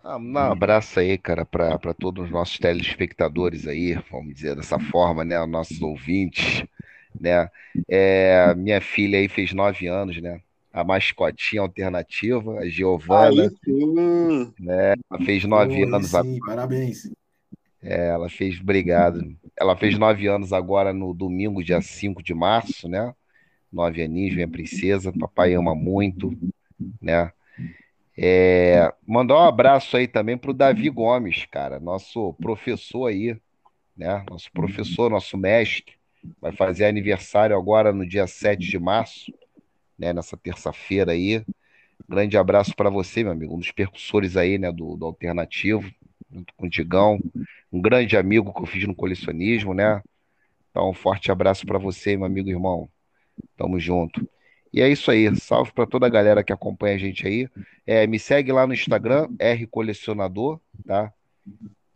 [0.07, 5.25] Ah, um abraço aí, cara, para todos os nossos telespectadores aí, vamos dizer dessa forma,
[5.25, 5.41] né?
[5.41, 6.63] Os nossos ouvintes,
[7.19, 7.49] né?
[7.89, 10.41] É, minha filha aí fez nove anos, né?
[10.71, 13.51] A mascotinha alternativa, a Giovana.
[14.59, 14.93] Né?
[15.09, 16.39] Ela fez nove anos agora.
[16.45, 17.11] Parabéns.
[17.81, 19.35] É, ela fez, obrigado.
[19.57, 23.11] Ela fez nove anos agora no domingo, dia 5 de março, né?
[23.73, 25.11] Nove aninhos, minha princesa.
[25.11, 26.31] Papai ama muito,
[27.01, 27.31] né?
[28.17, 33.37] É, mandar um abraço aí também pro Davi Gomes, cara, nosso professor aí,
[33.97, 34.23] né?
[34.29, 35.95] Nosso professor, nosso mestre,
[36.41, 39.33] vai fazer aniversário agora no dia 7 de março,
[39.97, 40.13] né?
[40.13, 41.45] Nessa terça-feira aí.
[42.07, 45.89] Grande abraço para você, meu amigo, um dos percussores aí, né, do, do Alternativo,
[46.31, 47.19] junto com o Digão,
[47.71, 50.01] um grande amigo que eu fiz no colecionismo, né?
[50.71, 52.89] Então, um forte abraço para você, meu amigo irmão.
[53.57, 54.27] Tamo junto.
[54.75, 55.33] E é isso aí.
[55.37, 57.47] Salve para toda a galera que acompanha a gente aí.
[57.87, 61.13] É, me segue lá no Instagram, R Colecionador, tá?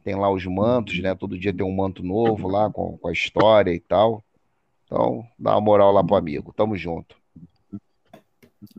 [0.01, 1.14] Tem lá os mantos, né?
[1.14, 4.23] Todo dia tem um manto novo lá com, com a história e tal.
[4.85, 6.53] Então, dá uma moral lá pro amigo.
[6.56, 7.18] Tamo junto.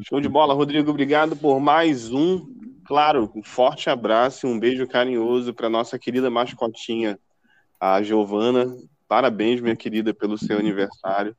[0.00, 0.90] Show de bola, Rodrigo.
[0.90, 2.48] Obrigado por mais um.
[2.86, 7.18] Claro, um forte abraço e um beijo carinhoso para nossa querida mascotinha,
[7.78, 8.74] a Giovana.
[9.06, 11.36] Parabéns, minha querida, pelo seu aniversário.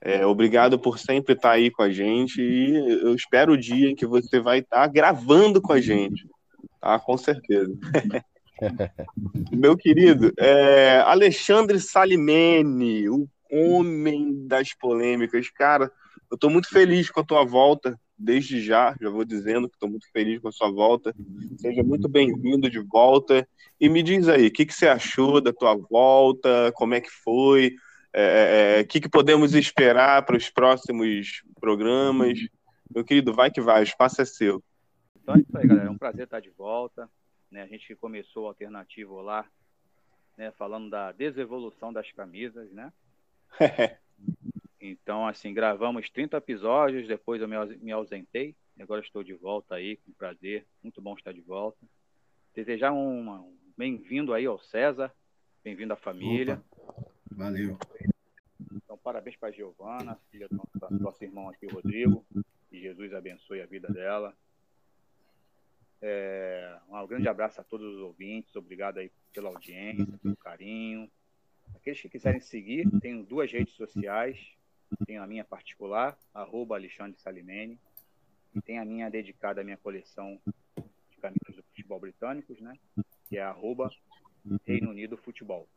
[0.00, 3.96] É, obrigado por sempre estar aí com a gente e eu espero o dia em
[3.96, 6.28] que você vai estar gravando com a gente,
[6.80, 6.98] tá?
[7.00, 7.76] Com certeza.
[9.52, 15.90] Meu querido, é, Alexandre Salimene, o homem das polêmicas, cara,
[16.30, 19.88] eu estou muito feliz com a tua volta, desde já, já vou dizendo que estou
[19.88, 21.14] muito feliz com a sua volta.
[21.56, 23.48] Seja muito bem-vindo de volta.
[23.80, 26.72] E me diz aí, o que, que você achou da tua volta?
[26.74, 27.74] Como é que foi?
[28.12, 32.38] É, é, é, o que, que podemos esperar para os próximos programas?
[32.92, 34.62] Meu querido, vai que vai, o espaço é seu.
[35.20, 35.88] Então é isso aí, galera.
[35.88, 37.08] É um prazer estar de volta.
[37.50, 37.62] Né?
[37.62, 39.46] A gente começou o alternativo lá,
[40.36, 40.50] né?
[40.52, 42.92] falando da desevolução das camisas, né?
[44.80, 50.12] então, assim, gravamos 30 episódios, depois eu me ausentei, agora estou de volta aí, com
[50.12, 50.66] prazer.
[50.82, 51.78] Muito bom estar de volta.
[52.54, 55.12] Desejar um, um bem-vindo aí ao César,
[55.62, 56.62] bem-vindo à família.
[56.70, 56.77] Opa.
[57.38, 57.78] Valeu.
[58.72, 60.60] Então, parabéns para a Giovana, filha do
[60.98, 62.26] nosso, irmão aqui, Rodrigo.
[62.68, 64.36] Que Jesus abençoe a vida dela.
[66.02, 68.56] É, um grande abraço a todos os ouvintes.
[68.56, 71.08] Obrigado aí pela audiência, pelo carinho.
[71.76, 74.36] Aqueles que quiserem seguir, tenho duas redes sociais.
[75.06, 77.78] Tenho a minha particular, arroba Alexandre Salimene.
[78.52, 80.40] E tem a minha dedicada à minha coleção
[80.76, 82.76] de camisas do futebol britânicos, né?
[83.28, 83.88] Que é arroba
[84.66, 85.68] Reino Unido Futebol.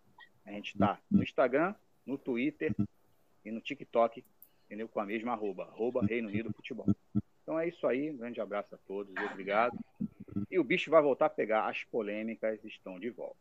[0.46, 2.76] A gente está no Instagram, no Twitter
[3.46, 4.24] e no TikTok,
[4.66, 4.88] entendeu?
[4.88, 6.88] Com a mesma arroba, arroba Reino Unido Futebol.
[7.44, 9.78] Então é isso aí, um grande abraço a todos, obrigado.
[10.50, 13.38] E o bicho vai voltar a pegar, as polêmicas estão de volta.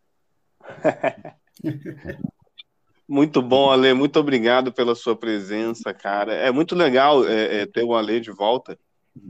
[3.10, 3.92] Muito bom, Ale.
[3.92, 6.32] Muito obrigado pela sua presença, cara.
[6.32, 8.78] É muito legal é, é, ter o Ale de volta,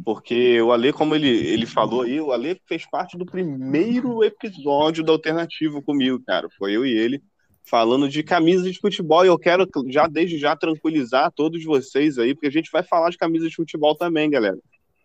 [0.04, 5.02] porque o Ale, como ele, ele falou aí, o Ale fez parte do primeiro episódio
[5.02, 6.46] da Alternativo comigo, cara.
[6.58, 7.22] Foi eu e ele
[7.64, 12.34] falando de camisas de futebol, e eu quero já desde já tranquilizar todos vocês aí,
[12.34, 14.58] porque a gente vai falar de camisas de futebol também, galera.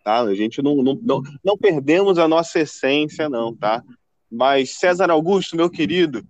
[0.04, 0.20] Tá?
[0.20, 3.82] A gente não, não, não, não perdemos a nossa essência, não, tá?
[4.30, 6.24] Mas César Augusto, meu querido,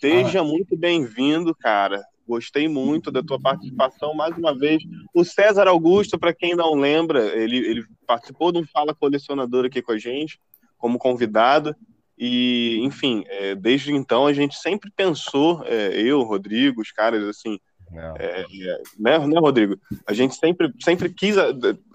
[0.00, 0.44] seja ah.
[0.44, 2.02] muito bem-vindo, cara.
[2.26, 4.82] Gostei muito da tua participação mais uma vez.
[5.14, 9.82] O César Augusto, para quem não lembra, ele, ele participou de um Fala Colecionador aqui
[9.82, 10.40] com a gente,
[10.78, 11.76] como convidado.
[12.16, 17.58] E, enfim, é, desde então a gente sempre pensou, é, eu, Rodrigo, os caras, assim,
[18.18, 19.78] é, é né, né, Rodrigo?
[20.06, 21.36] A gente sempre, sempre quis,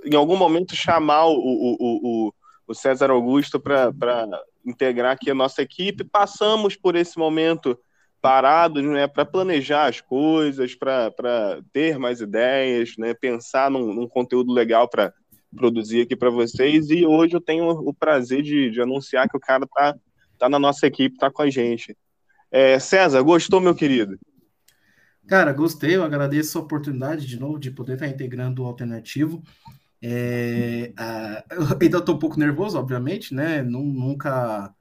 [0.05, 2.33] em algum momento, chamar o, o, o,
[2.67, 3.91] o César Augusto para
[4.65, 6.03] integrar aqui a nossa equipe.
[6.03, 7.77] Passamos por esse momento
[8.21, 14.51] parados né, para planejar as coisas, para ter mais ideias, né, pensar num, num conteúdo
[14.51, 15.13] legal para
[15.55, 16.89] produzir aqui para vocês.
[16.89, 19.95] E hoje eu tenho o prazer de, de anunciar que o cara está
[20.39, 21.95] tá na nossa equipe, tá com a gente.
[22.49, 24.17] É, César, gostou, meu querido?
[25.27, 29.43] Cara, gostei, eu agradeço a oportunidade de novo de poder estar integrando o alternativo.
[30.01, 30.91] É,
[31.79, 33.61] ainda estou um pouco nervoso, obviamente, né?
[33.61, 34.73] Nunca,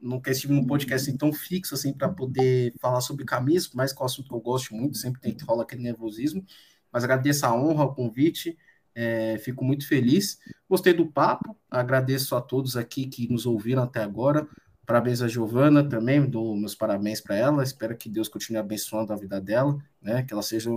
[0.00, 4.06] nunca estive num podcast tão fixo assim para poder falar sobre camisa, mas com o
[4.06, 6.44] assunto que eu gosto muito, sempre tem que rolar aquele nervosismo.
[6.90, 8.58] Mas agradeço a honra, o convite,
[8.94, 10.38] é, fico muito feliz.
[10.68, 14.48] Gostei do papo, agradeço a todos aqui que nos ouviram até agora.
[14.84, 17.62] Parabéns a Giovana também, dou meus parabéns para ela.
[17.62, 20.22] Espero que Deus continue abençoando a vida dela, né?
[20.24, 20.70] Que ela seja,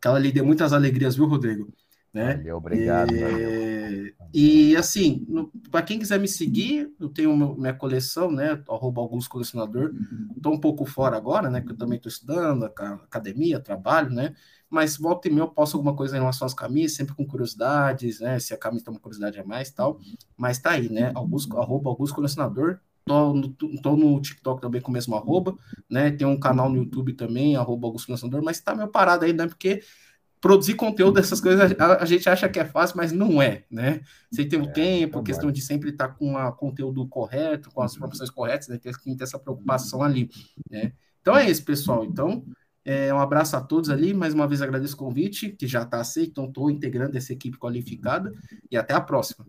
[0.00, 1.72] que ela lhe dê muitas alegrias, viu, Rodrigo?
[2.12, 2.36] Né?
[2.36, 3.14] Valeu, obrigado.
[3.14, 5.26] E, e assim,
[5.70, 8.62] para quem quiser me seguir, eu tenho minha coleção, né?
[8.68, 9.94] Arroba Augusto Colecionador.
[10.36, 11.60] Estou um pouco fora agora, né?
[11.60, 14.34] Que eu também estou estudando, academia, trabalho, né?
[14.68, 18.20] Mas volta e meia eu posto alguma coisa em relação às camisas, sempre com curiosidades,
[18.20, 18.38] né?
[18.38, 19.98] Se a camisa tem uma curiosidade a mais tal.
[20.36, 21.12] Mas tá aí, né?
[21.14, 22.78] Augusto, arroba Augusto Colecionador.
[23.04, 23.48] Tô no,
[23.82, 25.56] tô no TikTok também com o mesmo arroba,
[25.90, 26.10] né?
[26.10, 29.46] Tem um canal no YouTube também, arroba Augusto Lançador, mas tá meio parado aí, né?
[29.46, 29.82] Porque
[30.40, 34.00] produzir conteúdo dessas coisas a, a, gente acha que é fácil, mas não é, né?
[34.30, 37.80] Você tem o é, tempo, é questão de sempre estar com o conteúdo correto, com
[37.82, 38.78] as informações corretas, né?
[38.78, 40.28] Tem que ter essa preocupação ali,
[40.70, 40.92] né?
[41.20, 42.04] Então é isso, pessoal.
[42.04, 42.44] Então,
[42.84, 44.12] é, um abraço a todos ali.
[44.12, 46.30] Mais uma vez agradeço o convite, que já está aceito.
[46.32, 48.32] Então, estou integrando essa equipe qualificada.
[48.70, 49.46] E até a próxima.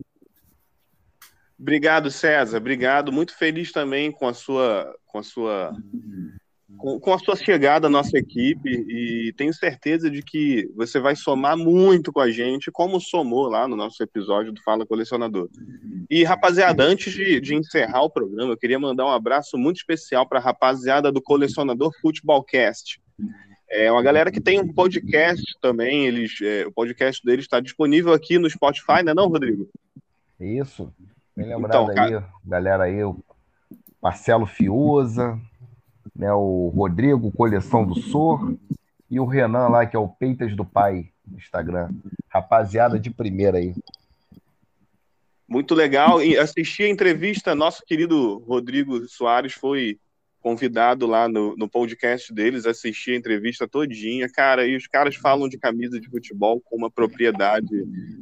[1.60, 2.58] Obrigado, César.
[2.58, 3.12] Obrigado.
[3.12, 5.74] Muito feliz também com a sua, com a sua
[6.78, 11.16] com, com, a sua chegada à nossa equipe e tenho certeza de que você vai
[11.16, 15.50] somar muito com a gente, como somou lá no nosso episódio do Fala Colecionador.
[16.10, 20.28] E, rapaziada, antes de, de encerrar o programa, eu queria mandar um abraço muito especial
[20.28, 23.02] para a rapaziada do Colecionador Futebolcast.
[23.70, 28.14] É uma galera que tem um podcast também, eles, é, o podcast deles está disponível
[28.14, 29.70] aqui no Spotify, não é não, Rodrigo?
[30.40, 30.94] Isso.
[31.36, 33.18] Bem lembrado então, aí, galera aí, o
[34.02, 35.40] Marcelo Fiuza,
[36.16, 38.56] né, o Rodrigo, Coleção do Sor,
[39.10, 41.90] e o Renan lá, que é o Peitas do Pai, no Instagram.
[42.30, 43.76] Rapaziada de primeira aí.
[45.48, 46.22] Muito legal.
[46.22, 50.00] E assisti a entrevista, nosso querido Rodrigo Soares foi
[50.44, 55.48] convidado lá no, no podcast deles, assisti a entrevista todinha, cara, e os caras falam
[55.48, 57.70] de camisa de futebol com uma propriedade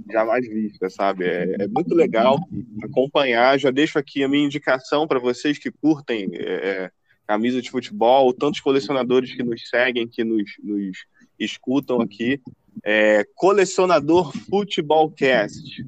[0.09, 1.25] jamais vista, sabe?
[1.25, 2.37] É, é muito legal
[2.83, 3.59] acompanhar.
[3.59, 6.91] Já deixo aqui a minha indicação para vocês que curtem é, é
[7.25, 11.05] camisa de futebol, tantos colecionadores que nos seguem, que nos, nos
[11.39, 12.39] escutam aqui.
[12.83, 15.83] É, colecionador Futebolcast.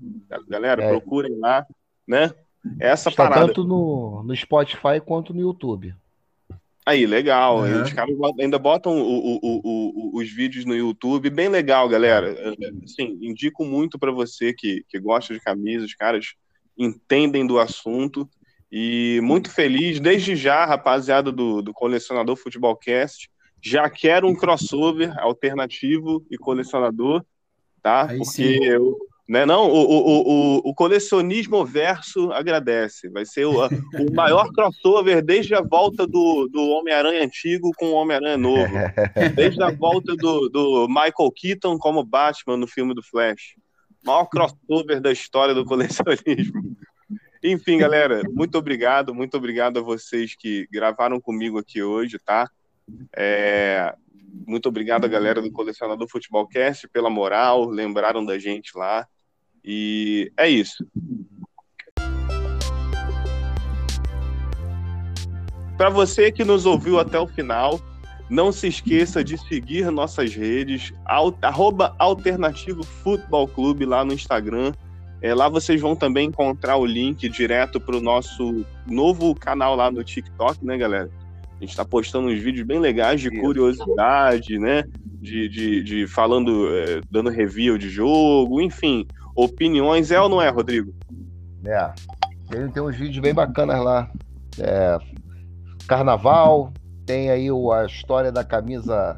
[0.48, 0.90] Galera, é.
[0.90, 1.66] procurem lá,
[2.08, 2.32] né?
[2.80, 3.48] Essa Está parada.
[3.48, 5.94] Tanto no, no Spotify quanto no YouTube.
[6.86, 7.60] Aí, legal.
[7.60, 7.84] Uhum.
[7.84, 11.30] Os caras ainda botam o, o, o, os vídeos no YouTube.
[11.30, 12.36] Bem legal, galera.
[12.84, 15.86] Assim, indico muito para você que, que gosta de camisa.
[15.86, 16.34] Os caras
[16.78, 18.30] entendem do assunto.
[18.72, 23.30] E muito feliz, desde já, rapaziada do, do Colecionador Futebolcast.
[23.62, 27.24] Já quero um crossover alternativo e colecionador,
[27.82, 28.10] tá?
[28.10, 28.66] Aí Porque sim.
[28.66, 28.98] eu.
[29.28, 33.10] Né, não, o, o, o, o colecionismo verso agradece.
[33.10, 37.94] Vai ser o, o maior crossover desde a volta do, do Homem-Aranha antigo com o
[37.94, 38.74] Homem-Aranha novo.
[39.34, 43.56] Desde a volta do, do Michael Keaton como Batman no filme do Flash.
[44.06, 46.76] Maior crossover da história do colecionismo.
[47.42, 52.50] Enfim, galera, muito obrigado, muito obrigado a vocês que gravaram comigo aqui hoje, tá?
[53.16, 53.94] É,
[54.48, 59.08] muito obrigado a galera do Colecionador Futebolcast pela moral, lembraram da gente lá.
[59.64, 60.86] E é isso.
[65.78, 67.80] Para você que nos ouviu até o final,
[68.30, 70.94] não se esqueça de seguir nossas redes,
[71.42, 74.74] arroba Alternativo Futebol Clube lá no Instagram
[75.24, 79.90] é, lá vocês vão também encontrar o link direto para o nosso novo canal lá
[79.90, 81.10] no TikTok, né, galera?
[81.64, 84.84] A gente está postando uns vídeos bem legais de curiosidade, né?
[85.22, 90.12] De, de, de falando, é, dando review de jogo, enfim, opiniões.
[90.12, 90.94] É ou não é, Rodrigo?
[91.64, 91.94] É.
[92.50, 94.12] Tem, tem uns vídeos bem bacanas lá.
[94.60, 94.98] É,
[95.88, 96.74] carnaval,
[97.06, 99.18] tem aí o, a história da camisa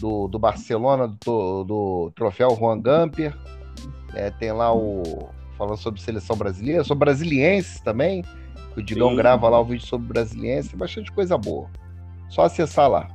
[0.00, 3.38] do, do Barcelona, do, do troféu Juan Gamper.
[4.14, 8.24] É, tem lá o falando sobre seleção brasileira, sobre brasilienses também.
[8.76, 9.16] O Digão Sim.
[9.16, 11.70] grava lá o vídeo sobre brasiliense, bastante coisa boa.
[12.34, 13.08] Só acessar lá.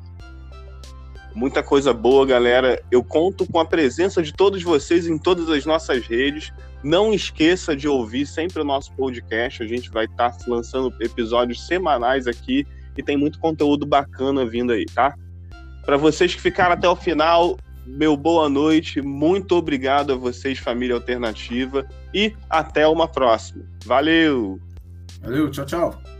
[1.36, 2.82] Muita coisa boa, galera.
[2.90, 6.54] Eu conto com a presença de todos vocês em todas as nossas redes.
[6.82, 9.62] Não esqueça de ouvir sempre o nosso podcast.
[9.62, 12.66] A gente vai estar tá lançando episódios semanais aqui
[12.98, 15.14] e tem muito conteúdo bacana vindo aí, tá?
[15.86, 20.96] Para vocês que ficaram até o final, meu boa noite, muito obrigado a vocês, família
[20.96, 23.66] alternativa, e até uma próxima.
[23.86, 24.60] Valeu!
[25.22, 26.19] Valeu, tchau, tchau.